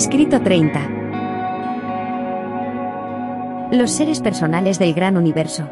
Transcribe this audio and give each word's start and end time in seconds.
Escrito 0.00 0.40
30. 0.40 0.88
Los 3.70 3.90
seres 3.90 4.22
personales 4.22 4.78
del 4.78 4.94
gran 4.94 5.18
universo. 5.18 5.68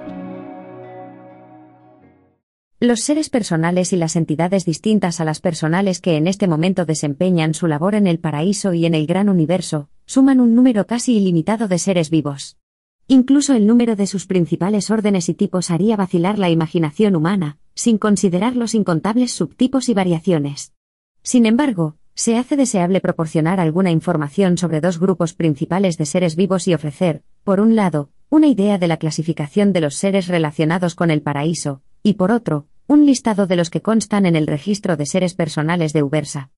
Los 2.78 3.00
seres 3.00 3.30
personales 3.30 3.94
y 3.94 3.96
las 3.96 4.16
entidades 4.16 4.66
distintas 4.66 5.22
a 5.22 5.24
las 5.24 5.40
personales 5.40 6.02
que 6.02 6.18
en 6.18 6.26
este 6.26 6.46
momento 6.46 6.84
desempeñan 6.84 7.54
su 7.54 7.68
labor 7.68 7.94
en 7.94 8.06
el 8.06 8.18
paraíso 8.18 8.74
y 8.74 8.84
en 8.84 8.94
el 8.94 9.06
gran 9.06 9.30
universo, 9.30 9.88
suman 10.04 10.40
un 10.40 10.54
número 10.54 10.86
casi 10.86 11.16
ilimitado 11.16 11.66
de 11.66 11.78
seres 11.78 12.10
vivos. 12.10 12.58
Incluso 13.06 13.54
el 13.54 13.66
número 13.66 13.96
de 13.96 14.06
sus 14.06 14.26
principales 14.26 14.90
órdenes 14.90 15.30
y 15.30 15.34
tipos 15.34 15.70
haría 15.70 15.96
vacilar 15.96 16.38
la 16.38 16.50
imaginación 16.50 17.16
humana, 17.16 17.56
sin 17.74 17.96
considerar 17.96 18.56
los 18.56 18.74
incontables 18.74 19.32
subtipos 19.32 19.88
y 19.88 19.94
variaciones. 19.94 20.74
Sin 21.22 21.46
embargo, 21.46 21.96
se 22.18 22.36
hace 22.36 22.56
deseable 22.56 23.00
proporcionar 23.00 23.60
alguna 23.60 23.92
información 23.92 24.58
sobre 24.58 24.80
dos 24.80 24.98
grupos 24.98 25.34
principales 25.34 25.96
de 25.98 26.04
seres 26.04 26.34
vivos 26.34 26.66
y 26.66 26.74
ofrecer, 26.74 27.22
por 27.44 27.60
un 27.60 27.76
lado, 27.76 28.10
una 28.28 28.48
idea 28.48 28.76
de 28.76 28.88
la 28.88 28.96
clasificación 28.96 29.72
de 29.72 29.82
los 29.82 29.94
seres 29.94 30.26
relacionados 30.26 30.96
con 30.96 31.12
el 31.12 31.22
paraíso, 31.22 31.80
y 32.02 32.14
por 32.14 32.32
otro, 32.32 32.66
un 32.88 33.06
listado 33.06 33.46
de 33.46 33.54
los 33.54 33.70
que 33.70 33.82
constan 33.82 34.26
en 34.26 34.34
el 34.34 34.48
registro 34.48 34.96
de 34.96 35.06
seres 35.06 35.34
personales 35.34 35.92
de 35.92 36.02
Ubersa. 36.02 36.50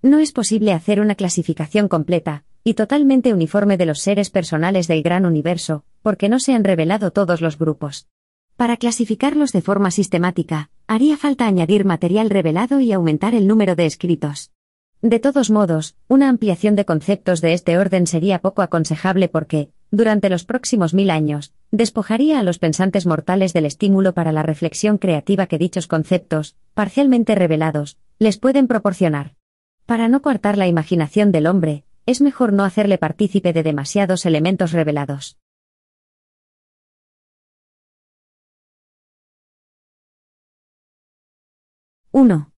No 0.00 0.20
es 0.20 0.32
posible 0.32 0.72
hacer 0.72 0.98
una 0.98 1.14
clasificación 1.14 1.88
completa 1.88 2.44
y 2.64 2.72
totalmente 2.72 3.34
uniforme 3.34 3.76
de 3.76 3.84
los 3.84 4.00
seres 4.00 4.30
personales 4.30 4.88
del 4.88 5.02
gran 5.02 5.26
universo, 5.26 5.84
porque 6.00 6.30
no 6.30 6.40
se 6.40 6.54
han 6.54 6.64
revelado 6.64 7.10
todos 7.10 7.42
los 7.42 7.58
grupos. 7.58 8.08
Para 8.56 8.76
clasificarlos 8.76 9.52
de 9.52 9.62
forma 9.62 9.90
sistemática, 9.90 10.70
haría 10.86 11.16
falta 11.16 11.46
añadir 11.46 11.84
material 11.84 12.30
revelado 12.30 12.80
y 12.80 12.92
aumentar 12.92 13.34
el 13.34 13.46
número 13.46 13.74
de 13.76 13.86
escritos. 13.86 14.50
De 15.00 15.18
todos 15.18 15.50
modos, 15.50 15.96
una 16.06 16.28
ampliación 16.28 16.76
de 16.76 16.84
conceptos 16.84 17.40
de 17.40 17.54
este 17.54 17.76
orden 17.76 18.06
sería 18.06 18.38
poco 18.38 18.62
aconsejable 18.62 19.28
porque, 19.28 19.70
durante 19.90 20.30
los 20.30 20.44
próximos 20.44 20.94
mil 20.94 21.10
años, 21.10 21.52
despojaría 21.72 22.38
a 22.38 22.44
los 22.44 22.60
pensantes 22.60 23.04
mortales 23.04 23.52
del 23.52 23.66
estímulo 23.66 24.14
para 24.14 24.30
la 24.30 24.44
reflexión 24.44 24.98
creativa 24.98 25.46
que 25.46 25.58
dichos 25.58 25.88
conceptos, 25.88 26.54
parcialmente 26.74 27.34
revelados, 27.34 27.98
les 28.20 28.38
pueden 28.38 28.68
proporcionar. 28.68 29.34
Para 29.86 30.08
no 30.08 30.22
coartar 30.22 30.56
la 30.56 30.68
imaginación 30.68 31.32
del 31.32 31.48
hombre, 31.48 31.84
es 32.06 32.20
mejor 32.20 32.52
no 32.52 32.64
hacerle 32.64 32.96
partícipe 32.96 33.52
de 33.52 33.64
demasiados 33.64 34.24
elementos 34.24 34.70
revelados. 34.70 35.36
1. 42.14 42.50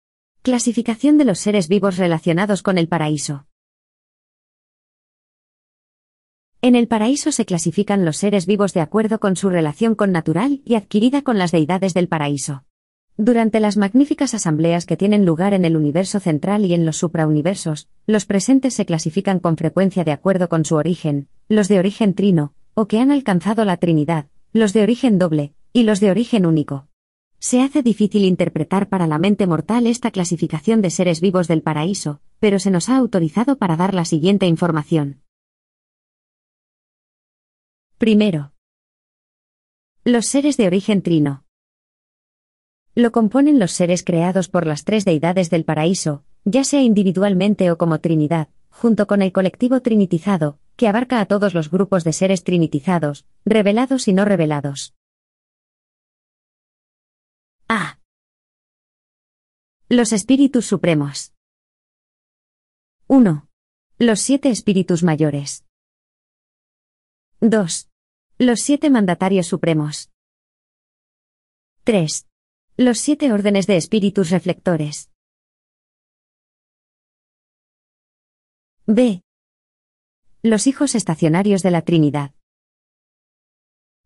Clasificación 0.42 1.20
de 1.20 1.26
los 1.26 1.38
seres 1.38 1.68
vivos 1.68 1.98
relacionados 1.98 2.64
con 2.64 2.80
el 2.80 2.88
paraíso. 2.88 3.46
En 6.64 6.74
el 6.76 6.88
paraíso 6.88 7.32
se 7.32 7.46
clasifican 7.46 8.04
los 8.04 8.18
seres 8.18 8.48
vivos 8.48 8.74
de 8.74 8.82
acuerdo 8.82 9.20
con 9.20 9.36
su 9.36 9.52
relación 9.52 9.94
con 9.94 10.12
natural 10.12 10.64
y 10.66 10.74
adquirida 10.74 11.22
con 11.22 11.38
las 11.38 11.52
deidades 11.52 11.94
del 11.94 12.08
paraíso. 12.08 12.64
Durante 13.16 13.60
las 13.60 13.78
magníficas 13.78 14.34
asambleas 14.34 14.88
que 14.88 14.98
tienen 14.98 15.24
lugar 15.24 15.54
en 15.54 15.66
el 15.66 15.78
universo 15.78 16.20
central 16.20 16.66
y 16.66 16.74
en 16.74 16.88
los 16.88 16.98
suprauniversos, 16.98 17.88
los 18.08 18.26
presentes 18.26 18.74
se 18.74 18.88
clasifican 18.88 19.38
con 19.38 19.56
frecuencia 19.56 20.04
de 20.04 20.14
acuerdo 20.14 20.50
con 20.50 20.66
su 20.66 20.78
origen, 20.78 21.28
los 21.48 21.68
de 21.68 21.78
origen 21.78 22.16
trino, 22.16 22.56
o 22.74 22.88
que 22.88 22.98
han 22.98 23.12
alcanzado 23.12 23.66
la 23.66 23.78
Trinidad, 23.78 24.26
los 24.52 24.74
de 24.74 24.82
origen 24.82 25.20
doble, 25.20 25.54
y 25.74 25.84
los 25.84 26.00
de 26.00 26.10
origen 26.10 26.48
único. 26.48 26.88
Se 27.46 27.62
hace 27.62 27.84
difícil 27.84 28.24
interpretar 28.24 28.88
para 28.88 29.06
la 29.06 29.20
mente 29.20 29.48
mortal 29.48 29.86
esta 29.86 30.12
clasificación 30.12 30.82
de 30.82 30.90
seres 30.90 31.20
vivos 31.20 31.50
del 31.50 31.62
paraíso, 31.62 32.22
pero 32.40 32.58
se 32.58 32.72
nos 32.72 32.88
ha 32.88 32.96
autorizado 32.96 33.58
para 33.58 33.76
dar 33.76 33.94
la 33.94 34.06
siguiente 34.06 34.46
información. 34.46 35.22
Primero. 37.98 38.54
Los 40.06 40.28
seres 40.28 40.56
de 40.56 40.68
origen 40.68 41.02
trino. 41.02 41.44
Lo 42.96 43.12
componen 43.12 43.60
los 43.60 43.74
seres 43.74 44.06
creados 44.06 44.48
por 44.48 44.66
las 44.66 44.86
tres 44.86 45.04
deidades 45.04 45.50
del 45.50 45.66
paraíso, 45.66 46.24
ya 46.46 46.64
sea 46.64 46.82
individualmente 46.82 47.72
o 47.72 47.78
como 47.78 48.00
Trinidad, 48.00 48.48
junto 48.70 49.06
con 49.06 49.22
el 49.22 49.34
colectivo 49.34 49.82
trinitizado, 49.82 50.60
que 50.78 50.88
abarca 50.88 51.20
a 51.20 51.26
todos 51.26 51.54
los 51.54 51.70
grupos 51.70 52.06
de 52.06 52.14
seres 52.14 52.46
trinitizados, 52.46 53.26
revelados 53.44 54.08
y 54.08 54.14
no 54.14 54.24
revelados. 54.24 54.94
A. 57.76 58.00
Los 59.90 60.14
espíritus 60.14 60.68
supremos. 60.68 61.34
1. 63.08 63.50
Los 63.98 64.20
siete 64.20 64.52
espíritus 64.52 65.02
mayores. 65.02 65.66
2. 67.40 67.90
Los 68.38 68.60
siete 68.60 68.92
mandatarios 68.92 69.48
supremos. 69.48 70.12
3. 71.84 72.28
Los 72.78 73.00
siete 73.00 73.34
órdenes 73.34 73.66
de 73.66 73.78
espíritus 73.78 74.30
reflectores. 74.30 75.10
B. 78.86 79.24
Los 80.44 80.68
hijos 80.68 80.94
estacionarios 80.94 81.64
de 81.64 81.72
la 81.72 81.82
Trinidad. 81.82 82.36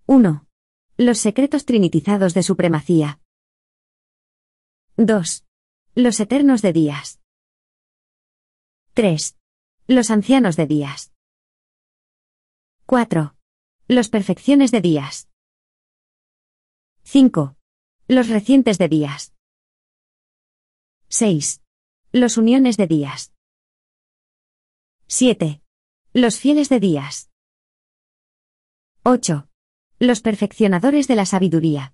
1. 0.05 0.47
Los 0.95 1.17
secretos 1.17 1.65
trinitizados 1.65 2.33
de 2.33 2.43
supremacía. 2.43 3.19
2. 4.99 5.45
Los 5.93 6.19
eternos 6.19 6.63
de 6.63 6.73
días. 6.73 7.21
3. 8.95 9.37
Los 9.85 10.09
ancianos 10.09 10.55
de 10.55 10.65
días. 10.65 11.13
4. 12.87 13.35
Los 13.87 14.09
perfecciones 14.09 14.71
de 14.71 14.81
días. 14.81 15.29
5. 17.03 17.55
Los 18.07 18.29
recientes 18.29 18.79
de 18.79 18.87
días. 18.87 19.35
6. 21.09 21.61
Los 22.11 22.37
uniones 22.37 22.75
de 22.77 22.87
días. 22.87 23.35
7. 25.05 25.61
Los 26.13 26.39
fieles 26.39 26.69
de 26.69 26.79
días. 26.79 27.29
8. 29.03 29.47
Los 29.99 30.21
perfeccionadores 30.21 31.07
de 31.07 31.15
la 31.15 31.27
sabiduría. 31.27 31.93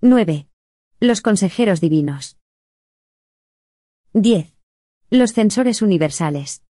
9. 0.00 0.48
Los 1.00 1.20
consejeros 1.20 1.80
divinos. 1.80 2.38
10. 4.14 4.52
Los 5.10 5.32
censores 5.32 5.80
universales. 5.80 6.64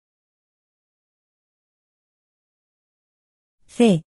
C. 3.67 4.03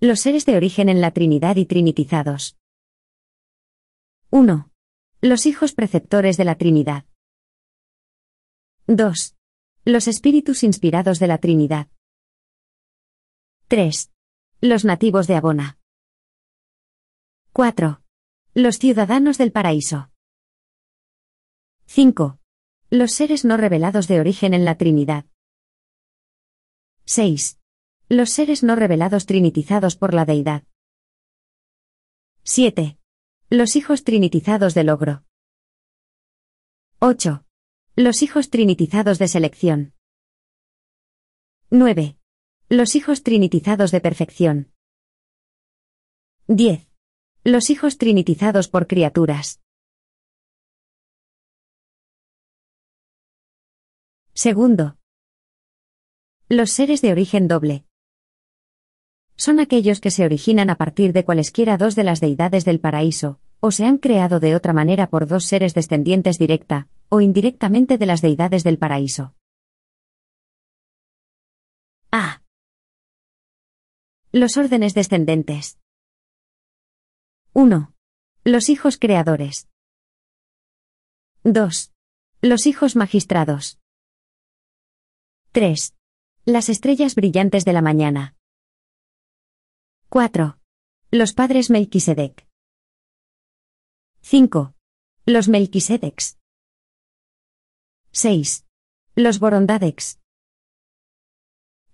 Los 0.00 0.18
seres 0.18 0.46
de 0.46 0.56
origen 0.56 0.88
en 0.88 1.00
la 1.00 1.12
Trinidad 1.12 1.54
y 1.54 1.66
trinitizados. 1.66 2.56
1. 4.30 4.68
Los 5.20 5.46
hijos 5.46 5.74
preceptores 5.74 6.36
de 6.36 6.44
la 6.44 6.56
Trinidad. 6.56 7.04
2. 8.88 9.36
Los 9.84 10.08
espíritus 10.08 10.64
inspirados 10.64 11.20
de 11.20 11.28
la 11.28 11.38
Trinidad. 11.38 11.88
3. 13.68 14.10
Los 14.60 14.84
nativos 14.84 15.28
de 15.28 15.36
Abona. 15.36 15.78
4. 17.52 18.02
Los 18.54 18.78
ciudadanos 18.78 19.38
del 19.38 19.52
paraíso. 19.52 20.10
5. 21.86 22.38
Los 22.90 23.12
seres 23.12 23.44
no 23.44 23.56
revelados 23.56 24.08
de 24.08 24.20
origen 24.20 24.54
en 24.54 24.64
la 24.64 24.76
Trinidad. 24.76 25.26
6. 27.04 27.60
Los 28.08 28.30
seres 28.30 28.62
no 28.62 28.74
revelados 28.74 29.26
trinitizados 29.26 29.96
por 29.96 30.14
la 30.14 30.24
deidad. 30.24 30.64
7. 32.42 32.98
Los 33.50 33.76
hijos 33.76 34.04
trinitizados 34.04 34.74
del 34.74 34.86
logro. 34.86 35.24
8. 37.00 37.44
Los 37.96 38.22
hijos 38.22 38.50
trinitizados 38.50 39.18
de 39.18 39.28
selección. 39.28 39.94
9. 41.70 42.16
Los 42.70 42.96
hijos 42.96 43.22
trinitizados 43.22 43.90
de 43.90 44.00
perfección. 44.00 44.72
10. 46.46 46.87
Los 47.44 47.70
hijos 47.70 47.98
trinitizados 47.98 48.68
por 48.68 48.86
criaturas. 48.86 49.60
Segundo. 54.34 54.96
Los 56.48 56.70
seres 56.70 57.00
de 57.00 57.12
origen 57.12 57.48
doble. 57.48 57.84
Son 59.36 59.60
aquellos 59.60 60.00
que 60.00 60.10
se 60.10 60.24
originan 60.24 60.68
a 60.68 60.76
partir 60.76 61.12
de 61.12 61.24
cualesquiera 61.24 61.76
dos 61.76 61.94
de 61.94 62.04
las 62.04 62.20
deidades 62.20 62.64
del 62.64 62.80
paraíso, 62.80 63.40
o 63.60 63.70
se 63.70 63.86
han 63.86 63.98
creado 63.98 64.40
de 64.40 64.56
otra 64.56 64.72
manera 64.72 65.08
por 65.08 65.26
dos 65.26 65.44
seres 65.44 65.74
descendientes 65.74 66.38
directa, 66.38 66.88
o 67.08 67.20
indirectamente 67.20 67.98
de 67.98 68.06
las 68.06 68.20
deidades 68.20 68.64
del 68.64 68.78
paraíso. 68.78 69.34
A. 72.10 72.42
Los 74.32 74.56
órdenes 74.56 74.94
descendentes. 74.94 75.78
1. 77.60 77.92
Los 78.44 78.68
hijos 78.68 78.98
creadores. 78.98 79.68
2. 81.42 81.92
Los 82.40 82.66
hijos 82.66 82.94
magistrados. 82.94 83.80
3. 85.50 85.96
Las 86.44 86.68
estrellas 86.68 87.16
brillantes 87.16 87.64
de 87.64 87.72
la 87.72 87.82
mañana. 87.82 88.36
4. 90.08 90.60
Los 91.10 91.32
padres 91.32 91.68
Melquisedec. 91.68 92.46
5. 94.20 94.76
Los 95.26 95.48
Melquisedecs. 95.48 96.38
6. 98.12 98.66
Los 99.16 99.40
Borondadex. 99.40 100.20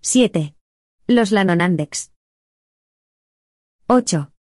7. 0.01 0.55
Los 1.07 1.31
Lanonandex. 1.31 2.11
8. 3.87 4.34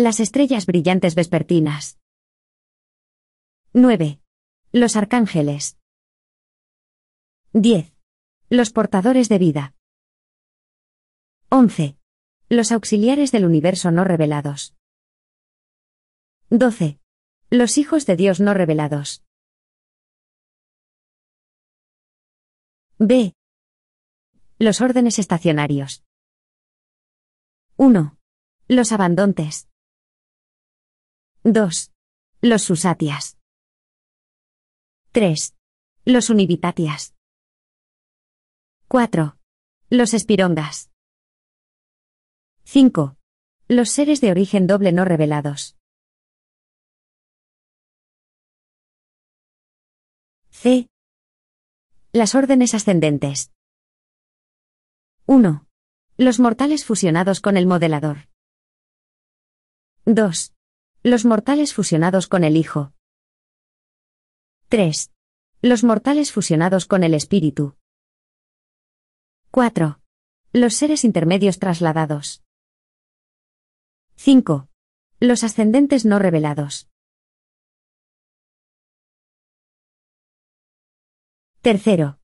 Las 0.00 0.20
estrellas 0.20 0.64
brillantes 0.64 1.16
vespertinas. 1.16 1.98
9. 3.72 4.20
Los 4.70 4.94
arcángeles. 4.94 5.76
10. 7.52 7.92
Los 8.48 8.70
portadores 8.70 9.28
de 9.28 9.38
vida. 9.38 9.74
11. 11.48 11.98
Los 12.48 12.70
auxiliares 12.70 13.32
del 13.32 13.44
universo 13.44 13.90
no 13.90 14.04
revelados. 14.04 14.76
12. 16.50 17.00
Los 17.50 17.76
hijos 17.76 18.06
de 18.06 18.14
Dios 18.14 18.38
no 18.38 18.54
revelados. 18.54 19.24
B. 22.98 23.34
Los 24.60 24.80
órdenes 24.80 25.18
estacionarios. 25.18 26.04
1. 27.76 28.16
Los 28.68 28.92
abandontes. 28.92 29.67
2. 31.52 31.92
Los 32.42 32.62
susatias. 32.62 33.38
3. 35.12 35.54
Los 36.04 36.30
univitatias. 36.30 37.14
4. 38.88 39.38
Los 39.88 40.14
espirongas. 40.14 40.90
5. 42.64 43.16
Los 43.68 43.90
seres 43.90 44.20
de 44.20 44.30
origen 44.30 44.66
doble 44.66 44.92
no 44.92 45.04
revelados. 45.04 45.76
C. 50.50 50.88
Las 52.12 52.34
órdenes 52.34 52.74
ascendentes. 52.74 53.52
1. 55.26 55.66
Los 56.18 56.40
mortales 56.40 56.84
fusionados 56.84 57.40
con 57.40 57.56
el 57.56 57.66
modelador. 57.66 58.28
2. 60.04 60.57
Los 61.10 61.24
mortales 61.24 61.72
fusionados 61.72 62.26
con 62.26 62.44
el 62.44 62.54
Hijo. 62.54 62.92
3. 64.68 65.10
Los 65.62 65.82
mortales 65.82 66.32
fusionados 66.32 66.84
con 66.84 67.02
el 67.02 67.14
Espíritu. 67.14 67.78
4. 69.50 70.02
Los 70.52 70.74
seres 70.74 71.04
intermedios 71.04 71.58
trasladados. 71.58 72.44
5. 74.16 74.68
Los 75.18 75.44
ascendentes 75.44 76.04
no 76.04 76.18
revelados. 76.18 76.90
Tercero. 81.62 82.20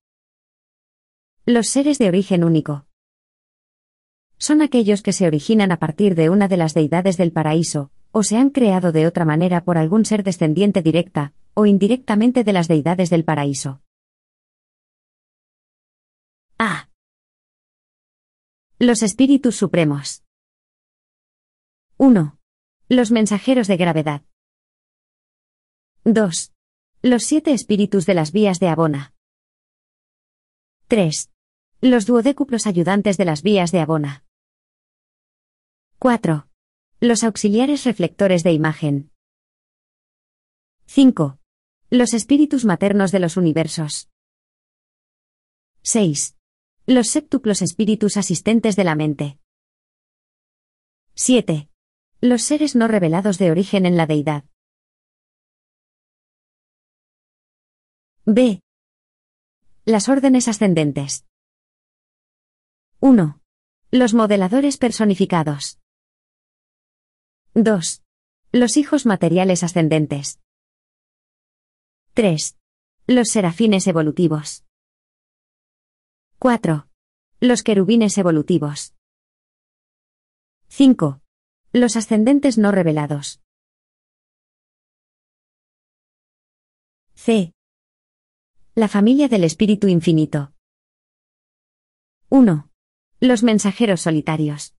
Los 1.46 1.68
seres 1.68 1.96
de 1.96 2.08
origen 2.08 2.44
único. 2.44 2.86
Son 4.36 4.60
aquellos 4.60 5.00
que 5.00 5.14
se 5.14 5.26
originan 5.26 5.72
a 5.72 5.78
partir 5.78 6.14
de 6.14 6.28
una 6.28 6.48
de 6.48 6.58
las 6.58 6.74
deidades 6.74 7.16
del 7.16 7.32
paraíso, 7.32 7.93
o 8.16 8.22
se 8.22 8.36
han 8.36 8.50
creado 8.50 8.92
de 8.92 9.08
otra 9.08 9.24
manera 9.24 9.64
por 9.64 9.76
algún 9.76 10.04
ser 10.04 10.22
descendiente 10.22 10.82
directa, 10.82 11.34
o 11.52 11.66
indirectamente 11.66 12.44
de 12.44 12.52
las 12.52 12.68
deidades 12.68 13.10
del 13.10 13.24
paraíso. 13.24 13.82
A. 16.56 16.88
Los 18.78 19.02
espíritus 19.02 19.56
supremos. 19.56 20.22
1. 21.96 22.38
Los 22.88 23.10
mensajeros 23.10 23.66
de 23.66 23.76
gravedad. 23.76 24.22
2. 26.04 26.52
Los 27.02 27.24
siete 27.24 27.52
espíritus 27.52 28.06
de 28.06 28.14
las 28.14 28.30
vías 28.30 28.60
de 28.60 28.68
Abona. 28.68 29.12
3. 30.86 31.32
Los 31.80 32.06
duodécuplos 32.06 32.68
ayudantes 32.68 33.16
de 33.16 33.24
las 33.24 33.42
vías 33.42 33.72
de 33.72 33.80
Abona. 33.80 34.24
4. 35.98 36.46
Los 37.04 37.22
auxiliares 37.22 37.84
reflectores 37.84 38.44
de 38.44 38.52
imagen. 38.52 39.12
5. 40.86 41.38
Los 41.90 42.14
espíritus 42.14 42.64
maternos 42.64 43.12
de 43.12 43.18
los 43.18 43.36
universos. 43.36 44.08
6. 45.82 46.34
Los 46.86 47.08
séptuplos 47.08 47.60
espíritus 47.60 48.16
asistentes 48.16 48.74
de 48.74 48.84
la 48.84 48.94
mente. 48.94 49.38
7. 51.14 51.68
Los 52.22 52.42
seres 52.42 52.74
no 52.74 52.88
revelados 52.88 53.36
de 53.36 53.50
origen 53.50 53.84
en 53.84 53.98
la 53.98 54.06
deidad. 54.06 54.44
B. 58.24 58.62
Las 59.84 60.08
órdenes 60.08 60.48
ascendentes. 60.48 61.26
1. 63.00 63.42
Los 63.90 64.14
modeladores 64.14 64.78
personificados. 64.78 65.83
2. 67.56 68.02
Los 68.50 68.76
hijos 68.76 69.06
materiales 69.06 69.62
ascendentes. 69.62 70.40
3. 72.14 72.58
Los 73.06 73.28
serafines 73.28 73.86
evolutivos. 73.86 74.64
4. 76.40 76.88
Los 77.38 77.62
querubines 77.62 78.18
evolutivos. 78.18 78.96
5. 80.66 81.20
Los 81.72 81.94
ascendentes 81.94 82.58
no 82.58 82.72
revelados. 82.72 83.40
C. 87.14 87.52
La 88.74 88.88
familia 88.88 89.28
del 89.28 89.44
Espíritu 89.44 89.86
Infinito. 89.86 90.52
1. 92.30 92.68
Los 93.20 93.44
mensajeros 93.44 94.00
solitarios. 94.00 94.74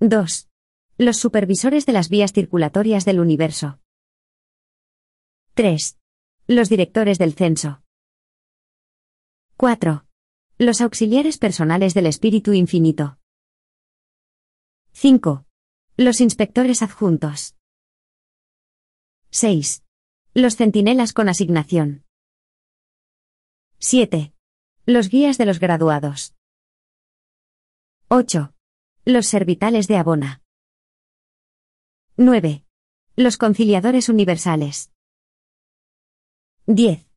2. 0.00 0.48
Los 0.96 1.16
supervisores 1.16 1.86
de 1.86 1.92
las 1.92 2.08
vías 2.08 2.32
circulatorias 2.32 3.04
del 3.04 3.18
universo. 3.18 3.80
3. 5.54 5.98
Los 6.46 6.68
directores 6.68 7.18
del 7.18 7.32
censo. 7.32 7.82
4. 9.56 10.06
Los 10.58 10.80
auxiliares 10.80 11.38
personales 11.38 11.94
del 11.94 12.06
Espíritu 12.06 12.52
Infinito. 12.52 13.18
5. 14.92 15.44
Los 15.96 16.20
inspectores 16.20 16.80
adjuntos. 16.80 17.56
6. 19.30 19.82
Los 20.32 20.54
centinelas 20.54 21.12
con 21.12 21.28
asignación. 21.28 22.04
7. 23.80 24.32
Los 24.86 25.08
guías 25.08 25.38
de 25.38 25.46
los 25.46 25.58
graduados. 25.58 26.36
8. 28.10 28.54
Los 29.04 29.26
servitales 29.26 29.88
de 29.88 29.96
Abona. 29.96 30.43
9. 32.16 32.64
Los 33.16 33.36
conciliadores 33.36 34.08
universales. 34.08 34.92
10. 36.66 37.10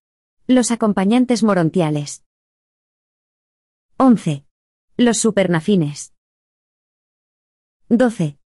Los 0.48 0.72
acompañantes 0.72 1.44
morontiales. 1.44 2.26
11. 3.98 4.44
Los 4.98 5.20
supernafines. 5.20 6.16
12. 7.90 8.40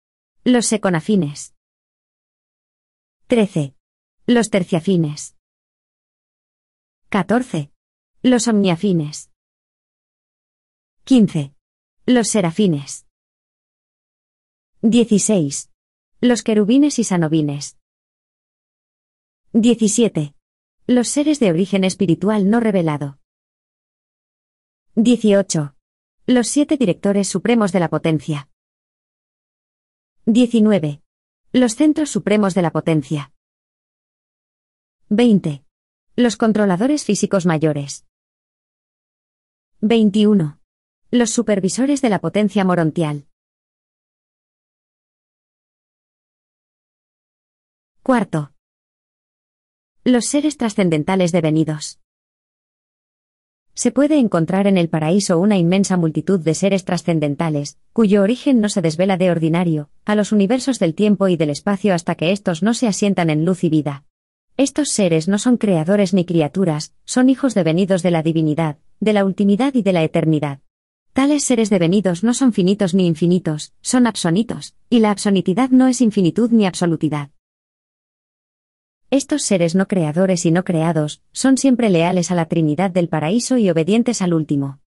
Los 0.44 0.66
seconafines. 0.66 1.54
13. 3.28 3.74
Los 4.26 4.50
terciafines. 4.50 5.34
14. 7.08 7.72
Los 8.22 8.46
omniafines. 8.46 9.30
15. 11.04 11.54
Los 12.04 12.28
serafines. 12.28 13.06
16. 14.82 15.71
Los 16.24 16.44
querubines 16.44 17.00
y 17.00 17.04
sanovines. 17.04 17.78
17. 19.54 20.36
Los 20.86 21.08
seres 21.08 21.40
de 21.40 21.50
origen 21.50 21.82
espiritual 21.82 22.48
no 22.48 22.60
revelado. 22.60 23.18
18. 24.94 25.74
Los 26.28 26.46
siete 26.46 26.76
directores 26.76 27.26
supremos 27.26 27.72
de 27.72 27.80
la 27.80 27.88
potencia. 27.88 28.48
19. 30.26 31.02
Los 31.50 31.74
centros 31.74 32.10
supremos 32.10 32.54
de 32.54 32.62
la 32.62 32.70
potencia. 32.70 33.32
20. 35.08 35.64
Los 36.14 36.36
controladores 36.36 37.04
físicos 37.04 37.46
mayores. 37.46 38.06
21. 39.80 40.60
Los 41.10 41.30
supervisores 41.30 42.00
de 42.00 42.10
la 42.10 42.20
potencia 42.20 42.64
morontial. 42.64 43.26
Cuarto. 48.04 48.50
Los 50.02 50.26
seres 50.26 50.56
trascendentales 50.56 51.30
devenidos. 51.30 52.00
Se 53.74 53.92
puede 53.92 54.18
encontrar 54.18 54.66
en 54.66 54.76
el 54.76 54.88
paraíso 54.88 55.38
una 55.38 55.56
inmensa 55.56 55.96
multitud 55.96 56.40
de 56.40 56.54
seres 56.54 56.84
trascendentales, 56.84 57.78
cuyo 57.92 58.22
origen 58.22 58.60
no 58.60 58.68
se 58.70 58.82
desvela 58.82 59.18
de 59.18 59.30
ordinario, 59.30 59.88
a 60.04 60.16
los 60.16 60.32
universos 60.32 60.80
del 60.80 60.96
tiempo 60.96 61.28
y 61.28 61.36
del 61.36 61.50
espacio 61.50 61.94
hasta 61.94 62.16
que 62.16 62.32
éstos 62.32 62.64
no 62.64 62.74
se 62.74 62.88
asientan 62.88 63.30
en 63.30 63.44
luz 63.44 63.62
y 63.62 63.68
vida. 63.68 64.04
Estos 64.56 64.88
seres 64.88 65.28
no 65.28 65.38
son 65.38 65.56
creadores 65.56 66.12
ni 66.12 66.24
criaturas, 66.24 66.94
son 67.04 67.28
hijos 67.28 67.54
devenidos 67.54 68.02
de 68.02 68.10
la 68.10 68.24
divinidad, 68.24 68.78
de 68.98 69.12
la 69.12 69.24
ultimidad 69.24 69.74
y 69.74 69.82
de 69.82 69.92
la 69.92 70.02
eternidad. 70.02 70.58
Tales 71.12 71.44
seres 71.44 71.70
devenidos 71.70 72.24
no 72.24 72.34
son 72.34 72.52
finitos 72.52 72.94
ni 72.94 73.06
infinitos, 73.06 73.74
son 73.80 74.08
absonitos, 74.08 74.74
y 74.90 74.98
la 74.98 75.12
absonitidad 75.12 75.70
no 75.70 75.86
es 75.86 76.00
infinitud 76.00 76.50
ni 76.50 76.66
absolutidad. 76.66 77.30
Estos 79.12 79.42
seres 79.42 79.74
no 79.74 79.88
creadores 79.88 80.46
y 80.46 80.50
no 80.50 80.64
creados, 80.64 81.20
son 81.32 81.58
siempre 81.58 81.90
leales 81.90 82.30
a 82.30 82.34
la 82.34 82.46
Trinidad 82.46 82.90
del 82.90 83.10
paraíso 83.10 83.58
y 83.58 83.68
obedientes 83.68 84.22
al 84.22 84.32
último. 84.32 84.80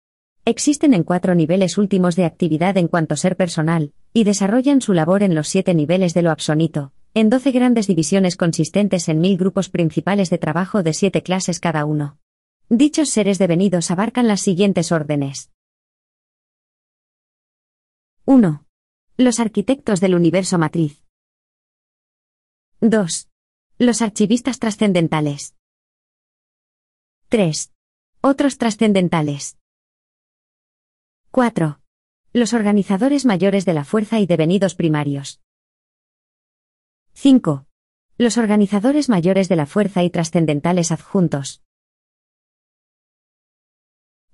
Existen 0.45 0.95
en 0.95 1.03
cuatro 1.03 1.35
niveles 1.35 1.77
últimos 1.77 2.15
de 2.15 2.25
actividad 2.25 2.75
en 2.77 2.87
cuanto 2.87 3.17
ser 3.17 3.37
personal, 3.37 3.93
y 4.13 4.23
desarrollan 4.23 4.81
su 4.81 4.93
labor 4.93 5.21
en 5.21 5.35
los 5.35 5.47
siete 5.47 5.75
niveles 5.75 6.15
de 6.15 6.23
lo 6.23 6.31
absonito, 6.31 6.91
en 7.13 7.29
doce 7.29 7.51
grandes 7.51 7.85
divisiones 7.85 8.35
consistentes 8.35 9.09
en 9.09 9.19
mil 9.19 9.37
grupos 9.37 9.69
principales 9.69 10.31
de 10.31 10.39
trabajo 10.39 10.81
de 10.81 10.93
siete 10.93 11.21
clases 11.21 11.59
cada 11.59 11.85
uno. 11.85 12.17
Dichos 12.67 13.09
seres 13.09 13.37
devenidos 13.37 13.91
abarcan 13.91 14.27
las 14.27 14.41
siguientes 14.41 14.91
órdenes. 14.91 15.51
1. 18.25 18.65
Los 19.17 19.39
arquitectos 19.39 19.99
del 20.01 20.15
universo 20.15 20.57
matriz. 20.57 21.03
2. 22.81 23.29
Los 23.77 24.01
archivistas 24.01 24.57
trascendentales. 24.59 25.53
3. 27.27 27.73
Otros 28.21 28.57
trascendentales. 28.57 29.57
4. 31.31 31.81
Los 32.31 32.53
organizadores 32.53 33.25
mayores 33.25 33.65
de 33.65 33.73
la 33.73 33.83
fuerza 33.83 34.21
y 34.21 34.27
devenidos 34.27 34.75
primarios. 34.75 35.41
5. 37.15 37.65
Los 38.17 38.37
organizadores 38.37 39.09
mayores 39.09 39.49
de 39.49 39.57
la 39.57 39.65
fuerza 39.65 40.03
y 40.03 40.09
trascendentales 40.09 40.93
adjuntos. 40.93 41.61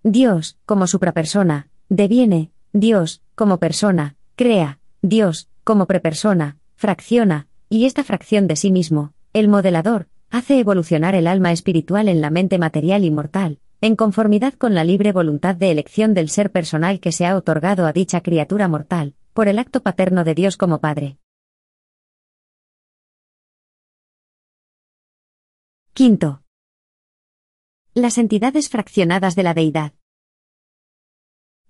Dios, 0.04 0.60
como 0.68 0.86
suprapersona, 0.86 1.68
deviene, 1.90 2.52
Dios, 2.74 3.24
como 3.34 3.58
persona, 3.58 4.18
crea, 4.36 4.80
Dios, 5.02 5.50
como 5.64 5.88
prepersona, 5.88 6.60
fracciona, 6.76 7.48
y 7.70 7.88
esta 7.88 8.04
fracción 8.04 8.46
de 8.46 8.56
sí 8.56 8.72
mismo, 8.72 9.16
el 9.34 9.48
modelador, 9.48 10.08
hace 10.30 10.60
evolucionar 10.60 11.16
el 11.16 11.28
alma 11.28 11.52
espiritual 11.52 12.10
en 12.10 12.22
la 12.22 12.30
mente 12.30 12.58
material 12.58 13.06
y 13.06 13.12
mortal, 13.12 13.60
en 13.80 13.96
conformidad 13.96 14.54
con 14.54 14.76
la 14.76 14.84
libre 14.84 15.12
voluntad 15.12 15.56
de 15.56 15.72
elección 15.72 16.14
del 16.14 16.30
ser 16.30 16.52
personal 16.52 17.00
que 17.00 17.12
se 17.12 17.26
ha 17.26 17.36
otorgado 17.36 17.86
a 17.86 17.94
dicha 17.94 18.22
criatura 18.22 18.68
mortal, 18.68 19.16
por 19.34 19.48
el 19.48 19.58
acto 19.58 19.82
paterno 19.82 20.24
de 20.24 20.36
Dios 20.36 20.58
como 20.58 20.80
Padre. 20.80 21.18
Quinto. 25.94 26.44
Las 27.94 28.18
entidades 28.18 28.70
fraccionadas 28.70 29.36
de 29.36 29.44
la 29.44 29.54
deidad. 29.54 29.94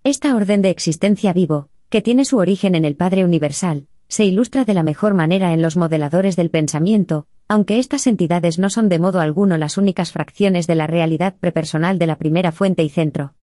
Esta 0.03 0.35
orden 0.35 0.61
de 0.61 0.69
existencia 0.69 1.33
vivo, 1.33 1.69
que 1.89 2.01
tiene 2.01 2.25
su 2.25 2.37
origen 2.37 2.73
en 2.75 2.85
el 2.85 2.95
Padre 2.95 3.23
Universal, 3.23 3.87
se 4.07 4.25
ilustra 4.25 4.65
de 4.65 4.73
la 4.73 4.83
mejor 4.83 5.13
manera 5.13 5.53
en 5.53 5.61
los 5.61 5.77
modeladores 5.77 6.35
del 6.35 6.49
pensamiento, 6.49 7.27
aunque 7.51 7.79
estas 7.79 8.07
entidades 8.07 8.59
no 8.59 8.69
son 8.69 8.87
de 8.87 8.97
modo 8.97 9.19
alguno 9.19 9.57
las 9.57 9.77
únicas 9.77 10.13
fracciones 10.13 10.67
de 10.67 10.75
la 10.75 10.87
realidad 10.87 11.35
prepersonal 11.37 11.99
de 11.99 12.07
la 12.07 12.15
primera 12.15 12.53
fuente 12.53 12.81
y 12.81 12.87
centro. 12.87 13.33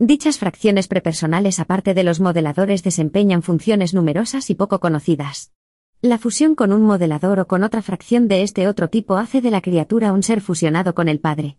Dichas 0.00 0.38
fracciones 0.38 0.88
prepersonales 0.88 1.60
aparte 1.60 1.94
de 1.94 2.02
los 2.02 2.18
modeladores 2.18 2.82
desempeñan 2.82 3.40
funciones 3.44 3.94
numerosas 3.94 4.50
y 4.50 4.56
poco 4.56 4.80
conocidas. 4.80 5.52
La 6.00 6.18
fusión 6.18 6.56
con 6.56 6.72
un 6.72 6.82
modelador 6.82 7.38
o 7.38 7.46
con 7.46 7.62
otra 7.62 7.82
fracción 7.82 8.26
de 8.26 8.42
este 8.42 8.66
otro 8.66 8.88
tipo 8.88 9.16
hace 9.16 9.40
de 9.40 9.52
la 9.52 9.60
criatura 9.60 10.12
un 10.12 10.24
ser 10.24 10.40
fusionado 10.40 10.96
con 10.96 11.08
el 11.08 11.20
Padre. 11.20 11.58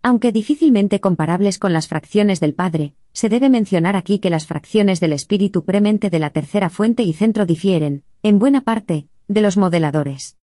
Aunque 0.00 0.30
difícilmente 0.30 1.00
comparables 1.00 1.58
con 1.58 1.72
las 1.72 1.88
fracciones 1.88 2.38
del 2.38 2.54
Padre, 2.54 2.94
se 3.12 3.28
debe 3.28 3.48
mencionar 3.48 3.96
aquí 3.96 4.20
que 4.20 4.30
las 4.30 4.46
fracciones 4.46 5.00
del 5.00 5.12
espíritu 5.12 5.64
premente 5.64 6.08
de 6.08 6.20
la 6.20 6.30
tercera 6.30 6.70
fuente 6.70 7.02
y 7.02 7.14
centro 7.14 7.46
difieren, 7.46 8.04
en 8.22 8.38
buena 8.38 8.60
parte, 8.60 9.08
de 9.30 9.42
los 9.42 9.56
modeladores. 9.56 10.36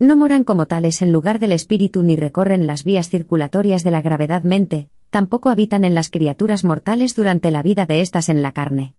No 0.00 0.16
moran 0.16 0.42
como 0.42 0.66
tales 0.66 1.00
en 1.00 1.12
lugar 1.12 1.38
del 1.38 1.52
espíritu 1.52 2.02
ni 2.02 2.16
recorren 2.16 2.66
las 2.66 2.82
vías 2.82 3.08
circulatorias 3.08 3.84
de 3.84 3.92
la 3.92 4.02
gravedad 4.02 4.42
mente, 4.42 4.88
tampoco 5.10 5.48
habitan 5.48 5.84
en 5.84 5.94
las 5.94 6.10
criaturas 6.10 6.64
mortales 6.64 7.14
durante 7.14 7.52
la 7.52 7.62
vida 7.62 7.86
de 7.86 8.00
éstas 8.00 8.28
en 8.28 8.42
la 8.42 8.50
carne. 8.50 8.96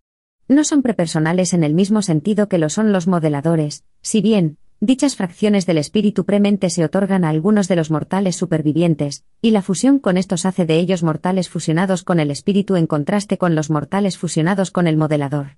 No 0.47 0.63
son 0.63 0.81
prepersonales 0.81 1.53
en 1.53 1.65
el 1.65 1.73
mismo 1.73 2.01
sentido 2.01 2.47
que 2.47 2.57
lo 2.57 2.69
son 2.69 2.93
los 2.93 3.05
modeladores, 3.05 3.83
si 4.01 4.21
bien, 4.21 4.57
dichas 4.79 5.17
fracciones 5.17 5.65
del 5.65 5.77
espíritu 5.77 6.23
premente 6.23 6.69
se 6.69 6.85
otorgan 6.85 7.25
a 7.25 7.29
algunos 7.29 7.67
de 7.67 7.75
los 7.75 7.91
mortales 7.91 8.37
supervivientes, 8.37 9.25
y 9.41 9.51
la 9.51 9.61
fusión 9.61 9.99
con 9.99 10.15
estos 10.15 10.45
hace 10.45 10.65
de 10.65 10.77
ellos 10.77 11.03
mortales 11.03 11.49
fusionados 11.49 12.03
con 12.03 12.21
el 12.21 12.31
espíritu 12.31 12.77
en 12.77 12.87
contraste 12.87 13.37
con 13.37 13.55
los 13.55 13.69
mortales 13.69 14.17
fusionados 14.17 14.71
con 14.71 14.87
el 14.87 14.95
modelador. 14.95 15.57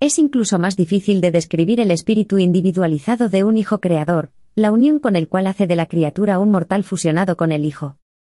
Es 0.00 0.20
incluso 0.20 0.60
más 0.60 0.76
difícil 0.76 1.20
de 1.20 1.32
describir 1.32 1.80
el 1.80 1.90
espíritu 1.90 2.38
individualizado 2.38 3.28
de 3.28 3.42
un 3.42 3.56
hijo 3.56 3.80
creador, 3.80 4.30
la 4.54 4.70
unión 4.70 5.00
con 5.00 5.16
el 5.16 5.28
cual 5.28 5.48
hace 5.48 5.66
de 5.66 5.74
la 5.74 5.86
criatura 5.86 6.38
un 6.38 6.52
mortal 6.52 6.84
fusionado 6.84 7.36
con 7.36 7.50
el 7.50 7.64
hijo. 7.64 7.98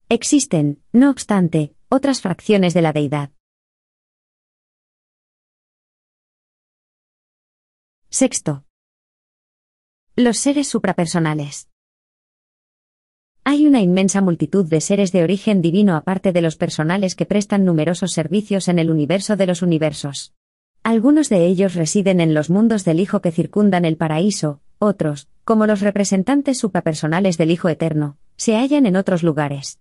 Existen, 0.09 0.81
no 0.93 1.11
obstante, 1.11 1.75
otras 1.88 2.21
fracciones 2.21 2.75
de 2.75 2.83
la 2.83 2.93
deidad. 2.93 3.31
Sexto. 8.09 8.65
Los 10.15 10.38
seres 10.38 10.69
suprapersonales. 10.69 11.69
Hay 13.43 13.67
una 13.67 13.81
inmensa 13.81 14.21
multitud 14.21 14.65
de 14.65 14.81
seres 14.81 15.11
de 15.11 15.25
origen 15.25 15.61
divino 15.61 15.97
aparte 15.97 16.33
de 16.33 16.41
los 16.41 16.57
personales 16.57 17.17
que 17.17 17.27
prestan 17.27 17.65
numerosos 17.65 18.12
servicios 18.12 18.69
en 18.69 18.79
el 18.79 18.91
universo 18.91 19.37
de 19.37 19.47
los 19.47 19.62
universos. 19.62 20.35
Algunos 20.82 21.28
de 21.28 21.47
ellos 21.47 21.75
residen 21.75 22.20
en 22.20 22.35
los 22.35 22.50
mundos 22.50 22.85
del 22.85 23.00
Hijo 23.00 23.20
que 23.20 23.32
circundan 23.32 23.85
el 23.85 23.97
paraíso, 23.97 24.61
otros, 24.78 25.28
como 25.44 25.66
los 25.66 25.80
representantes 25.80 26.58
suprapersonales 26.58 27.37
del 27.37 27.50
Hijo 27.50 27.68
Eterno, 27.68 28.16
se 28.37 28.56
hallan 28.56 28.87
en 28.87 28.97
otros 28.97 29.23
lugares. 29.23 29.80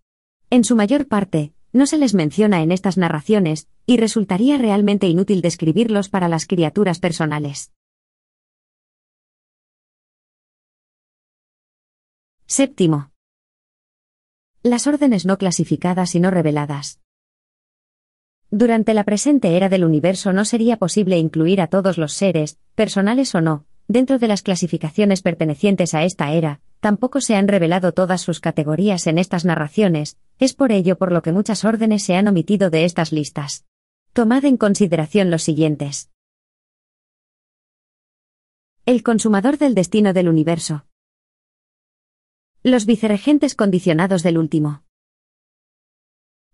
En 0.49 0.63
su 0.63 0.75
mayor 0.75 1.07
parte, 1.07 1.53
no 1.73 1.85
se 1.85 1.97
les 1.97 2.13
menciona 2.13 2.61
en 2.61 2.71
estas 2.71 2.97
narraciones, 2.97 3.67
y 3.85 3.97
resultaría 3.97 4.57
realmente 4.57 5.07
inútil 5.07 5.41
describirlos 5.41 6.09
para 6.09 6.27
las 6.27 6.45
criaturas 6.45 6.99
personales. 6.99 7.71
Séptimo. 12.45 13.11
Las 14.63 14.87
órdenes 14.87 15.25
no 15.25 15.37
clasificadas 15.37 16.15
y 16.15 16.19
no 16.19 16.31
reveladas. 16.31 16.99
Durante 18.49 18.93
la 18.93 19.03
presente 19.03 19.57
era 19.57 19.67
del 19.67 19.83
universo 19.83 20.31
no 20.31 20.45
sería 20.45 20.77
posible 20.77 21.17
incluir 21.17 21.59
a 21.59 21.67
todos 21.67 21.97
los 21.97 22.13
seres, 22.13 22.57
personales 22.75 23.35
o 23.35 23.41
no, 23.41 23.65
dentro 23.89 24.19
de 24.19 24.27
las 24.29 24.41
clasificaciones 24.41 25.21
pertenecientes 25.21 25.93
a 25.93 26.05
esta 26.05 26.31
era, 26.31 26.61
tampoco 26.79 27.19
se 27.19 27.35
han 27.35 27.49
revelado 27.49 27.91
todas 27.91 28.21
sus 28.21 28.39
categorías 28.39 29.05
en 29.07 29.17
estas 29.17 29.43
narraciones, 29.43 30.17
es 30.39 30.53
por 30.53 30.71
ello 30.71 30.97
por 30.97 31.11
lo 31.11 31.21
que 31.21 31.33
muchas 31.33 31.65
órdenes 31.65 32.03
se 32.03 32.15
han 32.15 32.29
omitido 32.29 32.69
de 32.69 32.85
estas 32.85 33.11
listas. 33.11 33.65
Tomad 34.13 34.45
en 34.45 34.55
consideración 34.55 35.29
los 35.29 35.43
siguientes. 35.43 36.09
El 38.85 39.03
consumador 39.03 39.57
del 39.57 39.75
destino 39.75 40.13
del 40.13 40.29
universo. 40.29 40.85
Los 42.63 42.85
viceregentes 42.85 43.55
condicionados 43.55 44.23
del 44.23 44.37
último. 44.37 44.87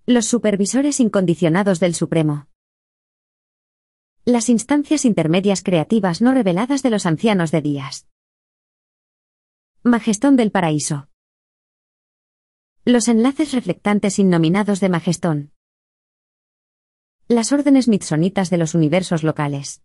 Los 0.06 0.26
supervisores 0.26 1.00
incondicionados 1.00 1.80
del 1.80 1.96
Supremo. 1.96 2.50
Las 4.26 4.50
instancias 4.50 5.06
intermedias 5.06 5.64
creativas 5.64 6.22
no 6.22 6.34
reveladas 6.34 6.84
de 6.84 6.90
los 6.90 7.06
ancianos 7.06 7.52
de 7.52 7.62
días. 7.62 8.06
Majestón 9.82 10.36
del 10.36 10.52
Paraíso. 10.52 11.08
Los 12.84 13.08
enlaces 13.08 13.54
reflectantes 13.54 14.20
innominados 14.20 14.82
de 14.82 14.90
Majestón. 14.90 15.54
Las 17.30 17.54
órdenes 17.54 17.88
mitsonitas 17.88 18.50
de 18.50 18.58
los 18.58 18.76
universos 18.76 19.24
locales. 19.24 19.84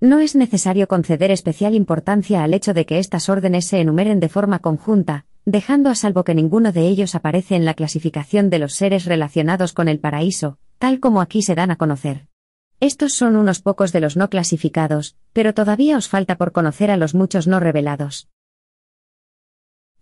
No 0.00 0.18
es 0.18 0.34
necesario 0.34 0.88
conceder 0.88 1.30
especial 1.30 1.76
importancia 1.76 2.42
al 2.42 2.54
hecho 2.54 2.74
de 2.74 2.86
que 2.86 2.98
estas 2.98 3.28
órdenes 3.28 3.68
se 3.68 3.78
enumeren 3.78 4.18
de 4.18 4.28
forma 4.28 4.58
conjunta, 4.58 5.26
dejando 5.46 5.90
a 5.90 5.94
salvo 5.94 6.24
que 6.24 6.34
ninguno 6.34 6.72
de 6.72 6.88
ellos 6.88 7.14
aparece 7.14 7.54
en 7.54 7.64
la 7.64 7.74
clasificación 7.74 8.50
de 8.50 8.58
los 8.58 8.74
seres 8.74 9.04
relacionados 9.04 9.72
con 9.72 9.88
el 9.88 10.00
paraíso, 10.00 10.58
tal 10.78 10.98
como 10.98 11.20
aquí 11.20 11.40
se 11.40 11.54
dan 11.54 11.70
a 11.70 11.76
conocer. 11.76 12.26
Estos 12.80 13.14
son 13.14 13.36
unos 13.36 13.62
pocos 13.62 13.92
de 13.92 14.00
los 14.00 14.16
no 14.16 14.28
clasificados, 14.28 15.16
pero 15.32 15.54
todavía 15.54 15.96
os 15.96 16.08
falta 16.08 16.36
por 16.36 16.50
conocer 16.50 16.90
a 16.90 16.96
los 16.96 17.14
muchos 17.14 17.46
no 17.46 17.60
revelados. 17.60 18.28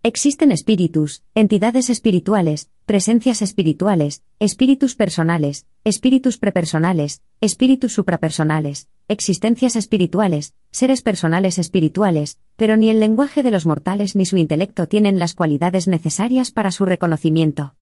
Existen 0.07 0.51
espíritus, 0.51 1.23
entidades 1.33 1.89
espirituales, 1.89 2.69
presencias 2.85 3.41
espirituales, 3.41 4.21
espíritus 4.37 4.93
personales, 4.93 5.65
espíritus 5.83 6.37
prepersonales, 6.37 7.23
espíritus 7.41 7.93
suprapersonales, 7.93 8.87
existencias 9.07 9.75
espirituales, 9.75 10.53
seres 10.69 11.01
personales 11.01 11.57
espirituales, 11.57 12.37
pero 12.55 12.77
ni 12.77 12.91
el 12.91 12.99
lenguaje 12.99 13.41
de 13.41 13.49
los 13.49 13.65
mortales 13.65 14.15
ni 14.15 14.27
su 14.27 14.37
intelecto 14.37 14.87
tienen 14.87 15.17
las 15.17 15.33
cualidades 15.33 15.87
necesarias 15.87 16.51
para 16.51 16.69
su 16.69 16.85
reconocimiento. 16.85 17.73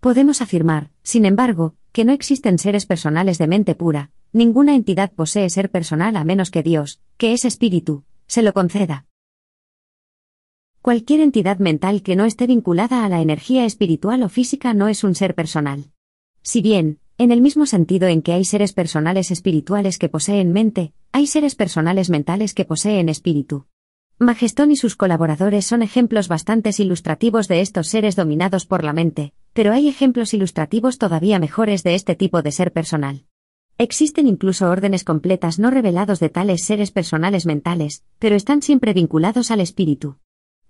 Podemos 0.00 0.42
afirmar, 0.42 0.90
sin 1.02 1.24
embargo, 1.24 1.76
que 1.92 2.04
no 2.04 2.12
existen 2.12 2.58
seres 2.58 2.84
personales 2.84 3.38
de 3.38 3.46
mente 3.46 3.74
pura, 3.74 4.10
ninguna 4.34 4.74
entidad 4.74 5.12
posee 5.12 5.48
ser 5.48 5.70
personal 5.70 6.16
a 6.16 6.24
menos 6.24 6.50
que 6.50 6.62
Dios, 6.62 7.00
que 7.16 7.32
es 7.32 7.46
espíritu, 7.46 8.04
se 8.26 8.42
lo 8.42 8.52
conceda. 8.52 9.06
Cualquier 10.82 11.20
entidad 11.20 11.58
mental 11.58 12.02
que 12.02 12.16
no 12.16 12.24
esté 12.24 12.46
vinculada 12.46 13.04
a 13.04 13.10
la 13.10 13.20
energía 13.20 13.66
espiritual 13.66 14.22
o 14.22 14.30
física 14.30 14.72
no 14.72 14.88
es 14.88 15.04
un 15.04 15.14
ser 15.14 15.34
personal. 15.34 15.90
Si 16.40 16.62
bien, 16.62 17.00
en 17.18 17.32
el 17.32 17.42
mismo 17.42 17.66
sentido 17.66 18.08
en 18.08 18.22
que 18.22 18.32
hay 18.32 18.46
seres 18.46 18.72
personales 18.72 19.30
espirituales 19.30 19.98
que 19.98 20.08
poseen 20.08 20.54
mente, 20.54 20.94
hay 21.12 21.26
seres 21.26 21.54
personales 21.54 22.08
mentales 22.08 22.54
que 22.54 22.64
poseen 22.64 23.10
espíritu. 23.10 23.66
Magestón 24.18 24.70
y 24.70 24.76
sus 24.76 24.96
colaboradores 24.96 25.66
son 25.66 25.82
ejemplos 25.82 26.28
bastante 26.28 26.70
ilustrativos 26.78 27.46
de 27.46 27.60
estos 27.60 27.88
seres 27.88 28.16
dominados 28.16 28.64
por 28.64 28.82
la 28.82 28.94
mente, 28.94 29.34
pero 29.52 29.74
hay 29.74 29.86
ejemplos 29.86 30.32
ilustrativos 30.32 30.96
todavía 30.96 31.38
mejores 31.38 31.82
de 31.82 31.94
este 31.94 32.14
tipo 32.14 32.40
de 32.40 32.52
ser 32.52 32.72
personal. 32.72 33.26
Existen 33.76 34.26
incluso 34.26 34.70
órdenes 34.70 35.04
completas 35.04 35.58
no 35.58 35.70
revelados 35.70 36.20
de 36.20 36.30
tales 36.30 36.64
seres 36.64 36.90
personales 36.90 37.44
mentales, 37.44 38.02
pero 38.18 38.34
están 38.34 38.62
siempre 38.62 38.94
vinculados 38.94 39.50
al 39.50 39.60
espíritu. 39.60 40.16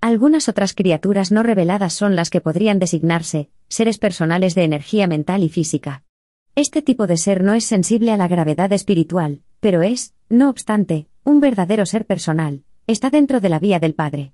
Algunas 0.01 0.49
otras 0.49 0.73
criaturas 0.73 1.31
no 1.31 1.43
reveladas 1.43 1.93
son 1.93 2.17
las 2.17 2.31
que 2.31 2.41
podrían 2.41 2.79
designarse, 2.79 3.51
seres 3.69 3.99
personales 3.99 4.55
de 4.55 4.65
energía 4.65 5.07
mental 5.07 5.43
y 5.43 5.51
física. 5.51 6.05
Este 6.55 6.81
tipo 6.81 7.07
de 7.07 7.19
ser 7.19 7.43
no 7.43 7.53
es 7.53 7.65
sensible 7.65 8.11
a 8.11 8.17
la 8.17 8.27
gravedad 8.27 8.73
espiritual, 8.73 9.43
pero 9.61 9.83
es, 9.83 10.15
no 10.31 10.49
obstante, 10.49 11.07
un 11.23 11.41
verdadero 11.41 11.85
ser 11.85 12.07
personal, 12.07 12.65
está 12.87 13.11
dentro 13.11 13.41
de 13.41 13.51
la 13.51 13.59
vía 13.59 13.79
del 13.79 13.95
Padre. 13.95 14.33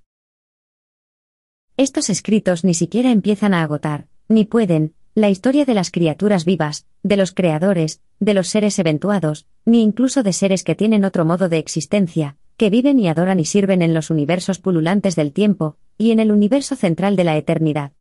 Estos 1.76 2.10
escritos 2.10 2.62
ni 2.62 2.72
siquiera 2.72 3.10
empiezan 3.10 3.52
a 3.52 3.62
agotar, 3.62 4.06
ni 4.28 4.44
pueden, 4.44 4.94
la 5.16 5.30
historia 5.30 5.64
de 5.64 5.74
las 5.74 5.90
criaturas 5.90 6.44
vivas, 6.44 6.86
de 7.02 7.16
los 7.16 7.32
creadores, 7.32 8.00
de 8.20 8.34
los 8.34 8.48
seres 8.48 8.78
eventuados, 8.78 9.46
ni 9.64 9.82
incluso 9.82 10.22
de 10.22 10.32
seres 10.32 10.62
que 10.62 10.76
tienen 10.76 11.04
otro 11.04 11.24
modo 11.24 11.48
de 11.48 11.58
existencia, 11.58 12.36
que 12.56 12.70
viven 12.70 12.98
y 12.98 13.08
adoran 13.08 13.40
y 13.40 13.44
sirven 13.44 13.82
en 13.82 13.94
los 13.94 14.10
universos 14.10 14.58
pululantes 14.58 15.16
del 15.16 15.32
tiempo, 15.32 15.76
y 15.98 16.10
en 16.10 16.20
el 16.20 16.32
universo 16.32 16.76
central 16.76 17.16
de 17.16 17.24
la 17.24 17.36
eternidad. 17.36 17.92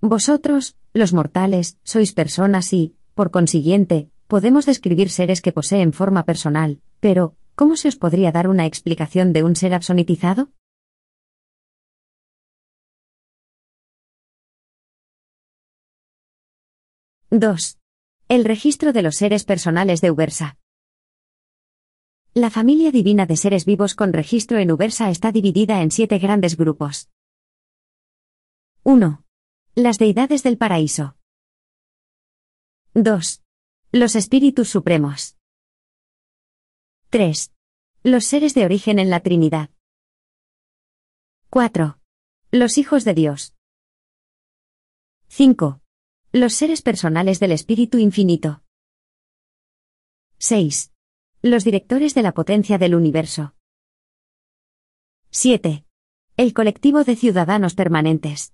Vosotros, 0.00 0.76
los 0.92 1.12
mortales, 1.12 1.78
sois 1.84 2.12
personas 2.12 2.72
y, 2.72 2.96
por 3.14 3.30
consiguiente, 3.30 4.08
podemos 4.26 4.66
describir 4.66 5.10
seres 5.10 5.42
que 5.42 5.52
poseen 5.52 5.92
forma 5.92 6.24
personal, 6.24 6.80
pero, 7.00 7.34
¿cómo 7.54 7.76
se 7.76 7.88
os 7.88 7.96
podría 7.96 8.32
dar 8.32 8.48
una 8.48 8.66
explicación 8.66 9.32
de 9.32 9.42
un 9.44 9.56
ser 9.56 9.74
absonitizado? 9.74 10.48
—2. 17.30 17.78
El 18.28 18.44
registro 18.44 18.92
de 18.92 19.02
los 19.02 19.16
seres 19.16 19.44
personales 19.44 20.00
de 20.00 20.10
Ubersa. 20.10 20.59
La 22.32 22.48
familia 22.48 22.92
divina 22.92 23.26
de 23.26 23.36
seres 23.36 23.64
vivos 23.64 23.96
con 23.96 24.12
registro 24.12 24.58
en 24.58 24.70
Ubersa 24.70 25.10
está 25.10 25.32
dividida 25.32 25.82
en 25.82 25.90
siete 25.90 26.20
grandes 26.20 26.56
grupos. 26.56 27.10
1. 28.84 29.24
Las 29.74 29.98
deidades 29.98 30.44
del 30.44 30.56
paraíso. 30.56 31.16
2. 32.94 33.42
Los 33.90 34.14
espíritus 34.14 34.68
supremos. 34.68 35.36
3. 37.08 37.52
Los 38.04 38.26
seres 38.26 38.54
de 38.54 38.64
origen 38.64 39.00
en 39.00 39.10
la 39.10 39.18
Trinidad. 39.18 39.70
4. 41.50 41.98
Los 42.52 42.78
hijos 42.78 43.04
de 43.04 43.14
Dios. 43.14 43.56
5. 45.26 45.80
Los 46.30 46.54
seres 46.54 46.82
personales 46.82 47.40
del 47.40 47.50
Espíritu 47.50 47.98
Infinito. 47.98 48.62
6. 50.38 50.92
Los 51.42 51.64
directores 51.64 52.14
de 52.14 52.20
la 52.20 52.32
potencia 52.32 52.76
del 52.76 52.94
universo. 52.94 53.54
7. 55.30 55.86
El 56.36 56.52
colectivo 56.52 57.02
de 57.02 57.16
ciudadanos 57.16 57.74
permanentes. 57.74 58.52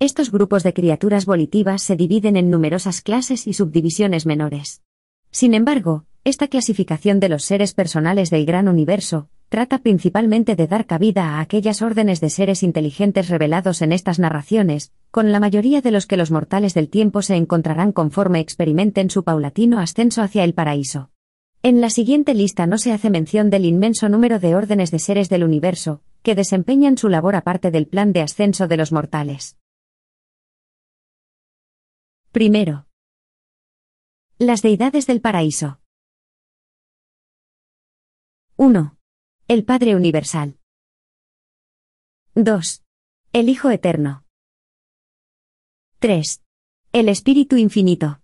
Estos 0.00 0.32
grupos 0.32 0.64
de 0.64 0.74
criaturas 0.74 1.26
volitivas 1.26 1.82
se 1.82 1.94
dividen 1.94 2.36
en 2.36 2.50
numerosas 2.50 3.02
clases 3.02 3.46
y 3.46 3.52
subdivisiones 3.52 4.26
menores. 4.26 4.82
Sin 5.30 5.54
embargo, 5.54 6.06
esta 6.24 6.48
clasificación 6.48 7.20
de 7.20 7.28
los 7.28 7.44
seres 7.44 7.72
personales 7.72 8.30
del 8.30 8.46
gran 8.46 8.66
universo, 8.66 9.30
trata 9.50 9.80
principalmente 9.80 10.54
de 10.54 10.68
dar 10.68 10.86
cabida 10.86 11.30
a 11.30 11.40
aquellas 11.40 11.82
órdenes 11.82 12.20
de 12.20 12.30
seres 12.30 12.62
inteligentes 12.62 13.28
revelados 13.28 13.82
en 13.82 13.92
estas 13.92 14.20
narraciones, 14.20 14.92
con 15.10 15.32
la 15.32 15.40
mayoría 15.40 15.80
de 15.80 15.90
los 15.90 16.06
que 16.06 16.16
los 16.16 16.30
mortales 16.30 16.72
del 16.72 16.88
tiempo 16.88 17.20
se 17.20 17.34
encontrarán 17.34 17.90
conforme 17.90 18.38
experimenten 18.38 19.10
su 19.10 19.24
paulatino 19.24 19.80
ascenso 19.80 20.22
hacia 20.22 20.44
el 20.44 20.54
paraíso. 20.54 21.10
En 21.64 21.80
la 21.80 21.90
siguiente 21.90 22.32
lista 22.32 22.66
no 22.66 22.78
se 22.78 22.92
hace 22.92 23.10
mención 23.10 23.50
del 23.50 23.64
inmenso 23.64 24.08
número 24.08 24.38
de 24.38 24.54
órdenes 24.54 24.92
de 24.92 25.00
seres 25.00 25.28
del 25.28 25.42
universo, 25.42 26.00
que 26.22 26.36
desempeñan 26.36 26.96
su 26.96 27.08
labor 27.08 27.34
aparte 27.34 27.72
del 27.72 27.88
plan 27.88 28.12
de 28.12 28.22
ascenso 28.22 28.68
de 28.68 28.76
los 28.76 28.92
mortales. 28.92 29.58
Primero. 32.30 32.86
Las 34.38 34.62
deidades 34.62 35.08
del 35.08 35.20
paraíso. 35.20 35.80
1. 38.56 38.99
El 39.52 39.64
Padre 39.64 39.96
Universal. 39.96 40.60
2. 42.36 42.84
El 43.32 43.48
Hijo 43.48 43.70
Eterno. 43.70 44.24
3. 45.98 46.44
El 46.92 47.08
Espíritu 47.08 47.56
Infinito. 47.56 48.22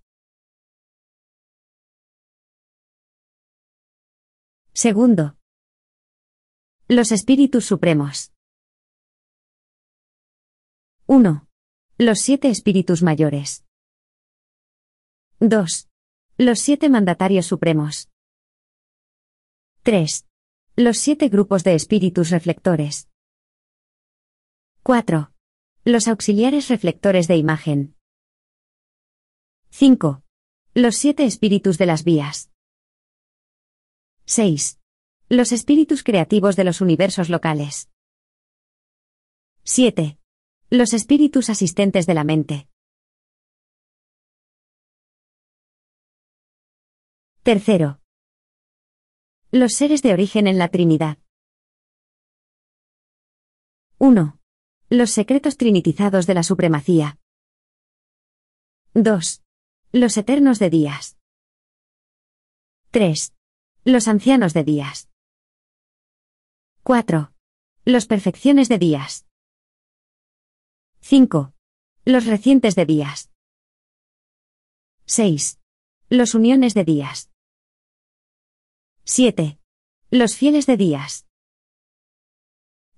Segundo. 4.73 5.37
Los 6.87 7.11
Espíritus 7.11 7.65
Supremos. 7.65 8.33
1. 11.07 11.49
Los 11.99 12.21
siete 12.21 12.51
Espíritus 12.51 13.03
Mayores. 13.03 13.65
2. 15.41 15.89
Los 16.39 16.61
siete 16.61 16.89
Mandatarios 16.89 17.47
Supremos. 17.47 18.13
3. 19.83 20.25
Los 20.79 20.99
siete 20.99 21.31
grupos 21.31 21.65
de 21.65 21.75
espíritus 21.75 22.29
reflectores. 22.29 23.09
4. 24.83 25.33
Los 25.87 26.07
auxiliares 26.07 26.69
reflectores 26.69 27.29
de 27.29 27.37
imagen. 27.39 27.97
5. 29.71 30.23
Los 30.75 30.97
siete 30.97 31.25
espíritus 31.25 31.79
de 31.79 31.87
las 31.87 32.05
vías. 32.05 32.51
6. 34.27 34.79
Los 35.31 35.53
espíritus 35.53 36.05
creativos 36.05 36.57
de 36.57 36.65
los 36.65 36.83
universos 36.83 37.31
locales. 37.31 37.89
7. 39.63 40.19
Los 40.69 40.93
espíritus 40.93 41.49
asistentes 41.49 42.05
de 42.05 42.13
la 42.13 42.25
mente. 42.25 42.69
Tercero. 47.43 48.03
Los 49.53 49.75
seres 49.75 50.03
de 50.03 50.13
origen 50.13 50.49
en 50.49 50.59
la 50.59 50.69
Trinidad. 50.69 51.19
1. 53.99 54.41
Los 54.91 55.11
secretos 55.13 55.57
trinitizados 55.57 56.27
de 56.27 56.35
la 56.35 56.43
supremacía. 56.43 57.21
2. 58.95 59.43
Los 59.93 60.17
eternos 60.17 60.59
de 60.59 60.71
días. 60.71 61.17
3. 62.91 63.35
Los 63.85 64.09
ancianos 64.09 64.53
de 64.53 64.65
días. 64.65 65.09
4. 66.83 67.33
Los 67.85 68.07
perfecciones 68.07 68.69
de 68.69 68.79
días. 68.79 69.27
5. 71.03 71.55
Los 72.05 72.27
recientes 72.27 72.75
de 72.75 72.85
días. 72.85 73.31
6. 75.05 75.61
Los 76.11 76.35
uniones 76.35 76.75
de 76.75 76.85
días. 76.85 77.31
7. 79.09 79.61
Los 80.11 80.35
fieles 80.35 80.67
de 80.67 80.77
días. 80.77 81.29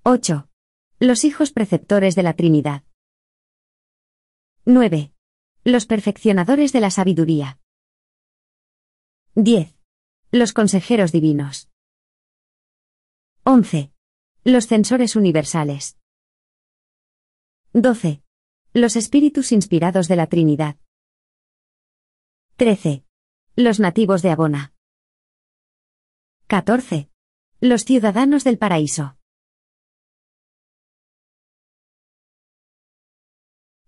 8. 0.01 0.49
Los 0.99 1.23
hijos 1.23 1.51
preceptores 1.51 2.15
de 2.15 2.23
la 2.23 2.33
Trinidad. 2.33 2.83
9. 4.65 5.13
Los 5.63 5.85
perfeccionadores 5.85 6.73
de 6.73 6.79
la 6.79 6.89
sabiduría. 6.89 7.59
10. 9.35 9.77
Los 10.31 10.51
consejeros 10.53 11.11
divinos. 11.11 11.69
11. 13.43 13.93
Los 14.43 14.65
censores 14.65 15.15
universales. 15.15 15.99
12. 17.73 18.23
Los 18.73 18.95
espíritus 18.95 19.51
inspirados 19.51 20.07
de 20.07 20.15
la 20.15 20.25
Trinidad. 20.25 20.77
13. 22.55 23.05
Los 23.55 23.79
nativos 23.79 24.23
de 24.23 24.31
Abona. 24.31 24.73
14. 26.51 27.11
Los 27.61 27.83
ciudadanos 27.83 28.43
del 28.43 28.57
paraíso. 28.57 29.19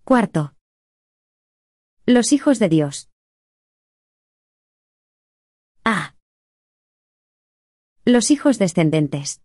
Cuarto. 0.04 0.56
Los 2.06 2.32
hijos 2.34 2.60
de 2.60 2.70
Dios. 2.70 3.10
A. 5.84 6.16
Los 8.06 8.30
hijos 8.30 8.60
descendentes. 8.60 9.42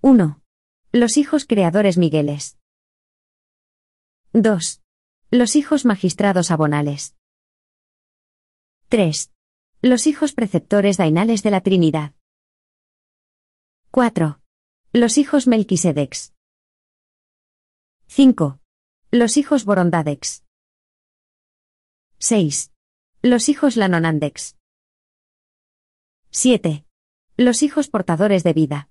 1. 0.00 0.42
Los 0.90 1.16
hijos 1.16 1.46
creadores 1.46 1.96
Migueles. 1.96 2.58
2. 4.32 4.82
Los 5.30 5.54
hijos 5.54 5.84
magistrados 5.84 6.50
abonales. 6.50 7.14
3. 8.88 9.30
Los 9.88 10.08
hijos 10.08 10.32
preceptores 10.32 10.96
dainales 10.96 11.44
de 11.44 11.52
la 11.52 11.60
Trinidad. 11.60 12.12
4. 13.92 14.40
Los 14.92 15.16
hijos 15.16 15.46
Melquisedex. 15.46 16.34
5. 18.08 18.58
Los 19.12 19.36
hijos 19.36 19.64
Borondadex. 19.64 20.44
6. 22.18 22.72
Los 23.22 23.48
hijos 23.48 23.76
Lanonandex. 23.76 24.56
7. 26.30 26.84
Los 27.36 27.62
hijos 27.62 27.88
portadores 27.88 28.42
de 28.42 28.52
vida. 28.54 28.90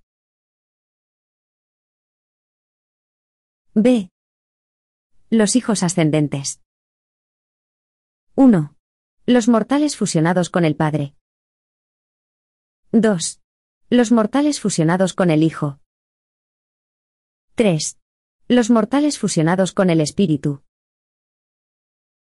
B. 3.73 4.12
Los 5.29 5.58
hijos 5.58 5.84
ascendentes. 5.84 6.62
1. 8.36 8.75
Los 9.28 9.48
mortales 9.48 9.98
fusionados 9.98 10.52
con 10.52 10.66
el 10.66 10.76
Padre. 10.76 11.16
2. 12.92 13.42
Los 13.90 14.12
mortales 14.12 14.60
fusionados 14.62 15.16
con 15.16 15.32
el 15.32 15.42
Hijo. 15.42 15.80
3. 17.56 17.98
Los 18.48 18.70
mortales 18.70 19.18
fusionados 19.18 19.74
con 19.74 19.90
el 19.90 20.00
Espíritu. 20.00 20.64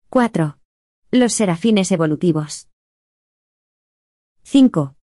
4. 0.09 0.57
Los 1.11 1.33
serafines 1.33 1.91
evolutivos. 1.91 2.67
5. 4.41 4.95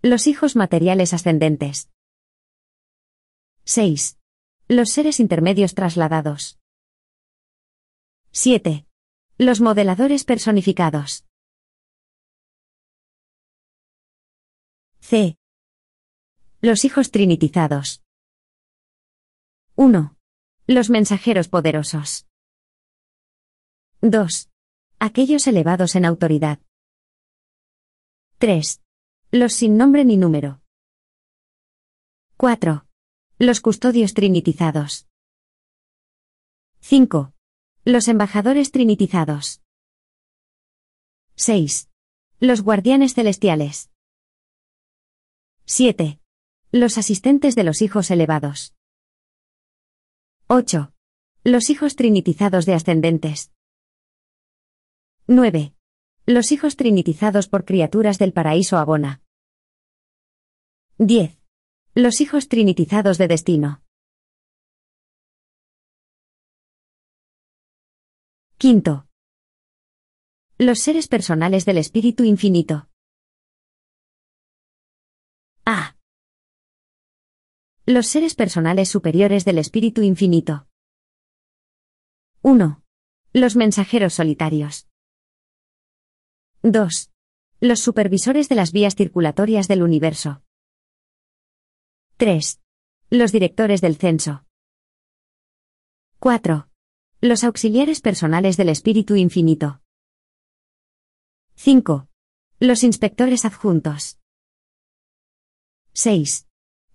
Los 0.00 0.26
hijos 0.28 0.56
materiales 0.56 1.12
ascendentes. 1.12 1.90
6. 3.64 4.18
Los 4.68 4.88
seres 4.88 5.20
intermedios 5.20 5.74
trasladados. 5.74 6.58
7. 8.30 8.86
Los 9.36 9.60
modeladores 9.60 10.24
personificados. 10.24 11.26
C. 15.12 15.36
Los 16.62 16.86
hijos 16.86 17.10
trinitizados. 17.10 18.02
1. 19.76 20.16
Los 20.66 20.88
mensajeros 20.88 21.48
poderosos. 21.48 22.26
2. 24.00 24.48
Aquellos 24.98 25.46
elevados 25.46 25.96
en 25.96 26.06
autoridad. 26.06 26.60
3. 28.38 28.80
Los 29.32 29.52
sin 29.52 29.76
nombre 29.76 30.06
ni 30.06 30.16
número. 30.16 30.62
4. 32.38 32.86
Los 33.38 33.60
custodios 33.60 34.14
trinitizados. 34.14 35.08
5. 36.80 37.34
Los 37.84 38.08
embajadores 38.08 38.72
trinitizados. 38.72 39.60
6. 41.36 41.90
Los 42.40 42.62
guardianes 42.62 43.12
celestiales. 43.12 43.91
7. 45.64 46.18
Los 46.72 46.98
asistentes 46.98 47.54
de 47.54 47.64
los 47.64 47.82
hijos 47.82 48.10
elevados. 48.10 48.74
8. 50.48 50.92
Los 51.44 51.70
hijos 51.70 51.96
trinitizados 51.96 52.66
de 52.66 52.74
ascendentes. 52.74 53.52
9. 55.28 55.74
Los 56.26 56.52
hijos 56.52 56.76
trinitizados 56.76 57.48
por 57.48 57.64
criaturas 57.64 58.18
del 58.18 58.32
paraíso 58.32 58.76
abona. 58.76 59.22
10. 60.98 61.38
Los 61.94 62.20
hijos 62.20 62.48
trinitizados 62.48 63.18
de 63.18 63.28
destino. 63.28 63.82
Quinto. 68.58 69.06
Los 70.58 70.80
seres 70.80 71.08
personales 71.08 71.64
del 71.64 71.78
Espíritu 71.78 72.24
Infinito. 72.24 72.91
Los 77.84 78.06
seres 78.06 78.36
personales 78.36 78.88
superiores 78.88 79.44
del 79.44 79.58
Espíritu 79.58 80.02
Infinito. 80.02 80.68
1. 82.42 82.80
Los 83.32 83.56
mensajeros 83.56 84.14
solitarios. 84.14 84.86
2. 86.62 87.10
Los 87.58 87.80
supervisores 87.80 88.48
de 88.48 88.54
las 88.54 88.70
vías 88.70 88.94
circulatorias 88.94 89.66
del 89.66 89.82
universo. 89.82 90.44
3. 92.18 92.60
Los 93.10 93.32
directores 93.32 93.80
del 93.80 93.96
censo. 93.96 94.46
4. 96.20 96.68
Los 97.20 97.42
auxiliares 97.42 98.00
personales 98.00 98.56
del 98.56 98.68
Espíritu 98.68 99.16
Infinito. 99.16 99.82
5. 101.56 102.08
Los 102.60 102.84
inspectores 102.84 103.44
adjuntos. 103.44 104.20
6. 105.94 106.46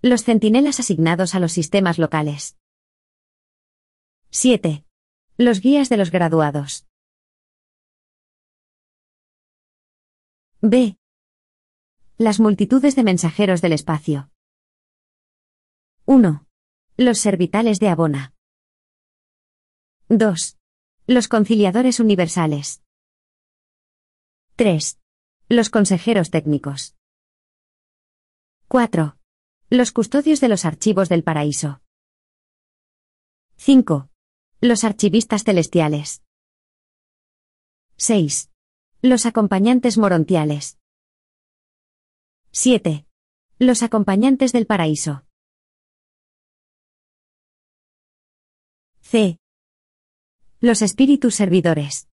Los 0.10 0.24
centinelas 0.24 0.80
asignados 0.80 1.36
a 1.36 1.40
los 1.42 1.52
sistemas 1.52 2.00
locales. 2.00 2.58
7. 4.30 4.86
Los 5.38 5.60
guías 5.60 5.90
de 5.90 5.98
los 5.98 6.12
graduados. 6.12 6.88
B. 10.62 10.98
Las 12.18 12.40
multitudes 12.40 12.96
de 12.96 13.04
mensajeros 13.04 13.62
del 13.62 13.74
espacio. 13.74 14.32
1. 16.06 16.48
Los 16.96 17.18
servitales 17.18 17.80
de 17.82 17.90
Abona. 17.90 18.34
2. 20.08 20.58
Los 21.08 21.28
conciliadores 21.28 22.00
universales. 22.00 22.82
3. 24.56 25.02
Los 25.50 25.70
consejeros 25.70 26.30
técnicos. 26.32 26.96
4. 28.70 29.17
Los 29.70 29.92
custodios 29.92 30.40
de 30.40 30.48
los 30.48 30.64
archivos 30.64 31.10
del 31.10 31.26
paraíso. 31.26 31.82
5. 33.58 34.10
Los 34.62 34.86
archivistas 34.86 35.44
celestiales. 35.44 36.24
6. 37.98 38.50
Los 39.02 39.26
acompañantes 39.26 39.98
morontiales. 39.98 40.80
7. 42.52 43.06
Los 43.60 43.84
acompañantes 43.84 44.54
del 44.54 44.68
paraíso. 44.68 45.26
C. 49.02 49.38
Los 50.62 50.82
espíritus 50.82 51.36
servidores. 51.36 52.08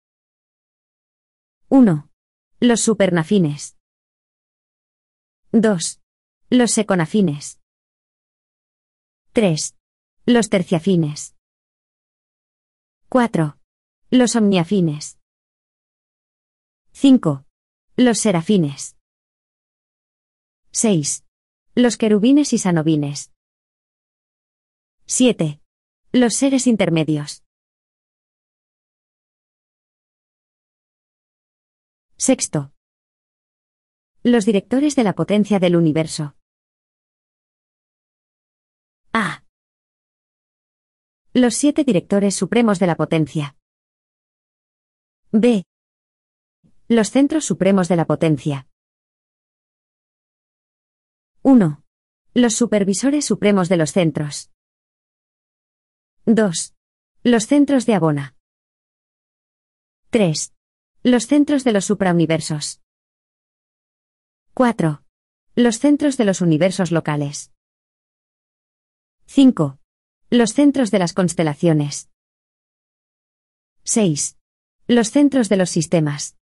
1. 1.69 2.11
Los 2.59 2.81
supernafines. 2.81 3.77
2. 5.53 6.04
Los 6.51 6.73
seconafines. 6.73 7.59
3. 9.33 9.75
Los 10.27 10.51
terciafines. 10.51 11.35
4. 13.09 13.59
Los 14.11 14.37
omniafines. 14.37 15.19
5. 16.93 17.45
Los 17.97 18.19
serafines. 18.19 18.97
6. 20.71 21.25
Los 21.75 21.97
querubines 21.97 22.53
y 22.53 22.59
sanovines. 22.59 23.33
7. 25.07 25.61
Los 26.13 26.35
seres 26.35 26.67
intermedios. 26.67 27.43
Sexto. 32.17 32.74
Los 34.27 34.47
directores 34.47 34.97
de 34.97 35.05
la 35.05 35.13
potencia 35.13 35.59
del 35.59 35.77
universo. 35.77 36.35
A. 39.13 39.45
Los 41.35 41.55
siete 41.55 41.85
directores 41.85 42.35
supremos 42.35 42.79
de 42.79 42.87
la 42.87 42.97
potencia. 42.97 43.55
B. 45.31 45.67
Los 46.89 47.11
centros 47.11 47.45
supremos 47.45 47.89
de 47.89 47.97
la 47.97 48.07
potencia. 48.07 48.67
1. 51.43 51.85
Los 52.33 52.55
supervisores 52.55 53.27
supremos 53.27 53.69
de 53.69 53.77
los 53.77 53.93
centros. 53.93 54.51
2. 56.25 56.75
Los 57.25 57.47
centros 57.47 57.85
de 57.85 57.95
Abona. 57.95 58.37
3. 60.09 60.55
Los 61.03 61.27
centros 61.27 61.63
de 61.63 61.73
los 61.73 61.85
suprauniversos. 61.85 62.84
4. 64.57 65.03
Los 65.57 65.81
centros 65.81 66.17
de 66.17 66.25
los 66.25 66.41
universos 66.41 66.93
locales. 66.93 67.53
5. 69.27 69.81
Los 70.31 70.53
centros 70.53 70.93
de 70.93 71.01
las 71.01 71.13
constelaciones. 71.13 72.09
6. 73.83 74.39
Los 74.87 75.11
centros 75.11 75.49
de 75.49 75.57
los 75.57 75.71
sistemas. 75.71 76.37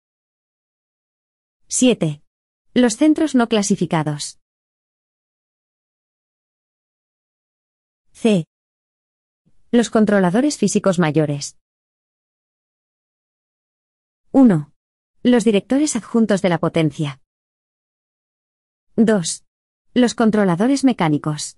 7. 1.69 2.23
Los 2.75 2.99
centros 2.99 3.35
no 3.35 3.49
clasificados. 3.49 4.39
C. 8.13 8.45
Los 9.71 9.89
controladores 9.89 10.59
físicos 10.59 10.99
mayores. 10.99 11.57
1. 14.33 14.71
Los 15.23 15.45
directores 15.45 15.97
adjuntos 15.97 16.43
de 16.43 16.51
la 16.51 16.59
potencia. 16.59 17.22
2. 18.97 19.45
Los 19.95 20.15
controladores 20.15 20.85
mecánicos. 20.85 21.57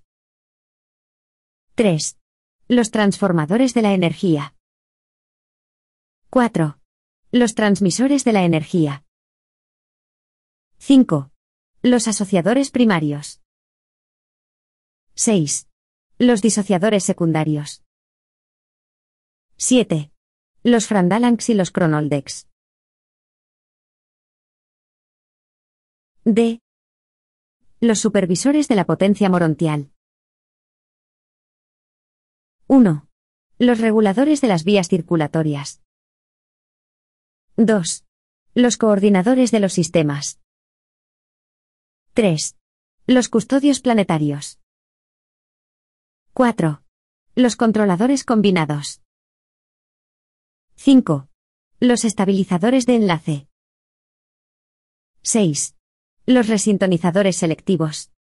3. 1.75 2.17
Los 2.69 2.91
transformadores 2.91 3.73
de 3.73 3.81
la 3.81 3.93
energía. 3.93 4.55
4. 6.29 6.79
Los 7.33 7.53
transmisores 7.53 8.23
de 8.23 8.31
la 8.31 8.43
energía. 8.45 9.03
5. 10.77 11.31
Los 11.81 12.07
asociadores 12.07 12.71
primarios. 12.71 13.41
6. 15.15 15.67
Los 16.17 16.41
disociadores 16.41 17.03
secundarios. 17.03 17.83
7. 19.57 20.09
Los 20.63 20.87
Frandalanx 20.87 21.49
y 21.49 21.53
los 21.53 21.71
Cronoldex. 21.71 22.47
D. 26.23 26.61
Los 27.81 27.99
supervisores 27.99 28.69
de 28.69 28.75
la 28.75 28.85
potencia 28.85 29.29
morontial. 29.29 29.91
1. 32.67 33.07
Los 33.59 33.79
reguladores 33.79 34.39
de 34.39 34.47
las 34.47 34.63
vías 34.63 34.87
circulatorias. 34.87 35.81
2. 37.57 38.05
Los 38.53 38.77
coordinadores 38.77 39.51
de 39.51 39.59
los 39.59 39.73
sistemas. 39.73 40.39
3. 42.13 42.55
Los 43.07 43.27
custodios 43.27 43.81
planetarios. 43.81 44.59
4. 46.33 46.81
Los 47.35 47.57
controladores 47.57 48.23
combinados. 48.23 49.01
5. 50.75 51.27
Los 51.81 52.05
estabilizadores 52.05 52.85
de 52.85 52.95
enlace. 52.95 53.47
6. 55.23 55.74
Los 56.27 56.47
resintonizadores 56.47 57.37
selectivos. 57.37 58.11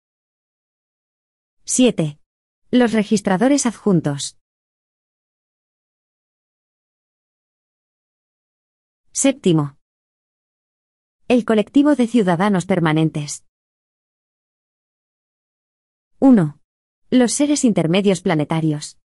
7. 1.64 2.18
Los 2.70 2.92
registradores 2.92 3.64
adjuntos. 3.64 4.36
Séptimo. 9.10 9.78
El 11.28 11.46
colectivo 11.46 11.94
de 11.94 12.06
ciudadanos 12.06 12.66
permanentes. 12.66 13.46
1. 16.18 16.60
Los 17.08 17.32
seres 17.32 17.64
intermedios 17.64 18.20
planetarios. 18.20 18.98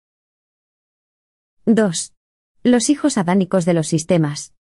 2. 1.67 2.15
Los 2.63 2.89
hijos 2.89 3.19
adánicos 3.19 3.67
de 3.67 3.75
los 3.75 3.89
sistemas. 3.89 4.55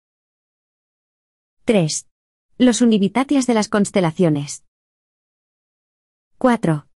3. 1.66 2.08
Los 2.60 2.82
univitatias 2.82 3.48
de 3.48 3.56
las 3.56 3.68
constelaciones. 3.68 4.64
4. 6.38 6.88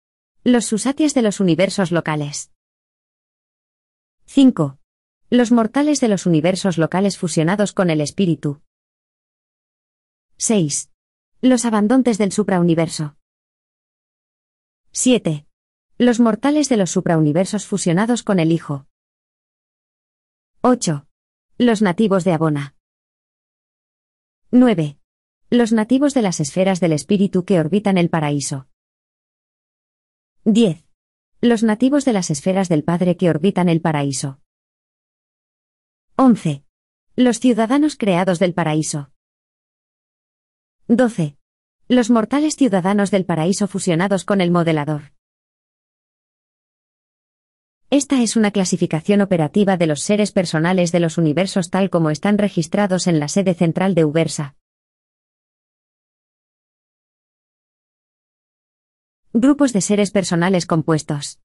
Los 0.44 0.66
susatias 0.66 1.16
de 1.16 1.24
los 1.24 1.40
universos 1.40 1.92
locales. 1.92 2.52
5. 4.26 4.78
Los 5.32 5.52
mortales 5.52 6.00
de 6.00 6.10
los 6.10 6.28
universos 6.28 6.78
locales 6.78 7.18
fusionados 7.18 7.74
con 7.74 7.90
el 7.90 8.02
espíritu. 8.02 8.62
6. 10.38 10.92
Los 11.42 11.66
abandontes 11.66 12.20
del 12.20 12.32
suprauniverso. 12.32 13.18
7. 14.92 15.48
Los 15.98 16.20
mortales 16.20 16.70
de 16.70 16.78
los 16.78 16.92
suprauniversos 16.92 17.66
fusionados 17.66 18.22
con 18.22 18.40
el 18.40 18.52
Hijo. 18.52 18.86
8. 20.62 21.08
Los 21.58 21.82
nativos 21.82 22.24
de 22.26 22.34
Abona. 22.34 22.76
9. 24.52 24.97
Los 25.50 25.72
nativos 25.72 26.14
de 26.14 26.22
las 26.22 26.42
esferas 26.42 26.82
del 26.82 26.92
espíritu 26.92 27.46
que 27.46 27.58
orbitan 27.58 27.98
el 27.98 28.10
paraíso. 28.10 28.68
10. 30.44 30.84
Los 31.40 31.64
nativos 31.64 32.04
de 32.04 32.12
las 32.12 32.30
esferas 32.30 32.68
del 32.68 32.84
Padre 32.84 33.16
que 33.16 33.30
orbitan 33.30 33.70
el 33.70 33.80
paraíso. 33.80 34.42
11. 36.18 36.66
Los 37.16 37.40
ciudadanos 37.40 37.96
creados 37.96 38.40
del 38.40 38.54
paraíso. 38.54 39.14
12. 40.90 41.38
Los 41.88 42.10
mortales 42.10 42.58
ciudadanos 42.58 43.10
del 43.10 43.24
paraíso 43.24 43.70
fusionados 43.70 44.26
con 44.26 44.42
el 44.42 44.52
modelador. 44.52 45.14
Esta 47.90 48.22
es 48.22 48.36
una 48.36 48.52
clasificación 48.52 49.22
operativa 49.22 49.78
de 49.78 49.88
los 49.88 50.02
seres 50.02 50.34
personales 50.34 50.92
de 50.92 51.00
los 51.00 51.18
universos 51.18 51.70
tal 51.70 51.90
como 51.90 52.10
están 52.10 52.38
registrados 52.38 53.08
en 53.08 53.22
la 53.22 53.30
sede 53.30 53.54
central 53.54 53.96
de 53.96 54.04
Ubersa. 54.04 54.58
Grupos 59.40 59.72
de 59.72 59.82
seres 59.82 60.10
personales 60.10 60.66
compuestos. 60.66 61.40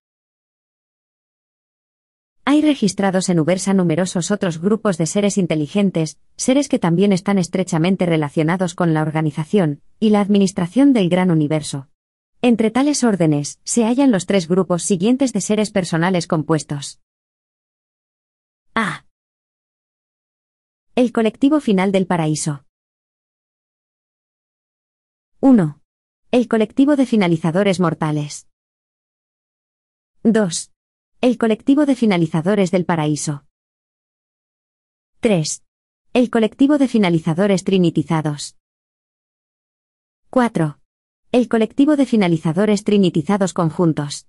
Hay 2.46 2.62
registrados 2.62 3.28
en 3.28 3.38
Ubersa 3.38 3.74
numerosos 3.74 4.31
otros 4.31 4.62
grupos 4.62 4.96
de 4.96 5.05
seres 5.05 5.37
inteligentes, 5.37 6.18
seres 6.38 6.70
que 6.70 6.78
también 6.78 7.12
están 7.12 7.37
estrechamente 7.37 8.07
relacionados 8.07 8.74
con 8.74 8.94
la 8.94 9.02
organización 9.02 9.83
y 10.00 10.09
la 10.09 10.22
administración 10.22 10.94
del 10.94 11.11
gran 11.11 11.31
universo. 11.31 11.90
Entre 12.40 12.70
tales 12.70 13.05
órdenes, 13.05 13.61
se 13.62 13.85
hallan 13.85 14.11
los 14.11 14.24
tres 14.24 14.48
grupos 14.48 14.85
siguientes 14.85 15.35
de 15.35 15.42
seres 15.42 15.70
personales 15.70 16.26
compuestos. 16.26 16.98
A. 18.74 19.05
El 20.94 21.12
colectivo 21.12 21.61
final 21.61 21.92
del 21.92 22.07
paraíso. 22.07 22.64
1. 25.40 25.81
El 26.34 26.48
colectivo 26.48 26.96
de 26.96 27.04
finalizadores 27.04 27.78
mortales. 27.78 28.48
2. 30.22 30.72
El 31.20 31.36
colectivo 31.36 31.84
de 31.84 31.94
finalizadores 31.94 32.70
del 32.70 32.86
paraíso. 32.86 33.44
3. 35.20 35.62
El 36.14 36.30
colectivo 36.30 36.78
de 36.78 36.88
finalizadores 36.88 37.64
trinitizados. 37.64 38.56
4. 40.30 40.78
El 41.32 41.50
colectivo 41.50 41.96
de 41.96 42.06
finalizadores 42.06 42.82
trinitizados 42.84 43.52
conjuntos. 43.52 44.26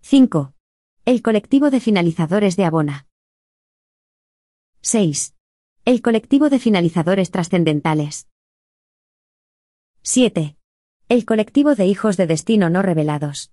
5. 0.00 0.54
El 1.04 1.20
colectivo 1.20 1.68
de 1.68 1.78
finalizadores 1.78 2.56
de 2.56 2.64
Abona. 2.64 3.06
6. 4.80 5.34
El 5.84 6.00
colectivo 6.00 6.48
de 6.48 6.58
finalizadores 6.58 7.30
trascendentales. 7.30 8.31
7. 10.04 10.56
El 11.08 11.24
colectivo 11.24 11.76
de 11.76 11.86
hijos 11.86 12.16
de 12.16 12.26
destino 12.26 12.68
no 12.68 12.82
revelados. 12.82 13.52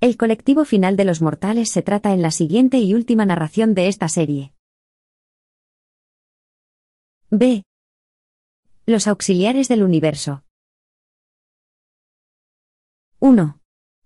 El 0.00 0.16
colectivo 0.16 0.64
final 0.64 0.96
de 0.96 1.04
los 1.04 1.20
mortales 1.20 1.70
se 1.72 1.82
trata 1.82 2.14
en 2.14 2.22
la 2.22 2.30
siguiente 2.30 2.78
y 2.78 2.94
última 2.94 3.26
narración 3.26 3.74
de 3.74 3.88
esta 3.88 4.08
serie. 4.08 4.54
B. 7.28 7.64
Los 8.86 9.06
auxiliares 9.06 9.68
del 9.68 9.82
universo. 9.82 10.42
1. 13.20 13.60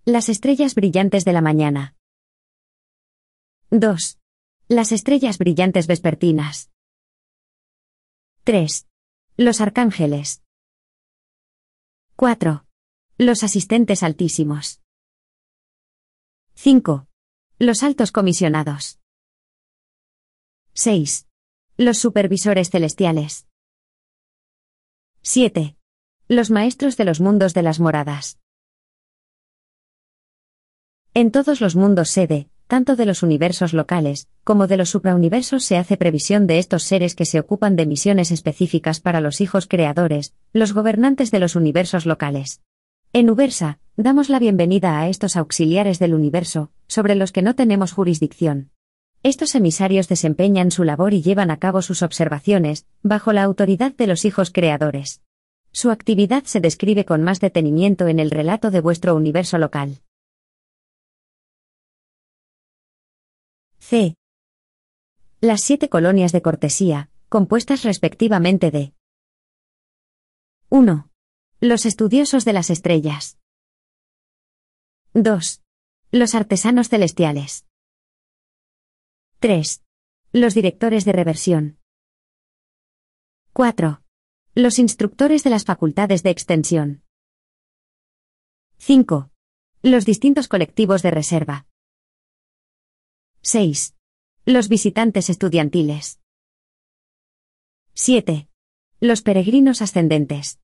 Las 0.04 0.28
estrellas 0.28 0.74
brillantes 0.74 1.24
de 1.24 1.32
la 1.32 1.42
mañana. 1.42 1.94
2. 3.70 4.18
Las 4.66 4.90
estrellas 4.90 5.38
brillantes 5.38 5.86
vespertinas. 5.86 6.72
3. 8.42 8.89
Los 9.42 9.62
arcángeles. 9.62 10.42
4. 12.16 12.66
Los 13.16 13.42
asistentes 13.42 14.02
altísimos. 14.02 14.82
5. 16.56 17.08
Los 17.58 17.82
altos 17.82 18.12
comisionados. 18.12 19.00
6. 20.74 21.26
Los 21.78 21.96
supervisores 21.96 22.68
celestiales. 22.68 23.46
7. 25.22 25.74
Los 26.28 26.50
maestros 26.50 26.98
de 26.98 27.06
los 27.06 27.22
mundos 27.22 27.54
de 27.54 27.62
las 27.62 27.80
moradas. 27.80 28.38
En 31.14 31.32
todos 31.32 31.62
los 31.62 31.76
mundos 31.76 32.10
sede, 32.10 32.50
tanto 32.70 32.94
de 32.94 33.04
los 33.04 33.24
universos 33.24 33.74
locales, 33.74 34.28
como 34.44 34.68
de 34.68 34.76
los 34.76 34.90
suprauniversos 34.90 35.64
se 35.64 35.76
hace 35.76 35.96
previsión 35.96 36.46
de 36.46 36.60
estos 36.60 36.84
seres 36.84 37.16
que 37.16 37.26
se 37.26 37.40
ocupan 37.40 37.74
de 37.74 37.84
misiones 37.84 38.30
específicas 38.30 39.00
para 39.00 39.20
los 39.20 39.40
hijos 39.40 39.66
creadores, 39.66 40.34
los 40.52 40.72
gobernantes 40.72 41.32
de 41.32 41.40
los 41.40 41.56
universos 41.56 42.06
locales. 42.06 42.62
En 43.12 43.28
Ubersa, 43.28 43.80
damos 43.96 44.28
la 44.28 44.38
bienvenida 44.38 45.00
a 45.00 45.08
estos 45.08 45.34
auxiliares 45.34 45.98
del 45.98 46.14
universo, 46.14 46.70
sobre 46.86 47.16
los 47.16 47.32
que 47.32 47.42
no 47.42 47.56
tenemos 47.56 47.90
jurisdicción. 47.90 48.70
Estos 49.24 49.56
emisarios 49.56 50.06
desempeñan 50.06 50.70
su 50.70 50.84
labor 50.84 51.12
y 51.12 51.22
llevan 51.22 51.50
a 51.50 51.56
cabo 51.56 51.82
sus 51.82 52.02
observaciones, 52.02 52.86
bajo 53.02 53.32
la 53.32 53.42
autoridad 53.42 53.96
de 53.96 54.06
los 54.06 54.24
hijos 54.24 54.52
creadores. 54.52 55.22
Su 55.72 55.90
actividad 55.90 56.44
se 56.44 56.60
describe 56.60 57.04
con 57.04 57.24
más 57.24 57.40
detenimiento 57.40 58.06
en 58.06 58.20
el 58.20 58.30
relato 58.30 58.70
de 58.70 58.80
vuestro 58.80 59.16
universo 59.16 59.58
local. 59.58 59.96
C. 63.90 64.14
Las 65.40 65.62
siete 65.62 65.88
colonias 65.88 66.30
de 66.30 66.42
cortesía, 66.42 67.10
compuestas 67.28 67.82
respectivamente 67.82 68.70
de 68.70 68.94
1. 70.68 71.10
Los 71.58 71.86
estudiosos 71.86 72.44
de 72.44 72.52
las 72.52 72.70
estrellas. 72.70 73.36
2. 75.14 75.62
Los 76.12 76.36
artesanos 76.36 76.88
celestiales. 76.88 77.66
3. 79.40 79.82
Los 80.30 80.54
directores 80.54 81.04
de 81.04 81.10
reversión. 81.10 81.80
4. 83.54 84.04
Los 84.54 84.78
instructores 84.78 85.42
de 85.42 85.50
las 85.50 85.64
facultades 85.64 86.22
de 86.22 86.30
extensión. 86.30 87.02
5. 88.78 89.32
Los 89.82 90.04
distintos 90.04 90.46
colectivos 90.46 91.02
de 91.02 91.10
reserva. 91.10 91.66
6. 93.42 93.94
Los 94.44 94.68
visitantes 94.68 95.30
estudiantiles. 95.30 96.20
7. 97.94 98.48
Los 99.00 99.22
peregrinos 99.22 99.80
ascendentes. 99.80 100.60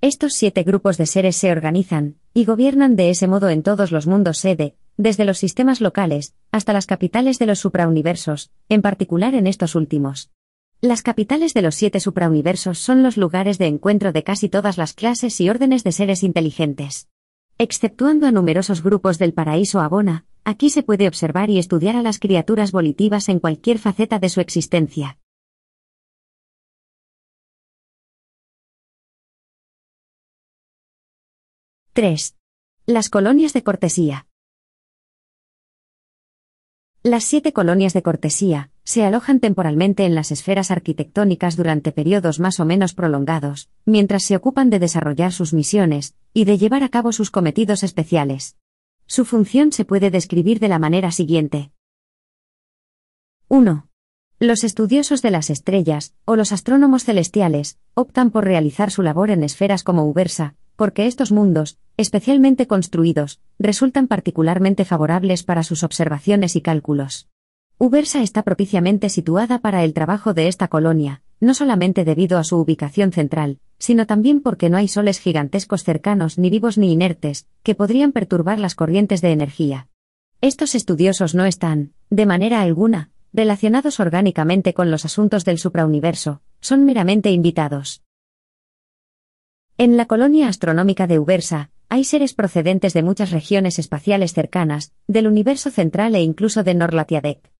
Estos 0.00 0.34
siete 0.34 0.62
grupos 0.62 0.96
de 0.96 1.06
seres 1.06 1.34
se 1.34 1.50
organizan, 1.50 2.20
y 2.32 2.44
gobiernan 2.44 2.94
de 2.94 3.10
ese 3.10 3.26
modo 3.26 3.48
en 3.48 3.64
todos 3.64 3.90
los 3.90 4.06
mundos 4.06 4.38
sede, 4.38 4.76
desde 4.96 5.24
los 5.24 5.38
sistemas 5.38 5.80
locales, 5.80 6.36
hasta 6.52 6.72
las 6.72 6.86
capitales 6.86 7.40
de 7.40 7.46
los 7.46 7.58
suprauniversos, 7.58 8.52
en 8.68 8.82
particular 8.82 9.34
en 9.34 9.48
estos 9.48 9.74
últimos. 9.74 10.30
Las 10.80 11.02
capitales 11.02 11.52
de 11.52 11.62
los 11.62 11.74
siete 11.74 11.98
suprauniversos 11.98 12.78
son 12.78 13.02
los 13.02 13.16
lugares 13.16 13.58
de 13.58 13.66
encuentro 13.66 14.12
de 14.12 14.22
casi 14.22 14.48
todas 14.48 14.78
las 14.78 14.92
clases 14.92 15.40
y 15.40 15.50
órdenes 15.50 15.82
de 15.82 15.90
seres 15.90 16.22
inteligentes. 16.22 17.08
Exceptuando 17.58 18.26
a 18.26 18.32
numerosos 18.32 18.82
grupos 18.82 19.16
del 19.18 19.32
paraíso 19.32 19.80
Abona, 19.80 20.26
aquí 20.44 20.68
se 20.68 20.82
puede 20.82 21.08
observar 21.08 21.48
y 21.48 21.58
estudiar 21.58 21.96
a 21.96 22.02
las 22.02 22.18
criaturas 22.18 22.70
volitivas 22.70 23.30
en 23.30 23.40
cualquier 23.40 23.78
faceta 23.78 24.18
de 24.18 24.28
su 24.28 24.42
existencia. 24.42 25.18
—3. 31.94 32.36
Las 32.84 33.08
colonias 33.08 33.54
de 33.54 33.62
cortesía. 33.62 34.26
Las 37.02 37.24
siete 37.24 37.54
colonias 37.54 37.94
de 37.94 38.02
cortesía 38.02 38.70
se 38.86 39.04
alojan 39.04 39.40
temporalmente 39.40 40.04
en 40.04 40.14
las 40.14 40.30
esferas 40.30 40.70
arquitectónicas 40.70 41.56
durante 41.56 41.90
periodos 41.90 42.38
más 42.38 42.60
o 42.60 42.64
menos 42.64 42.94
prolongados, 42.94 43.68
mientras 43.84 44.22
se 44.22 44.36
ocupan 44.36 44.70
de 44.70 44.78
desarrollar 44.78 45.32
sus 45.32 45.52
misiones 45.52 46.14
y 46.32 46.44
de 46.44 46.56
llevar 46.56 46.84
a 46.84 46.88
cabo 46.88 47.10
sus 47.10 47.32
cometidos 47.32 47.82
especiales. 47.82 48.56
Su 49.06 49.24
función 49.24 49.72
se 49.72 49.84
puede 49.84 50.12
describir 50.12 50.60
de 50.60 50.68
la 50.68 50.78
manera 50.78 51.10
siguiente. 51.10 51.72
1. 53.48 53.88
Los 54.38 54.62
estudiosos 54.62 55.20
de 55.20 55.32
las 55.32 55.50
estrellas, 55.50 56.14
o 56.24 56.36
los 56.36 56.52
astrónomos 56.52 57.02
celestiales, 57.02 57.80
optan 57.94 58.30
por 58.30 58.44
realizar 58.44 58.92
su 58.92 59.02
labor 59.02 59.32
en 59.32 59.42
esferas 59.42 59.82
como 59.82 60.04
Ubersa, 60.04 60.54
porque 60.76 61.06
estos 61.06 61.32
mundos, 61.32 61.76
especialmente 61.96 62.68
construidos, 62.68 63.40
resultan 63.58 64.06
particularmente 64.06 64.84
favorables 64.84 65.42
para 65.42 65.64
sus 65.64 65.82
observaciones 65.82 66.54
y 66.54 66.60
cálculos. 66.60 67.28
Ubersa 67.78 68.22
está 68.22 68.42
propiciamente 68.42 69.10
situada 69.10 69.58
para 69.58 69.84
el 69.84 69.92
trabajo 69.92 70.32
de 70.32 70.48
esta 70.48 70.68
colonia, 70.68 71.20
no 71.40 71.52
solamente 71.52 72.06
debido 72.06 72.38
a 72.38 72.44
su 72.44 72.56
ubicación 72.56 73.12
central, 73.12 73.58
sino 73.78 74.06
también 74.06 74.40
porque 74.40 74.70
no 74.70 74.78
hay 74.78 74.88
soles 74.88 75.20
gigantescos 75.20 75.84
cercanos 75.84 76.38
ni 76.38 76.48
vivos 76.48 76.78
ni 76.78 76.90
inertes, 76.90 77.46
que 77.62 77.74
podrían 77.74 78.12
perturbar 78.12 78.58
las 78.58 78.74
corrientes 78.74 79.20
de 79.20 79.32
energía. 79.32 79.88
Estos 80.40 80.74
estudiosos 80.74 81.34
no 81.34 81.44
están, 81.44 81.92
de 82.08 82.24
manera 82.24 82.62
alguna, 82.62 83.10
relacionados 83.34 84.00
orgánicamente 84.00 84.72
con 84.72 84.90
los 84.90 85.04
asuntos 85.04 85.44
del 85.44 85.58
suprauniverso, 85.58 86.40
son 86.62 86.86
meramente 86.86 87.30
invitados. 87.30 88.02
En 89.76 89.98
la 89.98 90.06
colonia 90.06 90.48
astronómica 90.48 91.06
de 91.06 91.18
Ubersa, 91.18 91.68
hay 91.90 92.04
seres 92.04 92.32
procedentes 92.32 92.94
de 92.94 93.02
muchas 93.02 93.32
regiones 93.32 93.78
espaciales 93.78 94.32
cercanas, 94.32 94.94
del 95.06 95.26
universo 95.26 95.70
central 95.70 96.14
e 96.14 96.22
incluso 96.22 96.64
de 96.64 96.72
Norlatiadec. 96.72 97.55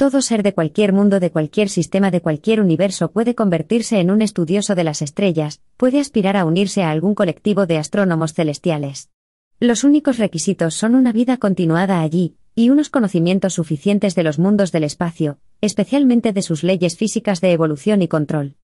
Todo 0.00 0.22
ser 0.22 0.42
de 0.42 0.54
cualquier 0.54 0.94
mundo 0.94 1.20
de 1.20 1.30
cualquier 1.30 1.68
sistema 1.68 2.10
de 2.10 2.22
cualquier 2.22 2.62
universo 2.62 3.10
puede 3.10 3.34
convertirse 3.34 4.00
en 4.00 4.10
un 4.10 4.22
estudioso 4.22 4.74
de 4.74 4.82
las 4.82 5.02
estrellas, 5.02 5.60
puede 5.76 6.00
aspirar 6.00 6.38
a 6.38 6.46
unirse 6.46 6.82
a 6.82 6.90
algún 6.90 7.14
colectivo 7.14 7.66
de 7.66 7.76
astrónomos 7.76 8.32
celestiales. 8.32 9.10
Los 9.58 9.84
únicos 9.84 10.16
requisitos 10.16 10.72
son 10.72 10.94
una 10.94 11.12
vida 11.12 11.36
continuada 11.36 12.00
allí, 12.00 12.34
y 12.54 12.70
unos 12.70 12.88
conocimientos 12.88 13.52
suficientes 13.52 14.14
de 14.14 14.22
los 14.22 14.38
mundos 14.38 14.72
del 14.72 14.84
espacio, 14.84 15.36
especialmente 15.60 16.32
de 16.32 16.40
sus 16.40 16.62
leyes 16.62 16.96
físicas 16.96 17.42
de 17.42 17.52
evolución 17.52 18.00
y 18.00 18.08
control. 18.08 18.54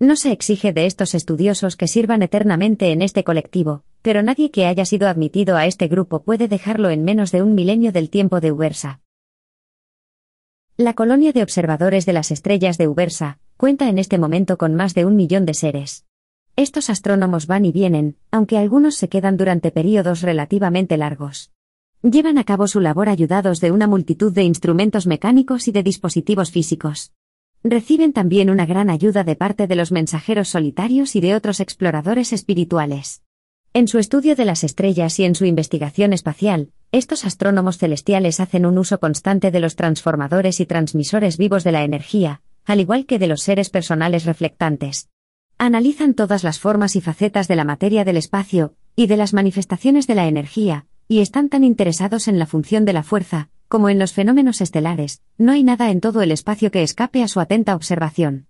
No 0.00 0.16
se 0.16 0.32
exige 0.32 0.72
de 0.72 0.86
estos 0.86 1.14
estudiosos 1.14 1.76
que 1.76 1.86
sirvan 1.86 2.22
eternamente 2.22 2.90
en 2.90 3.02
este 3.02 3.22
colectivo, 3.22 3.84
pero 4.02 4.24
nadie 4.24 4.50
que 4.50 4.66
haya 4.66 4.84
sido 4.84 5.06
admitido 5.06 5.56
a 5.56 5.66
este 5.66 5.86
grupo 5.86 6.24
puede 6.24 6.48
dejarlo 6.48 6.90
en 6.90 7.04
menos 7.04 7.30
de 7.30 7.44
un 7.44 7.54
milenio 7.54 7.92
del 7.92 8.10
tiempo 8.10 8.40
de 8.40 8.50
Ubersa. 8.50 8.98
La 10.80 10.94
colonia 10.94 11.34
de 11.34 11.42
observadores 11.42 12.06
de 12.06 12.14
las 12.14 12.30
estrellas 12.30 12.78
de 12.78 12.88
Ubersa 12.88 13.38
cuenta 13.58 13.90
en 13.90 13.98
este 13.98 14.16
momento 14.16 14.56
con 14.56 14.74
más 14.74 14.94
de 14.94 15.04
un 15.04 15.14
millón 15.14 15.44
de 15.44 15.52
seres. 15.52 16.06
Estos 16.56 16.88
astrónomos 16.88 17.46
van 17.46 17.66
y 17.66 17.70
vienen, 17.70 18.16
aunque 18.30 18.56
algunos 18.56 18.94
se 18.94 19.10
quedan 19.10 19.36
durante 19.36 19.72
períodos 19.72 20.22
relativamente 20.22 20.96
largos. 20.96 21.50
Llevan 22.00 22.38
a 22.38 22.44
cabo 22.44 22.66
su 22.66 22.80
labor 22.80 23.10
ayudados 23.10 23.60
de 23.60 23.72
una 23.72 23.86
multitud 23.86 24.32
de 24.32 24.44
instrumentos 24.44 25.06
mecánicos 25.06 25.68
y 25.68 25.72
de 25.72 25.82
dispositivos 25.82 26.50
físicos. 26.50 27.12
Reciben 27.62 28.14
también 28.14 28.48
una 28.48 28.64
gran 28.64 28.88
ayuda 28.88 29.22
de 29.22 29.36
parte 29.36 29.66
de 29.66 29.76
los 29.76 29.92
mensajeros 29.92 30.48
solitarios 30.48 31.14
y 31.14 31.20
de 31.20 31.34
otros 31.34 31.60
exploradores 31.60 32.32
espirituales. 32.32 33.20
En 33.74 33.86
su 33.86 33.98
estudio 33.98 34.34
de 34.34 34.46
las 34.46 34.64
estrellas 34.64 35.20
y 35.20 35.24
en 35.24 35.34
su 35.34 35.44
investigación 35.44 36.14
espacial, 36.14 36.72
estos 36.92 37.24
astrónomos 37.24 37.78
celestiales 37.78 38.40
hacen 38.40 38.66
un 38.66 38.76
uso 38.76 38.98
constante 38.98 39.50
de 39.50 39.60
los 39.60 39.76
transformadores 39.76 40.58
y 40.58 40.66
transmisores 40.66 41.38
vivos 41.38 41.62
de 41.62 41.72
la 41.72 41.84
energía, 41.84 42.42
al 42.64 42.80
igual 42.80 43.06
que 43.06 43.20
de 43.20 43.28
los 43.28 43.42
seres 43.42 43.70
personales 43.70 44.24
reflectantes. 44.24 45.08
Analizan 45.56 46.14
todas 46.14 46.42
las 46.42 46.58
formas 46.58 46.96
y 46.96 47.00
facetas 47.00 47.46
de 47.46 47.56
la 47.56 47.64
materia 47.64 48.04
del 48.04 48.16
espacio, 48.16 48.74
y 48.96 49.06
de 49.06 49.16
las 49.16 49.32
manifestaciones 49.32 50.06
de 50.08 50.16
la 50.16 50.26
energía, 50.26 50.86
y 51.06 51.20
están 51.20 51.48
tan 51.48 51.64
interesados 51.64 52.26
en 52.26 52.38
la 52.38 52.46
función 52.46 52.84
de 52.84 52.92
la 52.92 53.04
fuerza, 53.04 53.50
como 53.68 53.88
en 53.88 54.00
los 54.00 54.12
fenómenos 54.12 54.60
estelares, 54.60 55.22
no 55.38 55.52
hay 55.52 55.62
nada 55.62 55.90
en 55.90 56.00
todo 56.00 56.22
el 56.22 56.32
espacio 56.32 56.72
que 56.72 56.82
escape 56.82 57.22
a 57.22 57.28
su 57.28 57.38
atenta 57.38 57.76
observación. 57.76 58.48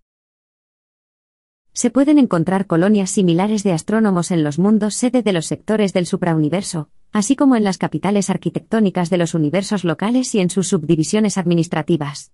Se 1.74 1.91
pueden 1.91 2.18
encontrar 2.18 2.66
colonias 2.66 3.11
similares 3.11 3.64
de 3.64 3.72
astrónomos 3.72 4.30
en 4.30 4.43
los 4.45 4.59
mundos 4.59 4.95
sede 4.95 5.22
de 5.22 5.32
los 5.32 5.47
sectores 5.47 5.93
del 5.93 6.07
suprauniverso, 6.07 6.88
así 7.12 7.36
como 7.36 7.56
en 7.56 7.64
las 7.64 7.78
capitales 7.78 8.30
arquitectónicas 8.30 9.11
de 9.11 9.18
los 9.18 9.34
universos 9.34 9.84
locales 9.84 10.34
y 10.34 10.40
en 10.40 10.50
sus 10.50 10.68
subdivisiones 10.68 11.38
administrativas. 11.38 12.32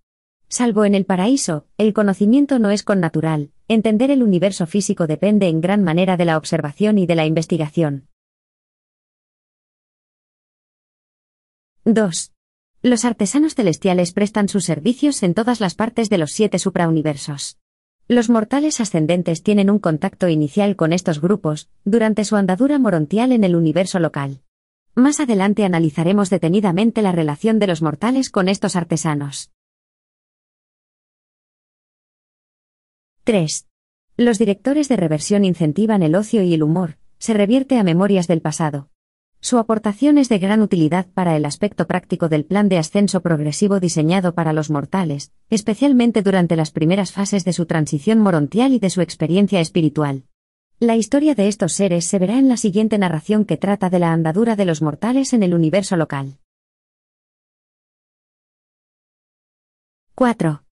Salvo 0.48 0.84
en 0.84 0.94
el 0.94 1.04
paraíso, 1.04 1.66
el 1.76 1.92
conocimiento 1.92 2.58
no 2.58 2.70
es 2.70 2.82
connatural, 2.82 3.50
entender 3.68 4.10
el 4.10 4.22
universo 4.22 4.66
físico 4.66 5.06
depende 5.06 5.48
en 5.48 5.60
gran 5.60 5.82
manera 5.82 6.16
de 6.16 6.24
la 6.24 6.36
observación 6.36 6.98
y 6.98 7.06
de 7.06 7.14
la 7.16 7.26
investigación. 7.26 8.08
2. 11.84 12.32
Los 12.82 13.04
artesanos 13.04 13.54
celestiales 13.54 14.12
prestan 14.12 14.48
sus 14.48 14.64
servicios 14.64 15.22
en 15.22 15.34
todas 15.34 15.60
las 15.60 15.74
partes 15.74 16.10
de 16.10 16.18
los 16.18 16.32
siete 16.32 16.58
suprauniversos. 16.58 17.58
Los 18.08 18.30
mortales 18.30 18.80
ascendentes 18.80 19.42
tienen 19.42 19.68
un 19.68 19.80
contacto 19.80 20.28
inicial 20.28 20.76
con 20.76 20.92
estos 20.92 21.20
grupos, 21.20 21.68
durante 21.84 22.24
su 22.24 22.36
andadura 22.36 22.78
morontial 22.78 23.32
en 23.32 23.42
el 23.42 23.56
universo 23.56 23.98
local. 23.98 24.42
Más 24.99 25.20
adelante 25.20 25.66
analizaremos 25.66 26.30
detenidamente 26.30 27.03
la 27.03 27.12
relación 27.12 27.59
de 27.59 27.66
los 27.66 27.82
mortales 27.82 28.30
con 28.30 28.49
estos 28.49 28.76
artesanos. 28.76 29.51
3. 33.24 33.66
Los 34.16 34.38
directores 34.38 34.88
de 34.88 34.97
reversión 34.97 35.44
incentivan 35.44 36.03
el 36.03 36.14
ocio 36.14 36.42
y 36.42 36.55
el 36.55 36.62
humor, 36.62 36.97
se 37.18 37.34
revierte 37.34 37.78
a 37.78 37.84
memorias 37.84 38.26
del 38.26 38.40
pasado. 38.40 38.88
Su 39.40 39.59
aportación 39.59 40.16
es 40.16 40.30
de 40.30 40.38
gran 40.38 40.62
utilidad 40.62 41.07
para 41.12 41.36
el 41.36 41.44
aspecto 41.44 41.86
práctico 41.86 42.30
del 42.30 42.47
plan 42.47 42.70
de 42.70 42.78
ascenso 42.78 43.20
progresivo 43.20 43.80
diseñado 43.80 44.34
para 44.34 44.55
los 44.55 44.70
mortales, 44.70 45.30
especialmente 45.51 46.22
durante 46.22 46.57
las 46.57 46.70
primeras 46.70 47.12
fases 47.12 47.44
de 47.44 47.53
su 47.53 47.66
transición 47.66 48.20
morontial 48.20 48.72
y 48.72 48.78
de 48.78 48.88
su 48.88 49.03
experiencia 49.03 49.61
espiritual. 49.61 50.24
La 50.78 50.94
historia 50.94 51.34
de 51.34 51.48
estos 51.48 51.72
seres 51.72 52.04
se 52.04 52.18
verá 52.18 52.38
en 52.38 52.50
la 52.50 52.58
siguiente 52.58 52.98
narración 52.98 53.46
que 53.46 53.56
trata 53.56 53.88
de 53.88 53.98
la 53.98 54.12
andadura 54.12 54.56
de 54.56 54.66
los 54.66 54.82
mortales 54.82 55.32
en 55.32 55.42
el 55.42 55.54
universo 55.54 55.96
local. 55.96 56.36
4. 60.14 60.62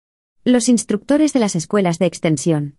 Los 0.45 0.69
instructores 0.69 1.33
de 1.33 1.41
las 1.41 1.57
escuelas 1.57 1.99
de 1.99 2.05
extensión. 2.05 2.77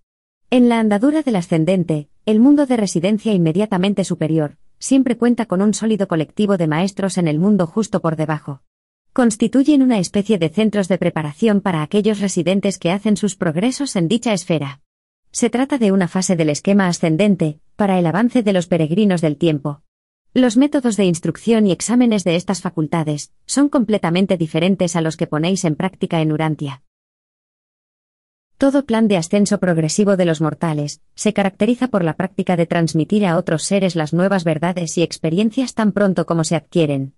En 0.51 0.69
la 0.69 0.79
andadura 0.79 1.23
del 1.23 1.37
ascendente, 1.37 2.09
el 2.27 2.39
mundo 2.39 2.67
de 2.67 2.77
residencia 2.77 3.33
inmediatamente 3.33 4.03
superior, 4.03 4.57
siempre 4.77 5.17
cuenta 5.17 5.47
con 5.47 5.63
un 5.63 5.73
sólido 5.73 6.07
colectivo 6.07 6.57
de 6.57 6.67
maestros 6.67 7.17
en 7.17 7.27
el 7.27 7.39
mundo 7.39 7.65
justo 7.65 8.01
por 8.01 8.17
debajo. 8.17 8.61
Constituyen 9.13 9.81
una 9.81 9.97
especie 9.97 10.37
de 10.37 10.49
centros 10.49 10.87
de 10.87 10.99
preparación 10.99 11.61
para 11.61 11.81
aquellos 11.81 12.19
residentes 12.19 12.77
que 12.77 12.91
hacen 12.91 13.17
sus 13.17 13.35
progresos 13.35 13.95
en 13.95 14.09
dicha 14.09 14.31
esfera. 14.31 14.84
Se 15.35 15.49
trata 15.49 15.77
de 15.77 15.91
una 15.91 16.07
fase 16.07 16.37
del 16.37 16.49
esquema 16.49 16.87
ascendente, 16.87 17.59
para 17.75 17.99
el 17.99 18.05
avance 18.05 18.41
de 18.41 18.53
los 18.53 18.67
peregrinos 18.67 19.19
del 19.19 19.35
tiempo. 19.35 19.81
Los 20.33 20.55
métodos 20.55 20.95
de 20.95 21.03
instrucción 21.03 21.67
y 21.67 21.73
exámenes 21.73 22.23
de 22.23 22.37
estas 22.37 22.61
facultades 22.61 23.33
son 23.45 23.67
completamente 23.67 24.37
diferentes 24.37 24.95
a 24.95 25.01
los 25.01 25.17
que 25.17 25.27
ponéis 25.27 25.65
en 25.65 25.75
práctica 25.75 26.21
en 26.21 26.31
Urantia. 26.31 26.83
Todo 28.57 28.85
plan 28.85 29.09
de 29.09 29.17
ascenso 29.17 29.59
progresivo 29.59 30.15
de 30.15 30.23
los 30.23 30.39
mortales 30.39 31.01
se 31.15 31.33
caracteriza 31.33 31.89
por 31.89 32.05
la 32.05 32.15
práctica 32.15 32.55
de 32.55 32.65
transmitir 32.65 33.25
a 33.25 33.35
otros 33.35 33.63
seres 33.63 33.97
las 33.97 34.13
nuevas 34.13 34.45
verdades 34.45 34.97
y 34.97 35.03
experiencias 35.03 35.73
tan 35.73 35.91
pronto 35.91 36.25
como 36.25 36.45
se 36.45 36.55
adquieren. 36.55 37.13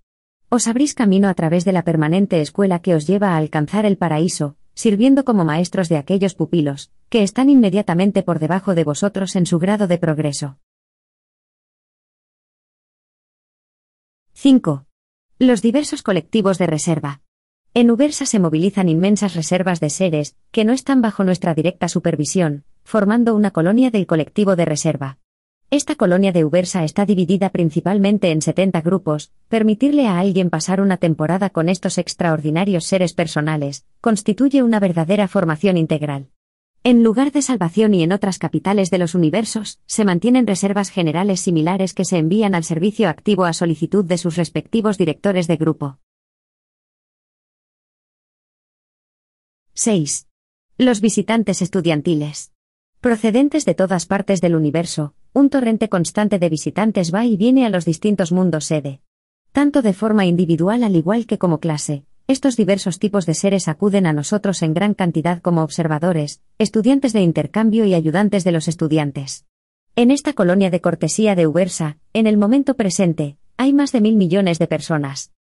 Os 0.49 0.67
abrís 0.67 0.95
camino 0.95 1.29
a 1.29 1.35
través 1.35 1.65
de 1.65 1.71
la 1.71 1.83
permanente 1.83 2.41
escuela 2.41 2.79
que 2.79 2.95
os 2.95 3.05
lleva 3.05 3.33
a 3.33 3.37
alcanzar 3.37 3.85
el 3.85 3.95
paraíso, 3.95 4.57
sirviendo 4.73 5.23
como 5.23 5.45
maestros 5.45 5.87
de 5.87 5.97
aquellos 5.97 6.33
pupilos, 6.33 6.91
que 7.09 7.23
están 7.23 7.49
inmediatamente 7.49 8.21
por 8.21 8.39
debajo 8.39 8.75
de 8.75 8.83
vosotros 8.83 9.35
en 9.35 9.45
su 9.45 9.59
grado 9.59 9.87
de 9.87 9.97
progreso. 9.97 10.57
5. 14.33 14.85
Los 15.39 15.61
diversos 15.61 16.03
colectivos 16.03 16.57
de 16.57 16.67
reserva. 16.67 17.21
En 17.73 17.91
Ubersa 17.91 18.25
se 18.25 18.39
movilizan 18.39 18.89
inmensas 18.89 19.35
reservas 19.35 19.79
de 19.79 19.89
seres, 19.89 20.35
que 20.51 20.65
no 20.65 20.73
están 20.73 21.01
bajo 21.01 21.23
nuestra 21.23 21.53
directa 21.53 21.87
supervisión, 21.87 22.65
formando 22.83 23.35
una 23.35 23.51
colonia 23.51 23.89
del 23.89 24.05
colectivo 24.05 24.55
de 24.55 24.65
reserva. 24.65 25.17
Esta 25.69 25.95
colonia 25.95 26.31
de 26.31 26.45
Ubersa 26.45 26.83
está 26.83 27.05
dividida 27.05 27.49
principalmente 27.49 28.31
en 28.31 28.41
70 28.41 28.81
grupos, 28.81 29.31
permitirle 29.47 30.07
a 30.07 30.17
alguien 30.17 30.49
pasar 30.49 30.81
una 30.81 30.97
temporada 30.97 31.49
con 31.49 31.67
estos 31.67 31.97
extraordinarios 31.97 32.85
seres 32.85 33.13
personales, 33.13 33.85
constituye 34.01 34.63
una 34.63 34.79
verdadera 34.79 35.27
formación 35.27 35.77
integral. 35.77 36.29
En 36.89 37.03
lugar 37.03 37.33
de 37.33 37.41
salvación 37.41 37.93
y 37.93 38.01
en 38.01 38.13
otras 38.13 38.39
capitales 38.39 38.89
de 38.91 38.97
los 38.97 39.13
universos, 39.13 39.81
se 39.87 40.05
mantienen 40.05 40.47
reservas 40.47 40.89
generales 40.89 41.41
similares 41.41 41.93
que 41.93 42.05
se 42.05 42.17
envían 42.17 42.55
al 42.55 42.63
servicio 42.63 43.09
activo 43.09 43.43
a 43.43 43.51
solicitud 43.51 44.05
de 44.05 44.17
sus 44.17 44.37
respectivos 44.37 44.97
directores 44.97 45.47
de 45.47 45.57
grupo. 45.57 45.99
6. 49.73 50.29
Los 50.77 51.01
visitantes 51.01 51.61
estudiantiles. 51.61 52.53
Procedentes 53.01 53.65
de 53.65 53.73
todas 53.73 54.05
partes 54.05 54.39
del 54.39 54.55
universo, 54.55 55.13
un 55.33 55.49
torrente 55.49 55.89
constante 55.89 56.39
de 56.39 56.47
visitantes 56.47 57.13
va 57.13 57.25
y 57.25 57.35
viene 57.35 57.65
a 57.65 57.69
los 57.69 57.83
distintos 57.83 58.31
mundos 58.31 58.63
sede. 58.63 59.01
Tanto 59.51 59.81
de 59.81 59.91
forma 59.91 60.25
individual 60.25 60.83
al 60.83 60.95
igual 60.95 61.25
que 61.25 61.37
como 61.37 61.59
clase, 61.59 62.05
estos 62.27 62.57
diversos 62.57 62.99
tipos 62.99 63.25
de 63.25 63.33
seres 63.33 63.69
acuden 63.69 64.05
a 64.05 64.11
nosotros 64.11 64.61
en 64.61 64.73
gran 64.73 64.93
cantidad 64.93 65.41
como 65.41 65.63
observadores, 65.63 66.41
estudiantes 66.57 67.13
de 67.13 67.21
intercambio 67.21 67.85
y 67.85 67.93
ayudantes 67.93 68.43
de 68.43 68.51
los 68.51 68.67
estudiantes. 68.67 69.45
En 69.95 70.11
esta 70.11 70.33
colonia 70.33 70.69
de 70.69 70.81
cortesía 70.81 71.35
de 71.35 71.47
Ubersa, 71.47 71.97
en 72.11 72.27
el 72.27 72.37
momento 72.37 72.75
presente, 72.75 73.37
hay 73.55 73.71
más 73.71 73.93
de 73.93 74.01
mil 74.01 74.17
millones 74.17 74.59
de 74.59 74.67
personas. 74.67 75.31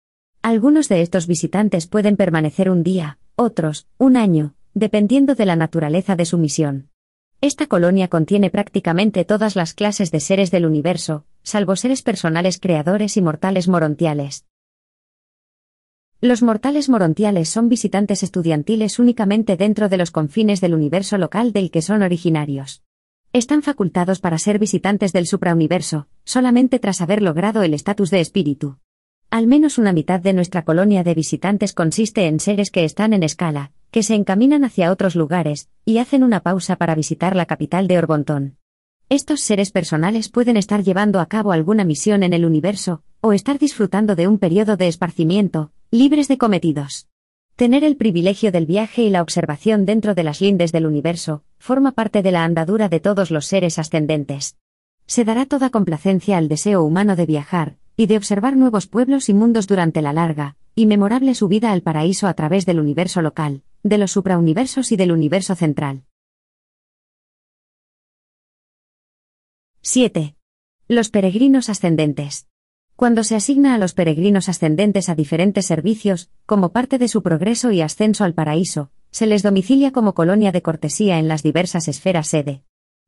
Algunos 0.41 0.87
de 0.87 1.01
estos 1.01 1.27
visitantes 1.27 1.87
pueden 1.87 2.15
permanecer 2.15 2.69
un 2.69 2.83
día, 2.83 3.19
otros, 3.35 3.87
un 3.97 4.15
año, 4.15 4.55
dependiendo 4.73 5.35
de 5.35 5.45
la 5.45 5.57
naturaleza 5.57 6.15
de 6.15 6.25
su 6.25 6.37
misión. 6.37 6.89
Esta 7.41 7.67
colonia 7.67 8.07
contiene 8.07 8.49
prácticamente 8.49 9.25
todas 9.25 9.57
las 9.57 9.73
clases 9.73 10.09
de 10.09 10.21
seres 10.21 10.51
del 10.51 10.65
universo, 10.65 11.25
salvo 11.43 11.75
seres 11.75 12.01
personales 12.01 12.59
creadores 12.59 13.17
y 13.17 13.21
mortales 13.21 13.67
morontiales. 13.67 14.45
Los 16.19 16.41
mortales 16.41 16.89
morontiales 16.89 17.47
son 17.47 17.69
visitantes 17.69 18.23
estudiantiles 18.23 18.97
únicamente 18.97 19.55
dentro 19.55 19.87
de 19.87 19.97
los 19.97 20.09
confines 20.09 20.61
del 20.61 20.73
universo 20.73 21.19
local 21.19 21.53
del 21.53 21.69
que 21.69 21.83
son 21.83 22.01
originarios. 22.01 22.81
Están 23.33 23.61
facultados 23.61 24.19
para 24.19 24.39
ser 24.39 24.57
visitantes 24.57 25.13
del 25.13 25.27
suprauniverso, 25.27 26.07
solamente 26.23 26.79
tras 26.79 27.01
haber 27.01 27.21
logrado 27.21 27.61
el 27.61 27.75
estatus 27.75 28.09
de 28.09 28.19
espíritu. 28.19 28.79
Al 29.29 29.45
menos 29.45 29.77
una 29.77 29.93
mitad 29.93 30.19
de 30.19 30.33
nuestra 30.33 30.63
colonia 30.63 31.03
de 31.03 31.13
visitantes 31.13 31.73
consiste 31.73 32.25
en 32.25 32.39
seres 32.39 32.71
que 32.71 32.83
están 32.83 33.13
en 33.13 33.21
escala, 33.21 33.71
que 33.91 34.01
se 34.01 34.15
encaminan 34.15 34.63
hacia 34.63 34.91
otros 34.91 35.15
lugares, 35.15 35.69
y 35.85 35.99
hacen 35.99 36.23
una 36.23 36.39
pausa 36.39 36.77
para 36.77 36.95
visitar 36.95 37.35
la 37.35 37.45
capital 37.45 37.87
de 37.87 37.99
Orbontón. 37.99 38.57
Estos 39.09 39.41
seres 39.41 39.71
personales 39.71 40.29
pueden 40.29 40.57
estar 40.57 40.83
llevando 40.83 41.19
a 41.19 41.27
cabo 41.27 41.51
alguna 41.51 41.83
misión 41.83 42.23
en 42.23 42.33
el 42.33 42.43
universo, 42.43 43.03
o 43.21 43.33
estar 43.33 43.59
disfrutando 43.59 44.15
de 44.15 44.27
un 44.27 44.39
periodo 44.39 44.77
de 44.77 44.87
esparcimiento, 44.87 45.71
libres 45.91 46.27
de 46.27 46.37
cometidos. 46.37 47.07
Tener 47.55 47.85
el 47.85 47.95
privilegio 47.95 48.51
del 48.51 48.65
viaje 48.65 49.03
y 49.03 49.09
la 49.09 49.21
observación 49.21 49.85
dentro 49.85 50.15
de 50.15 50.23
las 50.23 50.41
lindes 50.41 50.73
del 50.73 50.85
universo, 50.85 51.43
forma 51.59 51.93
parte 51.93 52.21
de 52.21 52.31
la 52.31 52.43
andadura 52.43 52.89
de 52.89 52.99
todos 52.99 53.31
los 53.31 53.45
seres 53.45 53.79
ascendentes. 53.79 54.57
Se 55.05 55.23
dará 55.23 55.45
toda 55.45 55.69
complacencia 55.69 56.37
al 56.37 56.49
deseo 56.49 56.83
humano 56.83 57.15
de 57.15 57.25
viajar, 57.25 57.77
y 57.95 58.07
de 58.07 58.17
observar 58.17 58.57
nuevos 58.57 58.85
pueblos 58.87 59.29
y 59.29 59.33
mundos 59.33 59.65
durante 59.65 60.01
la 60.01 60.11
larga 60.11 60.57
y 60.75 60.87
memorable 60.87 61.33
subida 61.33 61.71
al 61.71 61.81
paraíso 61.81 62.27
a 62.27 62.33
través 62.33 62.65
del 62.65 62.81
universo 62.81 63.21
local, 63.21 63.63
de 63.81 63.97
los 63.97 64.11
suprauniversos 64.11 64.91
y 64.91 64.97
del 64.97 65.13
universo 65.13 65.55
central. 65.55 66.03
7. 69.81 70.35
Los 70.89 71.09
peregrinos 71.09 71.69
ascendentes. 71.69 72.47
Cuando 72.97 73.23
se 73.23 73.35
asigna 73.35 73.75
a 73.75 73.77
los 73.77 73.93
peregrinos 73.93 74.49
ascendentes 74.49 75.07
a 75.07 75.13
diferentes 75.13 75.67
servicios, 75.67 76.31
como 76.47 76.71
parte 76.71 76.97
de 76.97 77.07
su 77.07 77.21
progreso 77.21 77.69
y 77.71 77.81
ascenso 77.81 78.23
al 78.23 78.33
paraíso, 78.33 78.89
se 79.11 79.27
les 79.27 79.43
domicilia 79.43 79.91
como 79.91 80.15
colonia 80.15 80.51
de 80.51 80.63
cortesía 80.63 81.19
en 81.19 81.27
las 81.27 81.43
diversas 81.43 81.87
esferas 81.87 82.25
sede. 82.25 82.63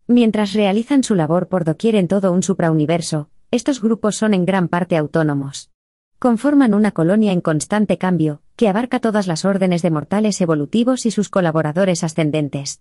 Mientras 0.05 0.53
realizan 0.53 1.03
su 1.03 1.15
labor 1.15 1.47
por 1.47 1.65
doquier 1.65 1.95
en 1.95 2.07
todo 2.07 2.31
un 2.31 2.43
suprauniverso, 2.43 3.31
estos 3.49 3.81
grupos 3.81 4.15
son 4.15 4.35
en 4.35 4.45
gran 4.45 4.67
parte 4.67 4.95
autónomos. 4.95 5.71
Conforman 6.19 6.75
una 6.75 6.91
colonia 6.91 7.31
en 7.31 7.41
constante 7.41 7.97
cambio, 7.97 8.43
que 8.57 8.69
abarca 8.69 8.99
todas 8.99 9.25
las 9.25 9.43
órdenes 9.43 9.81
de 9.81 9.89
mortales 9.89 10.39
evolutivos 10.39 11.07
y 11.07 11.11
sus 11.11 11.29
colaboradores 11.29 12.03
ascendentes. 12.03 12.79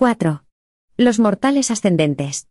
¡4! 0.00 0.44
Los 0.96 1.18
mortales 1.18 1.70
ascendentes. 1.70 2.48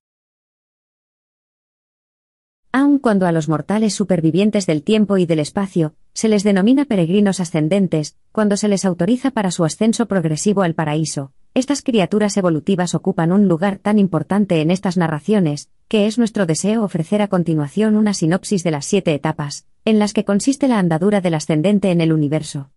Aun 2.71 2.99
cuando 2.99 3.25
a 3.25 3.31
los 3.31 3.49
mortales 3.49 3.95
supervivientes 3.95 4.67
del 4.67 4.83
tiempo 4.83 5.17
y 5.17 5.25
del 5.25 5.39
espacio, 5.39 5.95
se 6.13 6.29
les 6.29 6.43
denomina 6.43 6.85
peregrinos 6.85 7.39
ascendentes, 7.39 8.15
cuando 8.31 8.55
se 8.55 8.67
les 8.67 8.85
autoriza 8.85 9.31
para 9.31 9.49
su 9.49 9.65
ascenso 9.65 10.05
progresivo 10.05 10.61
al 10.61 10.75
paraíso. 10.75 11.33
Estas 11.55 11.81
criaturas 11.81 12.37
evolutivas 12.37 12.93
ocupan 12.93 13.31
un 13.31 13.47
lugar 13.47 13.79
tan 13.79 13.97
importante 13.97 14.61
en 14.61 14.69
estas 14.69 14.95
narraciones, 14.97 15.71
que 15.87 16.05
es 16.05 16.19
nuestro 16.19 16.45
deseo 16.45 16.83
ofrecer 16.83 17.23
a 17.23 17.29
continuación 17.29 17.95
una 17.95 18.13
sinopsis 18.13 18.63
de 18.63 18.69
las 18.69 18.85
siete 18.85 19.15
etapas, 19.15 19.65
en 19.85 19.97
las 19.97 20.13
que 20.13 20.23
consiste 20.23 20.67
la 20.67 20.77
andadura 20.77 21.19
del 21.19 21.33
ascendente 21.33 21.89
en 21.89 22.01
el 22.01 22.13
universo. 22.13 22.69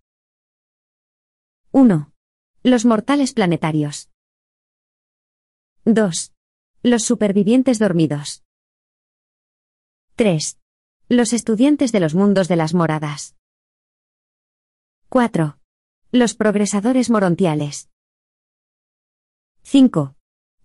1. 1.73 2.11
Los 2.63 2.85
mortales 2.85 3.33
planetarios. 3.33 4.09
2. 5.85 6.33
Los 6.81 7.03
supervivientes 7.03 7.77
dormidos. 7.77 8.45
3. 10.15 10.57
Los 11.09 11.33
estudiantes 11.33 11.91
de 11.91 11.99
los 11.99 12.15
mundos 12.15 12.47
de 12.47 12.55
las 12.55 12.73
moradas. 12.73 13.35
4. 15.09 15.59
Los 16.13 16.35
progresadores 16.35 17.09
morontiales. 17.09 17.89
5. 19.63 20.15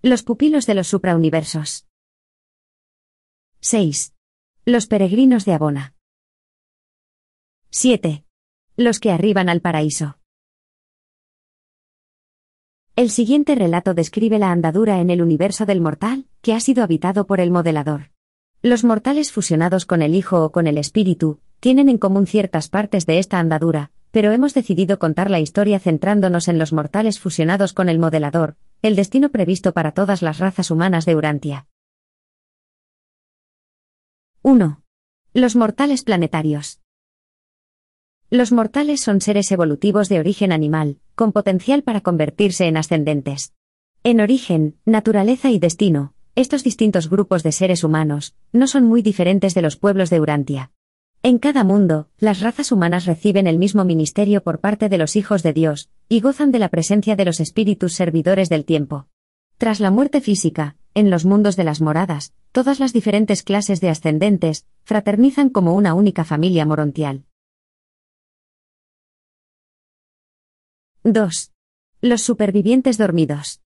Los 0.02 0.22
pupilos 0.22 0.66
de 0.66 0.74
los 0.74 0.86
suprauniversos. 0.86 1.88
6. 3.58 4.14
Los 4.66 4.86
peregrinos 4.86 5.44
de 5.44 5.54
Abona. 5.54 5.96
7. 7.70 8.24
Los 8.76 9.00
que 9.00 9.10
arriban 9.10 9.48
al 9.48 9.62
paraíso. 9.62 10.20
El 12.98 13.10
siguiente 13.10 13.54
relato 13.54 13.94
describe 13.94 14.40
la 14.40 14.50
andadura 14.50 14.98
en 14.98 15.10
el 15.10 15.22
universo 15.22 15.64
del 15.66 15.80
mortal, 15.80 16.26
que 16.42 16.52
ha 16.52 16.58
sido 16.58 16.82
habitado 16.82 17.28
por 17.28 17.38
el 17.38 17.52
modelador. 17.52 18.10
Los 18.60 18.82
mortales 18.82 19.30
fusionados 19.30 19.86
con 19.86 20.02
el 20.02 20.16
Hijo 20.16 20.42
o 20.42 20.50
con 20.50 20.66
el 20.66 20.78
Espíritu, 20.78 21.38
tienen 21.60 21.88
en 21.88 21.98
común 21.98 22.26
ciertas 22.26 22.68
partes 22.68 23.06
de 23.06 23.20
esta 23.20 23.38
andadura, 23.38 23.92
pero 24.10 24.32
hemos 24.32 24.52
decidido 24.52 24.98
contar 24.98 25.30
la 25.30 25.38
historia 25.38 25.78
centrándonos 25.78 26.48
en 26.48 26.58
los 26.58 26.72
mortales 26.72 27.20
fusionados 27.20 27.72
con 27.72 27.88
el 27.88 28.00
modelador, 28.00 28.56
el 28.82 28.96
destino 28.96 29.28
previsto 29.28 29.72
para 29.72 29.92
todas 29.92 30.20
las 30.20 30.40
razas 30.40 30.72
humanas 30.72 31.06
de 31.06 31.14
Urantia. 31.14 31.68
1. 34.42 34.82
Los 35.34 35.54
mortales 35.54 36.02
planetarios. 36.02 36.80
Los 38.30 38.52
mortales 38.52 39.00
son 39.00 39.22
seres 39.22 39.50
evolutivos 39.52 40.10
de 40.10 40.18
origen 40.18 40.52
animal, 40.52 40.98
con 41.14 41.32
potencial 41.32 41.82
para 41.82 42.02
convertirse 42.02 42.66
en 42.66 42.76
ascendentes. 42.76 43.54
En 44.04 44.20
origen, 44.20 44.76
naturaleza 44.84 45.50
y 45.50 45.58
destino, 45.58 46.12
estos 46.34 46.62
distintos 46.62 47.08
grupos 47.08 47.42
de 47.42 47.52
seres 47.52 47.84
humanos 47.84 48.34
no 48.52 48.66
son 48.66 48.84
muy 48.84 49.00
diferentes 49.00 49.54
de 49.54 49.62
los 49.62 49.76
pueblos 49.76 50.10
de 50.10 50.20
Urantia. 50.20 50.72
En 51.22 51.38
cada 51.38 51.64
mundo, 51.64 52.10
las 52.18 52.40
razas 52.40 52.70
humanas 52.70 53.06
reciben 53.06 53.46
el 53.46 53.58
mismo 53.58 53.86
ministerio 53.86 54.42
por 54.42 54.60
parte 54.60 54.90
de 54.90 54.98
los 54.98 55.16
hijos 55.16 55.42
de 55.42 55.54
Dios, 55.54 55.88
y 56.10 56.20
gozan 56.20 56.52
de 56.52 56.58
la 56.58 56.68
presencia 56.68 57.16
de 57.16 57.24
los 57.24 57.40
espíritus 57.40 57.94
servidores 57.94 58.50
del 58.50 58.66
tiempo. 58.66 59.06
Tras 59.56 59.80
la 59.80 59.90
muerte 59.90 60.20
física, 60.20 60.76
en 60.92 61.08
los 61.08 61.24
mundos 61.24 61.56
de 61.56 61.64
las 61.64 61.80
moradas, 61.80 62.34
todas 62.52 62.78
las 62.78 62.92
diferentes 62.92 63.42
clases 63.42 63.80
de 63.80 63.88
ascendentes 63.88 64.66
fraternizan 64.84 65.48
como 65.48 65.72
una 65.72 65.94
única 65.94 66.24
familia 66.24 66.66
morontial. 66.66 67.24
2. 71.12 71.52
Los 72.02 72.22
supervivientes 72.22 72.98
dormidos. 72.98 73.60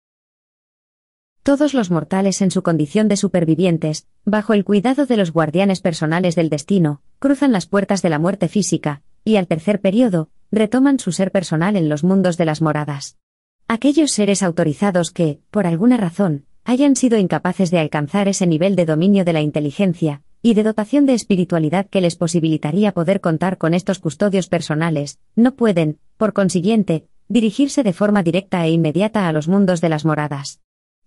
Todos 1.43 1.75
los 1.75 1.91
mortales 1.91 2.41
en 2.41 2.51
su 2.51 2.63
condición 2.63 3.09
de 3.09 3.17
supervivientes, 3.17 4.07
bajo 4.25 4.53
el 4.53 4.65
cuidado 4.65 5.07
de 5.07 5.17
los 5.17 5.33
guardianes 5.33 5.81
personales 5.81 6.37
del 6.37 6.51
destino, 6.51 7.03
cruzan 7.19 7.51
las 7.51 7.67
puertas 7.67 8.01
de 8.01 8.11
la 8.11 8.21
muerte 8.21 8.49
física, 8.49 9.03
y 9.25 9.37
al 9.37 9.49
tercer 9.49 9.81
periodo, 9.81 10.31
retoman 10.53 11.01
su 11.01 11.11
ser 11.11 11.33
personal 11.33 11.77
en 11.77 11.89
los 11.89 12.05
mundos 12.05 12.37
de 12.37 12.45
las 12.45 12.63
moradas. 12.63 13.19
Aquellos 13.67 14.13
seres 14.13 14.43
autorizados 14.43 15.11
que, 15.11 15.41
por 15.51 15.67
alguna 15.67 15.97
razón, 15.97 16.47
hayan 16.65 16.95
sido 16.95 17.19
incapaces 17.19 17.71
de 17.71 17.81
alcanzar 17.81 18.29
ese 18.29 18.47
nivel 18.47 18.77
de 18.77 18.87
dominio 18.87 19.25
de 19.25 19.33
la 19.33 19.41
inteligencia, 19.41 20.23
y 20.43 20.55
de 20.55 20.65
dotación 20.65 21.07
de 21.07 21.15
espiritualidad 21.15 21.87
que 21.87 22.01
les 22.01 22.17
posibilitaría 22.17 22.93
poder 22.93 23.21
contar 23.21 23.59
con 23.59 23.75
estos 23.75 24.01
custodios 24.01 24.49
personales, 24.49 25.19
no 25.37 25.55
pueden, 25.55 25.99
por 26.17 26.33
consiguiente, 26.33 27.07
dirigirse 27.33 27.83
de 27.83 27.95
forma 27.95 28.23
directa 28.23 28.67
e 28.67 28.73
inmediata 28.73 29.27
a 29.27 29.33
los 29.33 29.49
mundos 29.49 29.81
de 29.81 29.89
las 29.89 30.05
moradas. 30.05 30.61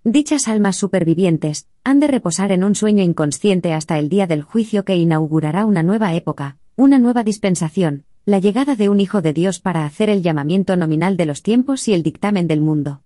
Dichas 0.03 0.47
almas 0.47 0.75
supervivientes 0.75 1.67
han 1.83 1.99
de 1.99 2.07
reposar 2.07 2.51
en 2.51 2.63
un 2.63 2.73
sueño 2.73 3.03
inconsciente 3.03 3.73
hasta 3.73 3.99
el 3.99 4.09
día 4.09 4.25
del 4.25 4.41
juicio 4.41 4.85
que 4.85 4.95
inaugurará 4.95 5.65
una 5.65 5.83
nueva 5.83 6.15
época, 6.15 6.57
una 6.75 6.97
nueva 6.97 7.23
dispensación, 7.23 8.05
la 8.25 8.39
llegada 8.39 8.75
de 8.75 8.89
un 8.89 8.99
Hijo 8.99 9.21
de 9.21 9.33
Dios 9.33 9.59
para 9.59 9.85
hacer 9.85 10.09
el 10.09 10.23
llamamiento 10.23 10.75
nominal 10.75 11.15
de 11.15 11.27
los 11.27 11.43
tiempos 11.43 11.87
y 11.87 11.93
el 11.93 12.01
dictamen 12.01 12.47
del 12.47 12.61
mundo. 12.61 13.03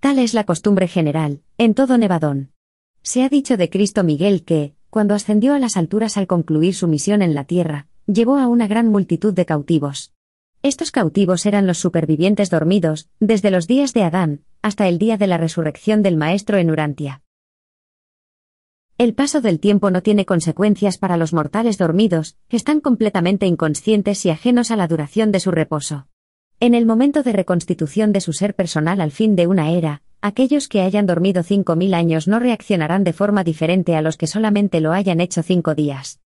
Tal 0.00 0.18
es 0.18 0.32
la 0.32 0.44
costumbre 0.44 0.88
general, 0.88 1.42
en 1.58 1.74
todo 1.74 1.98
Nevadón. 1.98 2.52
Se 3.02 3.22
ha 3.22 3.28
dicho 3.28 3.58
de 3.58 3.68
Cristo 3.68 4.02
Miguel 4.02 4.44
que, 4.44 4.74
cuando 4.88 5.14
ascendió 5.14 5.52
a 5.52 5.58
las 5.58 5.76
alturas 5.76 6.16
al 6.16 6.26
concluir 6.26 6.74
su 6.74 6.88
misión 6.88 7.20
en 7.20 7.34
la 7.34 7.44
tierra, 7.44 7.88
llevó 8.06 8.38
a 8.38 8.48
una 8.48 8.66
gran 8.66 8.88
multitud 8.88 9.34
de 9.34 9.44
cautivos. 9.44 10.14
Estos 10.64 10.92
cautivos 10.92 11.44
eran 11.44 11.66
los 11.66 11.78
supervivientes 11.78 12.48
dormidos, 12.48 13.08
desde 13.18 13.50
los 13.50 13.66
días 13.66 13.92
de 13.94 14.04
Adán, 14.04 14.44
hasta 14.62 14.86
el 14.86 14.98
día 14.98 15.16
de 15.16 15.26
la 15.26 15.36
resurrección 15.36 16.04
del 16.04 16.16
Maestro 16.16 16.56
en 16.56 16.70
Urantia. 16.70 17.22
El 18.96 19.12
paso 19.12 19.40
del 19.40 19.58
tiempo 19.58 19.90
no 19.90 20.04
tiene 20.04 20.24
consecuencias 20.24 20.98
para 20.98 21.16
los 21.16 21.32
mortales 21.32 21.78
dormidos, 21.78 22.36
están 22.48 22.78
completamente 22.78 23.46
inconscientes 23.46 24.24
y 24.24 24.30
ajenos 24.30 24.70
a 24.70 24.76
la 24.76 24.86
duración 24.86 25.32
de 25.32 25.40
su 25.40 25.50
reposo. 25.50 26.06
En 26.60 26.76
el 26.76 26.86
momento 26.86 27.24
de 27.24 27.32
reconstitución 27.32 28.12
de 28.12 28.20
su 28.20 28.32
ser 28.32 28.54
personal 28.54 29.00
al 29.00 29.10
fin 29.10 29.34
de 29.34 29.48
una 29.48 29.72
era, 29.72 30.02
aquellos 30.20 30.68
que 30.68 30.82
hayan 30.82 31.06
dormido 31.06 31.42
cinco 31.42 31.74
mil 31.74 31.92
años 31.92 32.28
no 32.28 32.38
reaccionarán 32.38 33.02
de 33.02 33.12
forma 33.12 33.42
diferente 33.42 33.96
a 33.96 34.02
los 34.02 34.16
que 34.16 34.28
solamente 34.28 34.80
lo 34.80 34.92
hayan 34.92 35.20
hecho 35.20 35.42
cinco 35.42 35.74
días. 35.74 36.20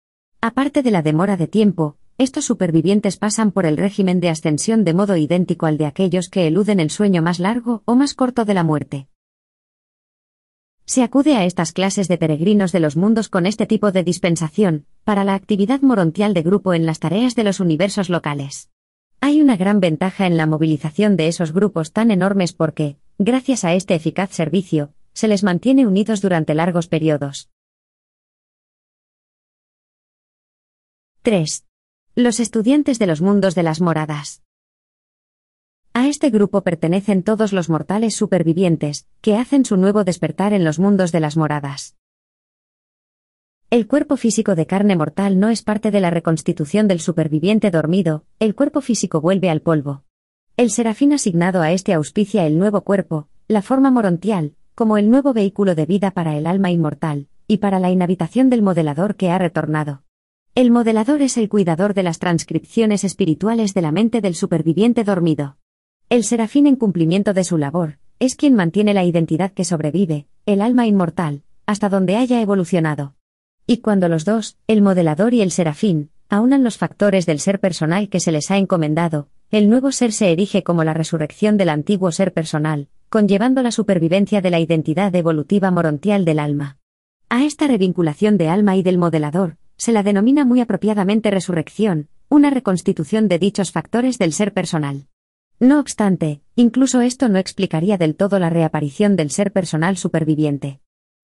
Aparte 0.41 0.81
de 0.81 0.89
la 0.89 1.03
demora 1.03 1.38
de 1.38 1.47
tiempo, 1.47 1.97
estos 2.18 2.45
supervivientes 2.45 3.18
pasan 3.18 3.51
por 3.51 3.66
el 3.66 3.78
régimen 3.78 4.20
de 4.20 4.30
ascensión 4.30 4.84
de 4.84 4.93
modo 4.93 5.18
idéntico 5.18 5.66
al 5.66 5.78
de 5.78 5.86
aquellos 5.86 6.30
que 6.30 6.47
eluden 6.47 6.80
el 6.80 6.89
sueño 6.89 7.22
más 7.22 7.39
largo 7.39 7.82
o 7.86 7.95
más 7.95 8.14
corto 8.14 8.45
de 8.45 8.53
la 8.53 8.64
muerte. 8.64 9.07
Se 10.86 11.01
acude 11.01 11.36
a 11.36 11.45
estas 11.45 11.72
clases 11.72 12.07
de 12.07 12.18
peregrinos 12.18 12.72
de 12.72 12.80
los 12.80 12.97
mundos 12.97 13.30
con 13.30 13.45
este 13.45 13.66
tipo 13.66 13.91
de 13.91 14.03
dispensación, 14.03 14.86
para 15.03 15.24
la 15.24 15.34
actividad 15.34 15.82
morontial 15.82 16.34
de 16.34 16.43
grupo 16.43 16.74
en 16.74 16.86
las 16.86 16.99
tareas 16.99 17.36
de 17.36 17.43
los 17.43 17.59
universos 17.59 18.09
locales. 18.09 18.70
Hay 19.22 19.41
una 19.41 19.55
gran 19.55 19.80
ventaja 19.80 20.28
en 20.28 20.36
la 20.36 20.45
movilización 20.45 21.16
de 21.16 21.28
esos 21.28 21.53
grupos 21.53 21.93
tan 21.93 22.11
enormes 22.11 22.51
porque, 22.51 22.97
gracias 23.18 23.64
a 23.64 23.74
este 23.74 23.95
eficaz 23.95 24.32
servicio, 24.32 24.93
se 25.14 25.30
les 25.30 25.43
mantiene 25.43 25.88
unidos 25.88 26.22
durante 26.22 26.53
largos 26.53 26.88
periodos. 26.88 27.49
3. 31.22 31.66
Los 32.16 32.39
estudiantes 32.39 32.99
de 32.99 33.07
los 33.07 33.24
mundos 33.24 33.55
de 33.55 33.64
las 33.64 33.82
moradas. 33.82 34.43
A 35.95 36.07
este 36.07 36.30
grupo 36.30 36.61
pertenecen 36.61 37.24
todos 37.24 37.53
los 37.53 37.72
mortales 37.72 38.16
supervivientes, 38.16 39.07
que 39.22 39.36
hacen 39.36 39.66
su 39.66 39.78
nuevo 39.78 40.03
despertar 40.03 40.53
en 40.53 40.64
los 40.64 40.78
mundos 40.78 41.11
de 41.11 41.20
las 41.20 41.38
moradas. 41.38 41.95
El 43.72 43.88
cuerpo 43.88 44.16
físico 44.16 44.53
de 44.53 44.68
carne 44.68 44.95
mortal 44.95 45.39
no 45.39 45.49
es 45.49 45.64
parte 45.64 45.89
de 45.89 46.01
la 46.01 46.11
reconstitución 46.11 46.88
del 46.88 46.99
superviviente 46.99 47.72
dormido, 47.72 48.26
el 48.38 48.53
cuerpo 48.53 48.82
físico 48.82 49.20
vuelve 49.20 49.49
al 49.49 49.61
polvo. 49.64 50.03
El 50.55 50.70
serafín 50.70 51.14
asignado 51.14 51.64
a 51.64 51.72
este 51.72 51.93
auspicia 51.93 52.45
el 52.45 52.59
nuevo 52.59 52.82
cuerpo, 52.82 53.28
la 53.47 53.64
forma 53.64 53.89
morontial, 53.89 54.53
como 54.76 54.99
el 54.99 55.09
nuevo 55.09 55.34
vehículo 55.34 55.74
de 55.74 55.88
vida 55.88 56.11
para 56.11 56.38
el 56.38 56.45
alma 56.45 56.70
inmortal, 56.70 57.28
y 57.47 57.57
para 57.57 57.80
la 57.80 57.89
inhabitación 57.89 58.51
del 58.51 58.61
modelador 58.61 59.16
que 59.16 59.32
ha 59.32 59.39
retornado. 59.39 60.02
El 60.55 60.69
modelador 60.69 61.23
es 61.23 61.37
el 61.37 61.49
cuidador 61.49 61.95
de 61.95 62.03
las 62.03 62.19
transcripciones 62.19 63.03
espirituales 63.03 63.73
de 63.73 63.81
la 63.81 63.91
mente 63.91 64.21
del 64.21 64.35
superviviente 64.35 65.03
dormido. 65.03 65.57
El 66.09 66.23
serafín 66.23 66.67
en 66.67 66.75
cumplimiento 66.75 67.33
de 67.33 67.43
su 67.43 67.57
labor, 67.57 67.97
es 68.19 68.35
quien 68.35 68.53
mantiene 68.53 68.93
la 68.93 69.03
identidad 69.03 69.51
que 69.51 69.65
sobrevive, 69.65 70.27
el 70.45 70.61
alma 70.61 70.85
inmortal, 70.85 71.41
hasta 71.65 71.89
donde 71.89 72.17
haya 72.17 72.39
evolucionado. 72.39 73.15
Y 73.65 73.79
cuando 73.79 74.07
los 74.09 74.25
dos, 74.25 74.59
el 74.67 74.83
modelador 74.83 75.33
y 75.33 75.41
el 75.41 75.49
serafín, 75.49 76.11
aunan 76.29 76.63
los 76.63 76.77
factores 76.77 77.25
del 77.25 77.39
ser 77.39 77.59
personal 77.59 78.07
que 78.07 78.19
se 78.19 78.31
les 78.31 78.51
ha 78.51 78.57
encomendado, 78.57 79.29
el 79.49 79.71
nuevo 79.71 79.91
ser 79.91 80.11
se 80.11 80.31
erige 80.31 80.61
como 80.61 80.83
la 80.83 80.93
resurrección 80.93 81.57
del 81.57 81.69
antiguo 81.69 82.11
ser 82.11 82.31
personal, 82.31 82.89
conllevando 83.09 83.63
la 83.63 83.71
supervivencia 83.71 84.39
de 84.39 84.51
la 84.51 84.59
identidad 84.59 85.15
evolutiva 85.15 85.71
morontial 85.71 86.25
del 86.25 86.37
alma. 86.37 86.77
A 87.27 87.43
esta 87.43 87.65
revinculación 87.65 88.37
de 88.37 88.49
alma 88.49 88.75
y 88.75 88.83
del 88.83 88.99
modelador, 88.99 89.57
se 89.78 89.91
la 89.91 90.03
denomina 90.03 90.45
muy 90.45 90.61
apropiadamente 90.61 91.32
resurrección, 91.32 92.09
una 92.30 92.49
reconstitución 92.49 93.28
de 93.28 93.39
dichos 93.39 93.71
factores 93.71 94.17
del 94.17 94.34
ser 94.34 94.53
personal. 94.53 95.07
No 95.59 95.80
obstante, 95.80 96.41
incluso 96.55 97.01
esto 97.01 97.30
no 97.30 97.38
explicaría 97.38 97.97
del 97.97 98.15
todo 98.15 98.39
la 98.39 98.49
reaparición 98.49 99.15
del 99.15 99.30
ser 99.30 99.51
personal 99.51 99.97
superviviente. 99.97 100.82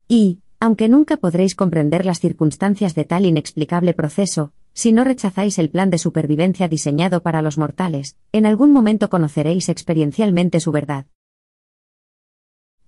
Y, 0.08 0.41
aunque 0.60 0.88
nunca 0.89 1.18
podréis 1.18 1.56
comprender 1.56 2.06
las 2.06 2.20
circunstancias 2.20 2.95
de 2.95 3.06
tal 3.06 3.26
inexplicable 3.26 3.93
proceso, 3.93 4.54
si 4.74 4.93
no 4.93 5.04
rechazáis 5.04 5.58
el 5.60 5.70
plan 5.70 5.89
de 5.89 5.97
supervivencia 5.97 6.68
diseñado 6.68 7.22
para 7.22 7.41
los 7.41 7.58
mortales, 7.58 8.18
en 8.32 8.45
algún 8.45 8.72
momento 8.72 9.10
conoceréis 9.10 9.68
experiencialmente 9.68 10.60
su 10.60 10.72
verdad. 10.72 11.08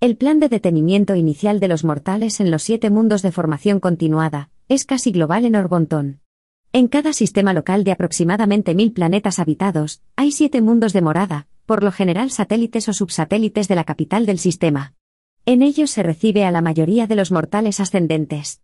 El 0.00 0.16
plan 0.16 0.40
de 0.40 0.48
detenimiento 0.48 1.14
inicial 1.14 1.60
de 1.60 1.68
los 1.68 1.84
mortales 1.84 2.40
en 2.40 2.50
los 2.50 2.62
siete 2.62 2.90
mundos 2.90 3.22
de 3.22 3.30
formación 3.30 3.78
continuada, 3.78 4.50
es 4.72 4.86
casi 4.86 5.12
global 5.12 5.44
en 5.44 5.54
Orbontón. 5.54 6.20
En 6.72 6.88
cada 6.88 7.12
sistema 7.12 7.52
local 7.52 7.84
de 7.84 7.92
aproximadamente 7.92 8.74
mil 8.74 8.92
planetas 8.92 9.38
habitados, 9.38 10.00
hay 10.16 10.32
siete 10.32 10.62
mundos 10.62 10.94
de 10.94 11.02
morada, 11.02 11.46
por 11.66 11.82
lo 11.82 11.92
general 11.92 12.30
satélites 12.30 12.88
o 12.88 12.94
subsatélites 12.94 13.68
de 13.68 13.74
la 13.74 13.84
capital 13.84 14.24
del 14.24 14.38
sistema. 14.38 14.94
En 15.44 15.60
ellos 15.60 15.90
se 15.90 16.02
recibe 16.02 16.46
a 16.46 16.50
la 16.50 16.62
mayoría 16.62 17.06
de 17.06 17.16
los 17.16 17.30
mortales 17.30 17.80
ascendentes. 17.80 18.62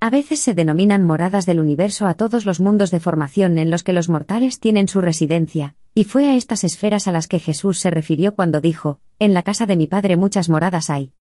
A 0.00 0.10
veces 0.10 0.40
se 0.40 0.52
denominan 0.52 1.02
moradas 1.02 1.46
del 1.46 1.58
universo 1.58 2.06
a 2.06 2.12
todos 2.12 2.44
los 2.44 2.60
mundos 2.60 2.90
de 2.90 3.00
formación 3.00 3.56
en 3.56 3.70
los 3.70 3.82
que 3.82 3.94
los 3.94 4.10
mortales 4.10 4.60
tienen 4.60 4.88
su 4.88 5.00
residencia, 5.00 5.76
y 5.94 6.04
fue 6.04 6.28
a 6.28 6.36
estas 6.36 6.62
esferas 6.62 7.08
a 7.08 7.12
las 7.12 7.26
que 7.26 7.38
Jesús 7.38 7.78
se 7.78 7.90
refirió 7.90 8.34
cuando 8.34 8.60
dijo, 8.60 9.00
En 9.18 9.32
la 9.32 9.42
casa 9.42 9.64
de 9.64 9.76
mi 9.76 9.86
Padre 9.86 10.18
muchas 10.18 10.50
moradas 10.50 10.90
hay. 10.90 11.14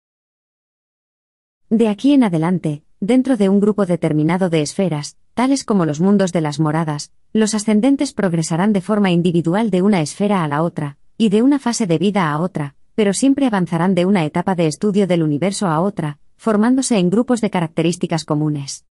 De 1.70 1.88
aquí 1.88 2.14
en 2.14 2.24
adelante, 2.24 2.84
dentro 3.06 3.38
de 3.38 3.50
un 3.50 3.60
grupo 3.60 3.86
determinado 3.86 4.50
de 4.50 4.62
esferas, 4.62 5.18
tales 5.34 5.64
como 5.64 5.86
los 5.86 6.00
mundos 6.00 6.32
de 6.32 6.42
las 6.42 6.60
moradas, 6.60 7.12
los 7.34 7.54
ascendentes 7.54 8.14
progresarán 8.14 8.74
de 8.74 8.82
forma 8.82 9.12
individual 9.12 9.70
de 9.70 9.82
una 9.82 10.02
esfera 10.02 10.44
a 10.44 10.48
la 10.48 10.64
otra, 10.64 10.98
y 11.18 11.30
de 11.30 11.42
una 11.42 11.60
fase 11.60 11.88
de 11.88 11.98
vida 11.98 12.32
a 12.32 12.40
otra, 12.40 12.76
pero 12.96 13.14
siempre 13.14 13.46
avanzarán 13.46 13.96
de 13.96 14.06
una 14.06 14.26
etapa 14.26 14.56
de 14.56 14.68
estudio 14.68 15.08
del 15.08 15.24
universo 15.24 15.68
a 15.68 15.82
otra, 15.82 16.20
formándose 16.36 16.98
en 16.98 17.10
grupos 17.10 17.42
de 17.42 17.50
características 17.50 18.26
comunes. 18.26 18.86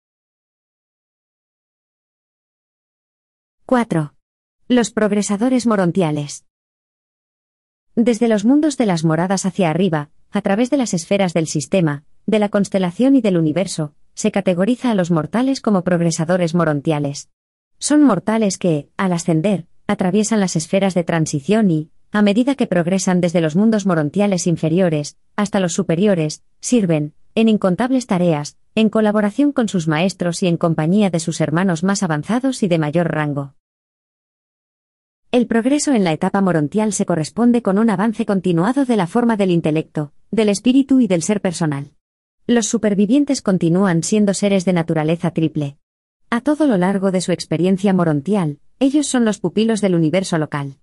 4. 3.66 4.14
Los 4.68 4.90
progresadores 4.90 5.66
morontiales. 5.66 6.44
Desde 7.94 8.28
los 8.28 8.44
mundos 8.44 8.76
de 8.76 8.86
las 8.86 9.04
moradas 9.04 9.46
hacia 9.46 9.70
arriba, 9.70 10.10
a 10.30 10.42
través 10.42 10.70
de 10.70 10.76
las 10.76 10.94
esferas 10.94 11.32
del 11.32 11.46
sistema, 11.46 12.04
de 12.26 12.38
la 12.38 12.48
constelación 12.48 13.16
y 13.16 13.20
del 13.20 13.36
universo, 13.36 13.94
se 14.14 14.30
categoriza 14.30 14.90
a 14.90 14.94
los 14.94 15.10
mortales 15.10 15.60
como 15.60 15.82
progresadores 15.82 16.54
morontiales. 16.54 17.28
Son 17.78 18.02
mortales 18.02 18.58
que, 18.58 18.88
al 18.96 19.12
ascender, 19.12 19.66
atraviesan 19.86 20.40
las 20.40 20.56
esferas 20.56 20.94
de 20.94 21.04
transición 21.04 21.70
y, 21.70 21.90
a 22.12 22.22
medida 22.22 22.54
que 22.54 22.66
progresan 22.66 23.20
desde 23.20 23.40
los 23.40 23.56
mundos 23.56 23.86
morontiales 23.86 24.46
inferiores, 24.46 25.16
hasta 25.34 25.60
los 25.60 25.72
superiores, 25.72 26.42
sirven, 26.60 27.14
en 27.34 27.48
incontables 27.48 28.06
tareas, 28.06 28.58
en 28.74 28.90
colaboración 28.90 29.52
con 29.52 29.68
sus 29.68 29.88
maestros 29.88 30.42
y 30.42 30.46
en 30.46 30.56
compañía 30.56 31.10
de 31.10 31.20
sus 31.20 31.40
hermanos 31.40 31.82
más 31.82 32.02
avanzados 32.02 32.62
y 32.62 32.68
de 32.68 32.78
mayor 32.78 33.10
rango. 33.10 33.54
El 35.30 35.46
progreso 35.46 35.92
en 35.94 36.04
la 36.04 36.12
etapa 36.12 36.42
morontial 36.42 36.92
se 36.92 37.06
corresponde 37.06 37.62
con 37.62 37.78
un 37.78 37.88
avance 37.88 38.26
continuado 38.26 38.84
de 38.84 38.96
la 38.98 39.06
forma 39.06 39.38
del 39.38 39.50
intelecto, 39.50 40.12
del 40.30 40.50
espíritu 40.50 41.00
y 41.00 41.06
del 41.06 41.22
ser 41.22 41.40
personal. 41.40 41.92
Los 42.52 42.66
supervivientes 42.66 43.40
continúan 43.40 44.02
siendo 44.02 44.34
seres 44.34 44.66
de 44.66 44.74
naturaleza 44.74 45.30
triple. 45.30 45.78
A 46.28 46.42
todo 46.42 46.66
lo 46.66 46.76
largo 46.76 47.10
de 47.10 47.22
su 47.22 47.32
experiencia 47.32 47.94
morontial, 47.94 48.58
ellos 48.78 49.06
son 49.06 49.24
los 49.24 49.38
pupilos 49.38 49.80
del 49.80 49.94
universo 49.94 50.36
local. 50.36 50.76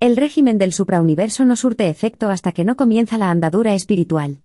El 0.00 0.16
régimen 0.16 0.56
del 0.56 0.72
suprauniverso 0.72 1.44
no 1.44 1.56
surte 1.56 1.90
efecto 1.90 2.30
hasta 2.30 2.52
que 2.52 2.64
no 2.64 2.74
comienza 2.74 3.18
la 3.18 3.30
andadura 3.30 3.74
espiritual. 3.74 4.38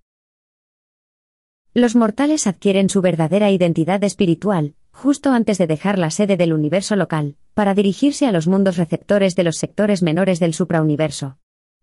Los 1.73 1.95
mortales 1.95 2.45
adquieren 2.45 2.89
su 2.89 3.01
verdadera 3.01 3.51
identidad 3.51 4.03
espiritual, 4.03 4.73
justo 4.91 5.31
antes 5.31 5.57
de 5.57 5.67
dejar 5.67 5.97
la 5.97 6.11
sede 6.11 6.35
del 6.35 6.51
universo 6.51 6.97
local, 6.97 7.37
para 7.53 7.73
dirigirse 7.73 8.27
a 8.27 8.33
los 8.33 8.49
mundos 8.49 8.75
receptores 8.75 9.37
de 9.37 9.45
los 9.45 9.55
sectores 9.55 10.03
menores 10.03 10.41
del 10.41 10.53
suprauniverso. 10.53 11.37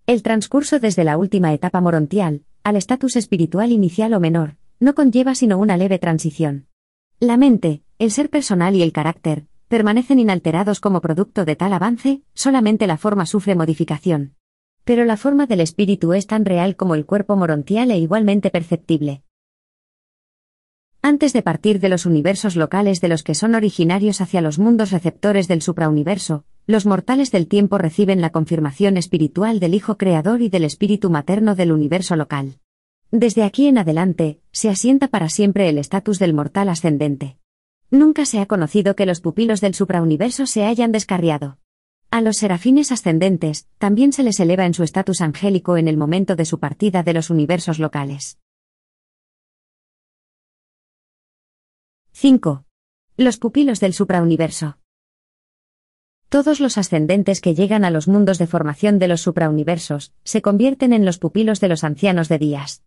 El 0.06 0.22
transcurso 0.22 0.80
desde 0.80 1.02
la 1.02 1.16
última 1.16 1.54
etapa 1.54 1.80
morontial, 1.80 2.42
al 2.62 2.76
estatus 2.76 3.16
espiritual 3.16 3.72
inicial 3.72 4.12
o 4.12 4.20
menor, 4.20 4.56
no 4.82 4.96
conlleva 4.96 5.36
sino 5.36 5.58
una 5.58 5.76
leve 5.76 6.00
transición. 6.00 6.66
La 7.20 7.36
mente, 7.36 7.84
el 8.00 8.10
ser 8.10 8.28
personal 8.30 8.74
y 8.74 8.82
el 8.82 8.92
carácter, 8.92 9.46
permanecen 9.68 10.18
inalterados 10.18 10.80
como 10.80 11.00
producto 11.00 11.44
de 11.44 11.54
tal 11.54 11.72
avance, 11.72 12.22
solamente 12.34 12.88
la 12.88 12.96
forma 12.96 13.24
sufre 13.24 13.54
modificación. 13.54 14.34
Pero 14.82 15.04
la 15.04 15.16
forma 15.16 15.46
del 15.46 15.60
espíritu 15.60 16.14
es 16.14 16.26
tan 16.26 16.44
real 16.44 16.74
como 16.74 16.96
el 16.96 17.06
cuerpo 17.06 17.36
morontial 17.36 17.92
e 17.92 17.98
igualmente 17.98 18.50
perceptible. 18.50 19.22
Antes 21.00 21.32
de 21.32 21.42
partir 21.42 21.78
de 21.78 21.88
los 21.88 22.04
universos 22.04 22.56
locales 22.56 23.00
de 23.00 23.08
los 23.08 23.22
que 23.22 23.36
son 23.36 23.54
originarios 23.54 24.20
hacia 24.20 24.40
los 24.40 24.58
mundos 24.58 24.90
receptores 24.90 25.46
del 25.46 25.62
suprauniverso, 25.62 26.44
los 26.66 26.86
mortales 26.86 27.30
del 27.30 27.46
tiempo 27.46 27.78
reciben 27.78 28.20
la 28.20 28.30
confirmación 28.30 28.96
espiritual 28.96 29.60
del 29.60 29.74
Hijo 29.74 29.96
Creador 29.96 30.42
y 30.42 30.48
del 30.48 30.64
Espíritu 30.64 31.08
Materno 31.08 31.54
del 31.54 31.70
universo 31.70 32.16
local. 32.16 32.58
Desde 33.12 33.44
aquí 33.44 33.66
en 33.66 33.76
adelante, 33.76 34.40
se 34.52 34.70
asienta 34.70 35.06
para 35.06 35.28
siempre 35.28 35.68
el 35.68 35.76
estatus 35.76 36.18
del 36.18 36.32
mortal 36.32 36.70
ascendente. 36.70 37.36
Nunca 37.90 38.24
se 38.24 38.40
ha 38.40 38.46
conocido 38.46 38.96
que 38.96 39.04
los 39.04 39.20
pupilos 39.20 39.60
del 39.60 39.74
suprauniverso 39.74 40.46
se 40.46 40.64
hayan 40.64 40.92
descarriado. 40.92 41.58
A 42.10 42.22
los 42.22 42.38
serafines 42.38 42.90
ascendentes, 42.90 43.68
también 43.76 44.14
se 44.14 44.22
les 44.22 44.40
eleva 44.40 44.64
en 44.64 44.72
su 44.72 44.82
estatus 44.82 45.20
angélico 45.20 45.76
en 45.76 45.88
el 45.88 45.98
momento 45.98 46.36
de 46.36 46.46
su 46.46 46.58
partida 46.58 47.02
de 47.02 47.12
los 47.12 47.28
universos 47.28 47.78
locales. 47.78 48.38
5. 52.12 52.64
Los 53.18 53.36
pupilos 53.36 53.78
del 53.78 53.92
suprauniverso. 53.92 54.78
Todos 56.30 56.60
los 56.60 56.78
ascendentes 56.78 57.42
que 57.42 57.54
llegan 57.54 57.84
a 57.84 57.90
los 57.90 58.08
mundos 58.08 58.38
de 58.38 58.46
formación 58.46 58.98
de 58.98 59.08
los 59.08 59.20
suprauniversos 59.20 60.14
se 60.24 60.40
convierten 60.40 60.94
en 60.94 61.04
los 61.04 61.18
pupilos 61.18 61.60
de 61.60 61.68
los 61.68 61.84
ancianos 61.84 62.30
de 62.30 62.38
días. 62.38 62.82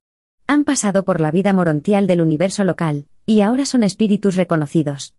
Han 0.48 0.64
pasado 0.64 1.04
por 1.06 1.22
la 1.22 1.32
vida 1.32 1.54
morontial 1.54 2.06
del 2.06 2.22
universo 2.22 2.64
local, 2.64 3.08
y 3.26 3.42
ahora 3.42 3.66
son 3.66 3.84
espíritus 3.84 4.36
reconocidos. 4.36 5.16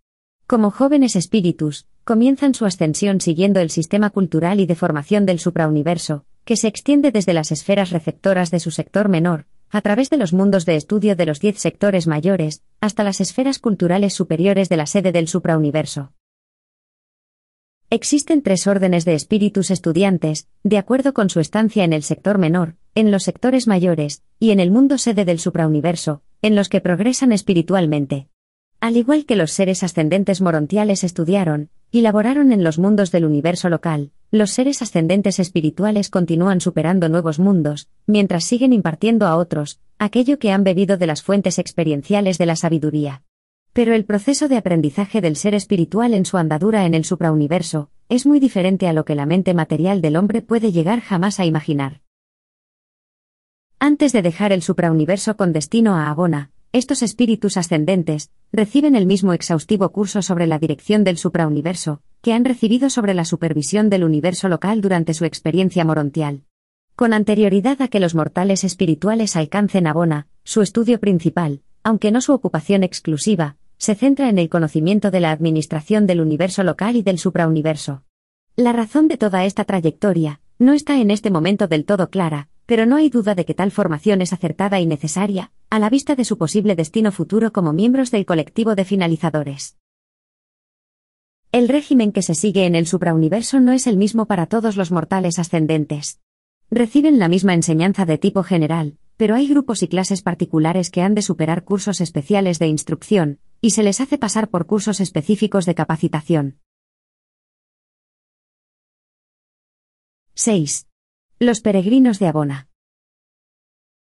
Como 0.47 0.71
jóvenes 0.71 1.17
espíritus, 1.17 1.85
comienzan 2.05 2.53
su 2.53 2.65
ascensión 2.65 3.19
siguiendo 3.19 3.59
el 3.59 3.69
sistema 3.69 4.09
cultural 4.09 4.61
y 4.61 4.65
de 4.65 4.75
formación 4.75 5.25
del 5.25 5.39
suprauniverso, 5.39 6.23
que 6.45 6.55
se 6.55 6.69
extiende 6.69 7.11
desde 7.11 7.33
las 7.33 7.51
esferas 7.51 7.89
receptoras 7.89 8.51
de 8.51 8.61
su 8.61 8.71
sector 8.71 9.09
menor, 9.09 9.45
a 9.69 9.81
través 9.81 10.09
de 10.09 10.15
los 10.15 10.31
mundos 10.31 10.65
de 10.65 10.77
estudio 10.77 11.17
de 11.17 11.25
los 11.25 11.41
diez 11.41 11.59
sectores 11.59 12.07
mayores, 12.07 12.63
hasta 12.79 13.03
las 13.03 13.19
esferas 13.19 13.59
culturales 13.59 14.13
superiores 14.13 14.69
de 14.69 14.77
la 14.77 14.85
sede 14.85 15.11
del 15.11 15.27
suprauniverso. 15.27 16.13
Existen 17.89 18.41
tres 18.41 18.67
órdenes 18.67 19.05
de 19.05 19.13
espíritus 19.13 19.71
estudiantes, 19.71 20.49
de 20.63 20.77
acuerdo 20.77 21.13
con 21.13 21.29
su 21.29 21.39
estancia 21.39 21.85
en 21.85 21.93
el 21.93 22.03
sector 22.03 22.37
menor, 22.37 22.75
en 22.95 23.11
los 23.11 23.23
sectores 23.23 23.65
mayores, 23.65 24.23
y 24.41 24.51
en 24.51 24.59
el 24.59 24.71
mundo 24.71 24.97
sede 24.97 25.23
del 25.23 25.39
suprauniverso, 25.39 26.21
en 26.41 26.57
los 26.57 26.67
que 26.67 26.81
progresan 26.81 27.31
espiritualmente. 27.31 28.27
Al 28.81 28.97
igual 28.97 29.25
que 29.25 29.37
los 29.37 29.53
seres 29.53 29.83
ascendentes 29.83 30.41
morontiales 30.41 31.05
estudiaron, 31.05 31.69
y 31.89 32.01
laboraron 32.01 32.51
en 32.51 32.61
los 32.61 32.77
mundos 32.77 33.09
del 33.11 33.23
universo 33.23 33.69
local, 33.69 34.11
los 34.31 34.51
seres 34.51 34.81
ascendentes 34.81 35.39
espirituales 35.39 36.09
continúan 36.09 36.59
superando 36.59 37.07
nuevos 37.07 37.39
mundos, 37.39 37.87
mientras 38.05 38.43
siguen 38.43 38.73
impartiendo 38.73 39.27
a 39.27 39.37
otros, 39.37 39.79
aquello 39.97 40.39
que 40.39 40.51
han 40.51 40.65
bebido 40.65 40.97
de 40.97 41.07
las 41.07 41.23
fuentes 41.23 41.57
experienciales 41.57 42.37
de 42.37 42.47
la 42.47 42.57
sabiduría. 42.57 43.23
Pero 43.77 43.93
el 43.93 44.05
proceso 44.05 44.47
de 44.47 44.57
aprendizaje 44.57 45.21
del 45.21 45.35
ser 45.35 45.53
espiritual 45.53 46.15
en 46.15 46.25
su 46.25 46.37
andadura 46.37 46.87
en 46.87 46.95
el 46.95 47.05
suprauniverso, 47.05 47.91
es 48.09 48.25
muy 48.25 48.39
diferente 48.39 48.87
a 48.87 48.93
lo 48.93 49.05
que 49.05 49.13
la 49.13 49.27
mente 49.27 49.53
material 49.53 50.01
del 50.01 50.15
hombre 50.15 50.41
puede 50.41 50.71
llegar 50.71 50.99
jamás 50.99 51.39
a 51.39 51.45
imaginar. 51.45 52.01
Antes 53.77 54.13
de 54.13 54.23
dejar 54.23 54.51
el 54.51 54.63
suprauniverso 54.63 55.37
con 55.37 55.53
destino 55.53 55.93
a 55.93 56.09
Abona, 56.09 56.49
estos 56.73 57.03
espíritus 57.03 57.55
ascendentes 57.55 58.31
reciben 58.51 58.95
el 58.95 59.05
mismo 59.05 59.31
exhaustivo 59.33 59.91
curso 59.91 60.23
sobre 60.23 60.47
la 60.47 60.57
dirección 60.57 61.03
del 61.03 61.19
suprauniverso, 61.19 62.01
que 62.23 62.33
han 62.33 62.45
recibido 62.45 62.89
sobre 62.89 63.13
la 63.13 63.25
supervisión 63.25 63.91
del 63.91 64.05
universo 64.05 64.49
local 64.49 64.81
durante 64.81 65.13
su 65.13 65.23
experiencia 65.23 65.85
morontial. 65.85 66.41
Con 66.95 67.13
anterioridad 67.13 67.79
a 67.83 67.89
que 67.89 67.99
los 67.99 68.15
mortales 68.15 68.63
espirituales 68.63 69.35
alcancen 69.35 69.85
Abona, 69.85 70.25
su 70.43 70.63
estudio 70.63 70.99
principal, 70.99 71.61
aunque 71.83 72.11
no 72.11 72.21
su 72.21 72.33
ocupación 72.33 72.83
exclusiva, 72.83 73.55
se 73.77 73.95
centra 73.95 74.29
en 74.29 74.39
el 74.39 74.49
conocimiento 74.49 75.11
de 75.11 75.19
la 75.19 75.31
administración 75.31 76.07
del 76.07 76.21
universo 76.21 76.63
local 76.63 76.95
y 76.95 77.01
del 77.01 77.19
suprauniverso. 77.19 78.03
La 78.55 78.73
razón 78.73 79.07
de 79.07 79.17
toda 79.17 79.45
esta 79.45 79.65
trayectoria 79.65 80.41
no 80.59 80.73
está 80.73 80.99
en 80.99 81.11
este 81.11 81.29
momento 81.29 81.67
del 81.67 81.85
todo 81.85 82.09
clara, 82.09 82.49
pero 82.65 82.85
no 82.85 82.95
hay 82.95 83.09
duda 83.09 83.35
de 83.35 83.45
que 83.45 83.53
tal 83.53 83.71
formación 83.71 84.21
es 84.21 84.33
acertada 84.33 84.79
y 84.79 84.85
necesaria, 84.85 85.51
a 85.69 85.79
la 85.79 85.89
vista 85.89 86.15
de 86.15 86.25
su 86.25 86.37
posible 86.37 86.75
destino 86.75 87.11
futuro 87.11 87.53
como 87.53 87.71
miembros 87.73 88.11
del 88.11 88.25
colectivo 88.25 88.75
de 88.75 88.85
finalizadores. 88.85 89.77
El 91.51 91.69
régimen 91.69 92.11
que 92.11 92.21
se 92.21 92.35
sigue 92.35 92.65
en 92.65 92.75
el 92.75 92.87
suprauniverso 92.87 93.59
no 93.59 93.71
es 93.71 93.87
el 93.87 93.95
mismo 93.95 94.25
para 94.25 94.47
todos 94.47 94.75
los 94.75 94.91
mortales 94.91 95.39
ascendentes. 95.39 96.19
Reciben 96.69 97.19
la 97.19 97.29
misma 97.29 97.53
enseñanza 97.53 98.05
de 98.05 98.17
tipo 98.17 98.43
general, 98.43 98.97
pero 99.15 99.35
hay 99.35 99.47
grupos 99.47 99.81
y 99.81 99.87
clases 99.87 100.21
particulares 100.21 100.89
que 100.89 101.01
han 101.01 101.15
de 101.15 101.21
superar 101.21 101.63
cursos 101.63 102.01
especiales 102.01 102.59
de 102.59 102.67
instrucción, 102.67 103.39
y 103.61 103.71
se 103.71 103.83
les 103.83 104.01
hace 104.01 104.17
pasar 104.17 104.49
por 104.49 104.65
cursos 104.65 104.99
específicos 104.99 105.65
de 105.65 105.75
capacitación. 105.75 106.59
6. 110.33 110.87
Los 111.39 111.61
peregrinos 111.61 112.19
de 112.19 112.27
Abona. 112.27 112.67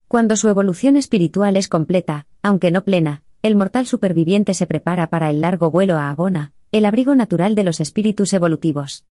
Cuando 0.09 0.37
su 0.37 0.49
evolución 0.49 0.97
espiritual 0.97 1.57
es 1.57 1.69
completa, 1.69 2.27
aunque 2.43 2.71
no 2.71 2.85
plena, 2.85 3.23
el 3.43 3.57
mortal 3.57 3.87
superviviente 3.87 4.55
se 4.55 4.67
prepara 4.67 5.09
para 5.09 5.31
el 5.31 5.41
largo 5.41 5.71
vuelo 5.71 5.97
a 5.97 6.11
Abona, 6.11 6.53
el 6.73 6.85
abrigo 6.85 7.15
natural 7.15 7.55
de 7.55 7.65
los 7.65 7.81
espíritus 7.81 8.33
evolutivos. 8.33 9.05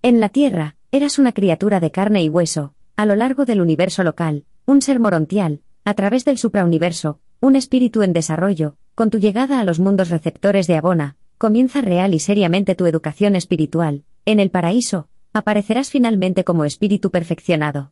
En 0.00 0.18
la 0.18 0.30
Tierra, 0.30 0.76
eras 0.90 1.18
una 1.18 1.32
criatura 1.32 1.78
de 1.78 1.90
carne 1.90 2.22
y 2.22 2.28
hueso, 2.28 2.74
a 2.96 3.06
lo 3.06 3.16
largo 3.16 3.44
del 3.44 3.60
universo 3.60 4.02
local, 4.02 4.46
un 4.64 4.82
ser 4.82 4.98
morontial, 4.98 5.60
a 5.84 5.94
través 5.94 6.24
del 6.24 6.38
suprauniverso, 6.38 7.20
un 7.42 7.56
espíritu 7.56 8.02
en 8.02 8.12
desarrollo, 8.12 8.76
con 8.94 9.10
tu 9.10 9.18
llegada 9.18 9.58
a 9.58 9.64
los 9.64 9.80
mundos 9.80 10.10
receptores 10.10 10.68
de 10.68 10.76
Abona, 10.76 11.16
comienza 11.38 11.80
real 11.80 12.14
y 12.14 12.20
seriamente 12.20 12.76
tu 12.76 12.86
educación 12.86 13.34
espiritual, 13.34 14.04
en 14.24 14.38
el 14.38 14.52
paraíso, 14.52 15.08
aparecerás 15.32 15.90
finalmente 15.90 16.44
como 16.44 16.64
espíritu 16.64 17.10
perfeccionado. 17.10 17.90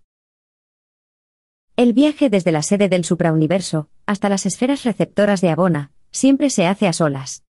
El 1.74 1.94
viaje 1.94 2.30
desde 2.30 2.53
la 2.53 2.62
sede 2.62 2.88
del 2.88 3.05
suprauniverso 3.05 3.88
hasta 4.07 4.28
las 4.28 4.46
esferas 4.46 4.84
receptoras 4.84 5.40
de 5.40 5.51
Abona 5.51 5.90
siempre 6.12 6.48
se 6.48 6.66
hace 6.66 6.86
a 6.86 6.92
solas. 6.92 7.42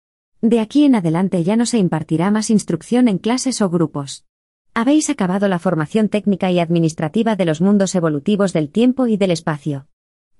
De 0.40 0.60
aquí 0.60 0.84
en 0.84 0.94
adelante 0.94 1.42
ya 1.42 1.56
no 1.56 1.66
se 1.66 1.78
impartirá 1.78 2.30
más 2.30 2.48
instrucción 2.48 3.08
en 3.08 3.18
clases 3.18 3.60
o 3.60 3.70
grupos. 3.70 4.24
Habéis 4.72 5.10
acabado 5.10 5.48
la 5.48 5.58
formación 5.58 6.08
técnica 6.08 6.52
y 6.52 6.60
administrativa 6.60 7.34
de 7.34 7.44
los 7.44 7.60
mundos 7.60 7.96
evolutivos 7.96 8.52
del 8.52 8.70
tiempo 8.70 9.08
y 9.08 9.16
del 9.16 9.32
espacio. 9.32 9.88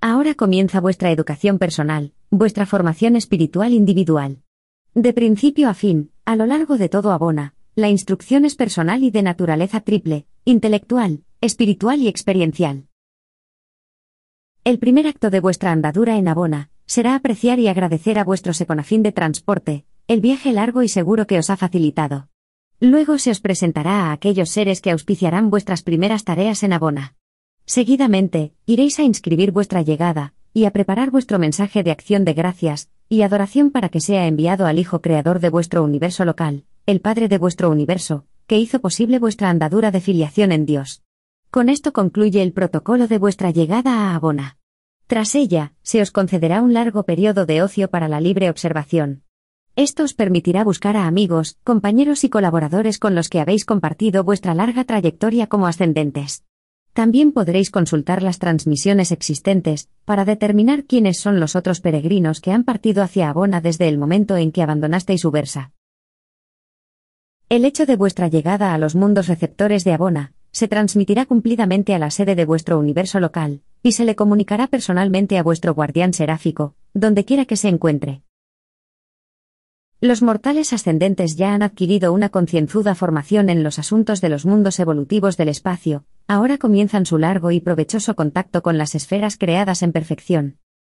Ahora 0.01 0.33
comienza 0.33 0.79
vuestra 0.79 1.11
educación 1.11 1.59
personal, 1.59 2.13
vuestra 2.29 2.65
formación 2.65 3.17
espiritual 3.17 3.73
individual. 3.73 4.43
De 4.93 5.11
principio 5.11 5.67
a 5.67 5.73
fin, 5.73 6.11
a 6.23 6.37
lo 6.37 6.45
largo 6.45 6.77
de 6.77 6.87
todo 6.87 7.11
Abona, 7.11 7.53
la 7.75 7.89
instrucción 7.89 8.45
es 8.45 8.55
personal 8.55 9.03
y 9.03 9.11
de 9.11 9.23
naturaleza 9.23 9.81
triple, 9.81 10.25
intelectual, 10.45 11.25
espiritual 11.41 11.99
y 11.99 12.07
experiencial. 12.07 12.87
El 14.63 14.79
primer 14.79 15.05
acto 15.05 15.29
de 15.29 15.41
vuestra 15.41 15.73
andadura 15.73 16.15
en 16.15 16.29
Abona, 16.29 16.69
será 16.85 17.13
apreciar 17.15 17.59
y 17.59 17.67
agradecer 17.67 18.19
a 18.19 18.23
vuestro 18.23 18.53
seconafín 18.53 19.03
de 19.03 19.11
transporte, 19.11 19.85
el 20.07 20.21
viaje 20.21 20.53
largo 20.53 20.81
y 20.81 20.87
seguro 20.87 21.27
que 21.27 21.39
os 21.39 21.49
ha 21.49 21.57
facilitado. 21.57 22.29
Luego 22.79 23.17
se 23.17 23.31
os 23.31 23.41
presentará 23.41 24.05
a 24.05 24.11
aquellos 24.13 24.49
seres 24.49 24.79
que 24.79 24.91
auspiciarán 24.91 25.49
vuestras 25.49 25.83
primeras 25.83 26.23
tareas 26.23 26.63
en 26.63 26.71
Abona. 26.71 27.18
Seguidamente, 27.69 28.51
iréis 28.65 28.97
a 28.97 29.03
inscribir 29.03 29.51
vuestra 29.51 29.83
llegada, 29.83 30.33
y 30.55 30.65
a 30.65 30.71
preparar 30.71 31.11
vuestro 31.11 31.37
mensaje 31.37 31.83
de 31.83 31.91
acción 31.91 32.25
de 32.25 32.33
gracias, 32.33 32.89
y 33.09 33.21
adoración 33.21 33.69
para 33.69 33.89
que 33.89 34.01
sea 34.01 34.25
enviado 34.25 34.65
al 34.65 34.79
Hijo 34.79 35.03
Creador 35.03 35.39
de 35.39 35.51
vuestro 35.51 35.83
universo 35.83 36.25
local, 36.25 36.63
el 36.87 36.99
Padre 36.99 37.27
de 37.27 37.37
vuestro 37.37 37.69
universo, 37.69 38.25
que 38.47 38.57
hizo 38.57 38.81
posible 38.81 39.19
vuestra 39.19 39.51
andadura 39.51 39.91
de 39.91 40.01
filiación 40.01 40.51
en 40.51 40.65
Dios. 40.65 41.03
Con 41.51 41.69
esto 41.69 41.93
concluye 41.93 42.41
el 42.41 42.53
protocolo 42.53 43.07
de 43.07 43.19
vuestra 43.19 43.51
llegada 43.51 43.93
a 43.93 44.15
Abona. 44.15 44.57
Tras 45.05 45.35
ella, 45.35 45.73
se 45.83 46.01
os 46.01 46.09
concederá 46.09 46.63
un 46.63 46.73
largo 46.73 47.03
periodo 47.03 47.45
de 47.45 47.61
ocio 47.61 47.87
para 47.91 48.07
la 48.07 48.19
libre 48.19 48.49
observación. 48.49 49.21
Esto 49.75 50.01
os 50.01 50.15
permitirá 50.15 50.63
buscar 50.63 50.97
a 50.97 51.05
amigos, 51.05 51.59
compañeros 51.63 52.23
y 52.23 52.29
colaboradores 52.29 52.97
con 52.97 53.13
los 53.13 53.29
que 53.29 53.39
habéis 53.39 53.63
compartido 53.63 54.23
vuestra 54.23 54.55
larga 54.55 54.85
trayectoria 54.85 55.45
como 55.45 55.67
ascendentes. 55.67 56.45
También 56.99 57.31
podréis 57.31 57.71
consultar 57.71 58.21
las 58.21 58.39
transmisiones 58.39 59.13
existentes, 59.13 59.87
para 60.03 60.25
determinar 60.25 60.83
quiénes 60.83 61.17
son 61.17 61.39
los 61.39 61.55
otros 61.55 61.79
peregrinos 61.79 62.41
que 62.41 62.51
han 62.51 62.65
partido 62.65 63.03
hacia 63.03 63.29
Abona 63.29 63.61
desde 63.61 63.87
el 63.87 63.97
momento 63.97 64.35
en 64.35 64.51
que 64.51 64.61
abandonasteis 64.61 65.23
Ubersa. 65.23 65.71
El 67.47 67.63
hecho 67.63 67.85
de 67.85 67.95
vuestra 67.95 68.27
llegada 68.27 68.73
a 68.73 68.77
los 68.77 68.95
mundos 68.95 69.29
receptores 69.29 69.85
de 69.85 69.93
Abona, 69.93 70.33
se 70.51 70.67
transmitirá 70.67 71.25
cumplidamente 71.25 71.95
a 71.95 71.99
la 71.99 72.11
sede 72.11 72.35
de 72.35 72.43
vuestro 72.43 72.77
universo 72.77 73.21
local, 73.21 73.61
y 73.81 73.93
se 73.93 74.03
le 74.03 74.17
comunicará 74.17 74.67
personalmente 74.67 75.37
a 75.37 75.43
vuestro 75.43 75.73
guardián 75.73 76.11
seráfico, 76.11 76.75
donde 76.93 77.23
quiera 77.23 77.45
que 77.45 77.55
se 77.55 77.69
encuentre. 77.69 78.23
Los 80.01 80.21
mortales 80.21 80.73
ascendentes 80.73 81.37
ya 81.37 81.53
han 81.53 81.61
adquirido 81.61 82.11
una 82.11 82.27
concienzuda 82.27 82.93
formación 82.93 83.49
en 83.49 83.63
los 83.63 83.79
asuntos 83.79 84.19
de 84.19 84.27
los 84.27 84.45
mundos 84.45 84.81
evolutivos 84.81 85.37
del 85.37 85.47
espacio, 85.47 86.03
ahora 86.29 86.59
comienzan 86.59 87.07
su 87.07 87.17
largo 87.17 87.49
y 87.49 87.59
provechoso 87.59 88.15
contacto 88.15 88.61
con 88.61 88.77
las 88.77 88.93
esferas 88.93 89.35
creadas 89.35 89.81
en 89.81 89.91
perfección. 89.91 90.59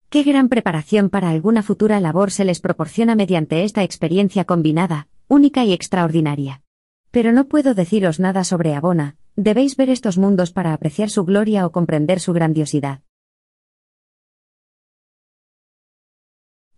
Qué 0.10 0.24
gran 0.24 0.50
preparación 0.50 1.12
para 1.12 1.30
alguna 1.30 1.62
futura 1.62 2.00
labor 2.00 2.32
se 2.32 2.46
les 2.46 2.60
proporciona 2.60 3.14
mediante 3.14 3.64
esta 3.64 3.84
experiencia 3.84 4.46
combinada, 4.46 5.08
única 5.28 5.64
y 5.64 5.72
extraordinaria. 5.72 6.64
Pero 7.12 7.32
no 7.32 7.48
puedo 7.48 7.76
deciros 7.76 8.20
nada 8.20 8.44
sobre 8.44 8.74
Abona, 8.74 9.18
debéis 9.36 9.78
ver 9.78 9.92
estos 9.92 10.18
mundos 10.18 10.52
para 10.52 10.74
apreciar 10.74 11.12
su 11.12 11.26
gloria 11.26 11.68
o 11.68 11.72
comprender 11.72 12.20
su 12.20 12.34
grandiosidad. 12.34 13.02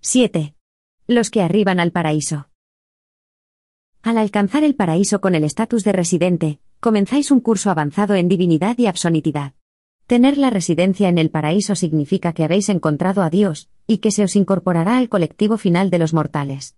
7. 0.02 0.56
Los 1.08 1.30
que 1.30 1.42
arriban 1.42 1.80
al 1.80 1.94
paraíso. 1.94 2.50
Al 4.02 4.18
alcanzar 4.18 4.66
el 4.66 4.76
paraíso 4.76 5.22
con 5.22 5.36
el 5.36 5.46
estatus 5.46 5.86
de 5.86 5.94
residente, 5.94 6.60
comenzáis 6.82 7.30
un 7.30 7.40
curso 7.40 7.70
avanzado 7.70 8.16
en 8.16 8.28
divinidad 8.28 8.76
y 8.80 8.88
absonitidad. 8.88 9.54
Tener 10.08 10.38
la 10.40 10.50
residencia 10.50 11.10
en 11.10 11.20
el 11.20 11.30
paraíso 11.30 11.76
significa 11.76 12.34
que 12.34 12.44
habéis 12.44 12.70
encontrado 12.70 13.22
a 13.22 13.30
Dios, 13.30 13.70
y 13.86 14.00
que 14.00 14.12
se 14.12 14.24
os 14.24 14.36
incorporará 14.36 14.98
al 14.98 15.08
colectivo 15.08 15.58
final 15.58 15.92
de 15.92 16.00
los 16.00 16.14
mortales. 16.14 16.76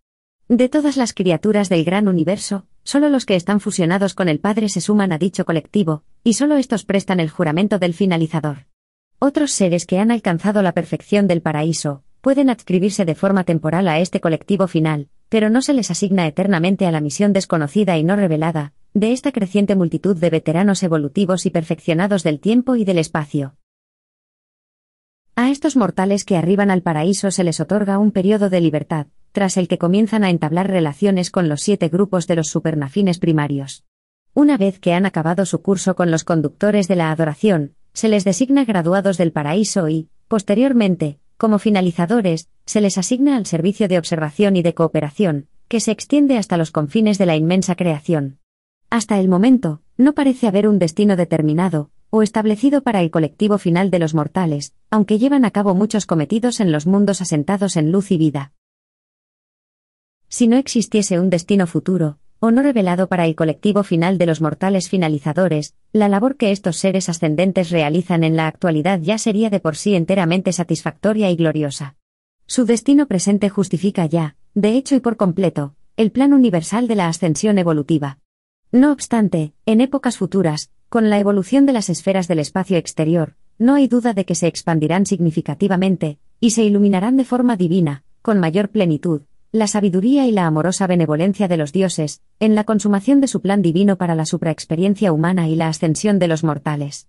De 0.49 0.67
todas 0.67 0.97
las 0.97 1.13
criaturas 1.13 1.69
del 1.69 1.85
gran 1.85 2.09
universo, 2.09 2.67
solo 2.83 3.07
los 3.07 3.25
que 3.25 3.37
están 3.37 3.61
fusionados 3.61 4.13
con 4.13 4.27
el 4.27 4.41
Padre 4.41 4.67
se 4.67 4.81
suman 4.81 5.13
a 5.13 5.17
dicho 5.17 5.45
colectivo, 5.45 6.03
y 6.21 6.33
solo 6.33 6.57
estos 6.57 6.83
prestan 6.83 7.21
el 7.21 7.29
juramento 7.29 7.79
del 7.79 7.93
finalizador. 7.93 8.65
Otros 9.19 9.51
seres 9.51 9.85
que 9.85 9.99
han 9.99 10.11
alcanzado 10.11 10.61
la 10.61 10.73
perfección 10.73 11.27
del 11.27 11.41
paraíso, 11.41 12.03
pueden 12.19 12.49
adscribirse 12.49 13.05
de 13.05 13.15
forma 13.15 13.45
temporal 13.45 13.87
a 13.87 13.99
este 13.99 14.19
colectivo 14.19 14.67
final, 14.67 15.07
pero 15.33 15.49
no 15.49 15.63
se 15.63 15.73
les 15.73 15.89
asigna 15.89 16.27
eternamente 16.27 16.85
a 16.85 16.91
la 16.91 17.01
misión 17.01 17.33
desconocida 17.33 17.97
y 17.97 18.03
no 18.03 18.15
revelada, 18.15 18.71
de 18.93 19.13
esta 19.13 19.31
creciente 19.31 19.75
multitud 19.75 20.15
de 20.15 20.29
veteranos 20.29 20.83
evolutivos 20.83 21.47
y 21.47 21.49
perfeccionados 21.49 22.21
del 22.21 22.39
tiempo 22.39 22.75
y 22.75 22.85
del 22.85 22.99
espacio. 22.99 23.55
A 25.35 25.49
estos 25.49 25.75
mortales 25.75 26.23
que 26.23 26.37
arriban 26.37 26.69
al 26.69 26.83
paraíso 26.83 27.31
se 27.31 27.43
les 27.43 27.59
otorga 27.59 27.97
un 27.97 28.11
periodo 28.11 28.51
de 28.51 28.61
libertad, 28.61 29.07
tras 29.31 29.57
el 29.57 29.67
que 29.67 29.79
comienzan 29.79 30.23
a 30.23 30.29
entablar 30.29 30.67
relaciones 30.67 31.31
con 31.31 31.49
los 31.49 31.61
siete 31.61 31.89
grupos 31.89 32.27
de 32.27 32.35
los 32.35 32.49
supernafines 32.49 33.17
primarios. 33.17 33.85
Una 34.35 34.57
vez 34.57 34.77
que 34.77 34.93
han 34.93 35.07
acabado 35.07 35.47
su 35.47 35.63
curso 35.63 35.95
con 35.95 36.11
los 36.11 36.23
conductores 36.23 36.87
de 36.87 36.95
la 36.95 37.11
adoración, 37.11 37.73
se 37.93 38.07
les 38.07 38.23
designa 38.23 38.65
graduados 38.65 39.17
del 39.17 39.31
paraíso 39.31 39.89
y, 39.89 40.09
posteriormente, 40.27 41.17
como 41.37 41.57
finalizadores, 41.57 42.49
se 42.65 42.81
les 42.81 42.97
asigna 42.97 43.35
al 43.35 43.45
servicio 43.45 43.87
de 43.87 43.97
observación 43.97 44.55
y 44.55 44.61
de 44.61 44.73
cooperación, 44.73 45.47
que 45.67 45.79
se 45.79 45.91
extiende 45.91 46.37
hasta 46.37 46.57
los 46.57 46.71
confines 46.71 47.17
de 47.17 47.25
la 47.25 47.35
inmensa 47.35 47.75
creación. 47.75 48.39
Hasta 48.89 49.19
el 49.19 49.27
momento, 49.27 49.81
no 49.97 50.13
parece 50.13 50.47
haber 50.47 50.67
un 50.67 50.79
destino 50.79 51.15
determinado, 51.15 51.89
o 52.09 52.21
establecido 52.21 52.83
para 52.83 53.01
el 53.01 53.09
colectivo 53.09 53.57
final 53.57 53.89
de 53.89 53.99
los 53.99 54.13
mortales, 54.13 54.73
aunque 54.91 55.17
llevan 55.17 55.45
a 55.45 55.51
cabo 55.51 55.73
muchos 55.73 56.05
cometidos 56.05 56.59
en 56.59 56.71
los 56.71 56.85
mundos 56.85 57.21
asentados 57.21 57.75
en 57.75 57.91
luz 57.91 58.11
y 58.11 58.17
vida. 58.17 58.53
Si 60.29 60.47
no 60.47 60.57
existiese 60.57 61.19
un 61.19 61.31
destino 61.31 61.65
futuro, 61.65 62.19
o 62.39 62.51
no 62.51 62.61
revelado 62.61 63.07
para 63.07 63.25
el 63.25 63.35
colectivo 63.35 63.83
final 63.83 64.17
de 64.17 64.25
los 64.25 64.41
mortales 64.41 64.89
finalizadores, 64.89 65.75
la 65.91 66.07
labor 66.07 66.37
que 66.37 66.51
estos 66.51 66.77
seres 66.77 67.07
ascendentes 67.09 67.71
realizan 67.71 68.23
en 68.23 68.35
la 68.35 68.47
actualidad 68.47 68.99
ya 68.99 69.17
sería 69.17 69.49
de 69.49 69.59
por 69.59 69.75
sí 69.75 69.95
enteramente 69.95 70.51
satisfactoria 70.51 71.31
y 71.31 71.35
gloriosa. 71.35 71.95
Su 72.45 72.65
destino 72.65 73.07
presente 73.07 73.49
justifica 73.49 74.05
ya, 74.05 74.35
de 74.53 74.75
hecho 74.75 74.95
y 74.95 74.99
por 74.99 75.17
completo, 75.17 75.75
el 75.95 76.11
plan 76.11 76.33
universal 76.33 76.87
de 76.87 76.95
la 76.95 77.07
ascensión 77.07 77.57
evolutiva. 77.57 78.19
No 78.71 78.91
obstante, 78.91 79.53
en 79.65 79.81
épocas 79.81 80.17
futuras, 80.17 80.71
con 80.89 81.09
la 81.09 81.19
evolución 81.19 81.65
de 81.65 81.73
las 81.73 81.89
esferas 81.89 82.27
del 82.27 82.39
espacio 82.39 82.77
exterior, 82.77 83.35
no 83.57 83.75
hay 83.75 83.87
duda 83.87 84.13
de 84.13 84.25
que 84.25 84.35
se 84.35 84.47
expandirán 84.47 85.05
significativamente, 85.05 86.19
y 86.39 86.51
se 86.51 86.63
iluminarán 86.63 87.17
de 87.17 87.25
forma 87.25 87.55
divina, 87.55 88.03
con 88.21 88.39
mayor 88.39 88.69
plenitud, 88.69 89.21
la 89.51 89.67
sabiduría 89.67 90.25
y 90.25 90.31
la 90.31 90.47
amorosa 90.47 90.87
benevolencia 90.87 91.47
de 91.47 91.57
los 91.57 91.71
dioses, 91.71 92.21
en 92.39 92.55
la 92.55 92.63
consumación 92.63 93.21
de 93.21 93.27
su 93.27 93.41
plan 93.41 93.61
divino 93.61 93.97
para 93.97 94.15
la 94.15 94.25
supraexperiencia 94.25 95.13
humana 95.13 95.47
y 95.47 95.55
la 95.55 95.67
ascensión 95.67 96.19
de 96.19 96.27
los 96.27 96.43
mortales. 96.43 97.07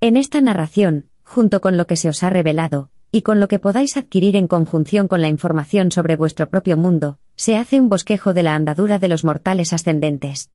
En 0.00 0.16
esta 0.16 0.40
narración, 0.40 1.10
junto 1.24 1.60
con 1.60 1.76
lo 1.76 1.86
que 1.86 1.96
se 1.96 2.08
os 2.08 2.22
ha 2.22 2.30
revelado, 2.30 2.90
y 3.12 3.22
con 3.22 3.40
lo 3.40 3.48
que 3.48 3.58
podáis 3.58 3.96
adquirir 3.96 4.36
en 4.36 4.46
conjunción 4.46 5.08
con 5.08 5.20
la 5.20 5.28
información 5.28 5.90
sobre 5.90 6.16
vuestro 6.16 6.48
propio 6.48 6.76
mundo, 6.76 7.18
se 7.36 7.56
hace 7.56 7.80
un 7.80 7.88
bosquejo 7.88 8.34
de 8.34 8.42
la 8.42 8.54
andadura 8.54 8.98
de 8.98 9.08
los 9.08 9.24
mortales 9.24 9.72
ascendentes. 9.72 10.50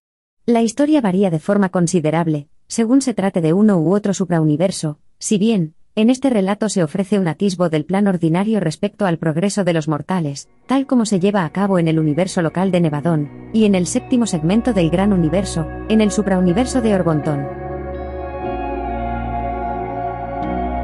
La 0.46 0.62
historia 0.62 1.02
varía 1.02 1.30
de 1.30 1.40
forma 1.40 1.70
considerable, 1.70 2.48
según 2.68 3.02
se 3.02 3.14
trate 3.14 3.42
de 3.42 3.54
uno 3.54 3.80
u 3.80 3.94
otro 3.94 4.14
suprauniverso, 4.14 5.00
si 5.18 5.38
bien, 5.38 5.74
en 5.96 6.10
este 6.10 6.30
relato 6.30 6.68
se 6.68 6.84
ofrece 6.84 7.20
un 7.20 7.28
atisbo 7.28 7.70
del 7.70 7.86
plan 7.86 8.08
ordinario 8.08 8.60
respecto 8.60 9.06
al 9.06 9.18
progreso 9.18 9.64
de 9.64 9.74
los 9.74 9.88
mortales, 9.88 10.50
tal 10.68 10.88
como 10.88 11.06
se 11.06 11.22
lleva 11.22 11.46
a 11.46 11.50
cabo 11.52 11.80
en 11.80 11.88
el 11.88 12.00
universo 12.00 12.42
local 12.42 12.70
de 12.70 12.82
Nevadón, 12.82 13.50
y 13.54 13.64
en 13.64 13.76
el 13.76 13.88
séptimo 13.88 14.28
segmento 14.28 14.74
del 14.74 14.90
gran 14.90 15.14
universo, 15.14 15.68
en 15.88 16.02
el 16.02 16.12
suprauniverso 16.12 16.82
de 16.82 16.96
Orgontón. 16.96 17.65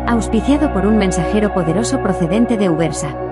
Auspiciado 0.07 0.73
por 0.73 0.85
un 0.87 0.97
mensajero 0.97 1.53
poderoso 1.53 2.01
procedente 2.01 2.57
de 2.57 2.69
Ubersa. 2.69 3.30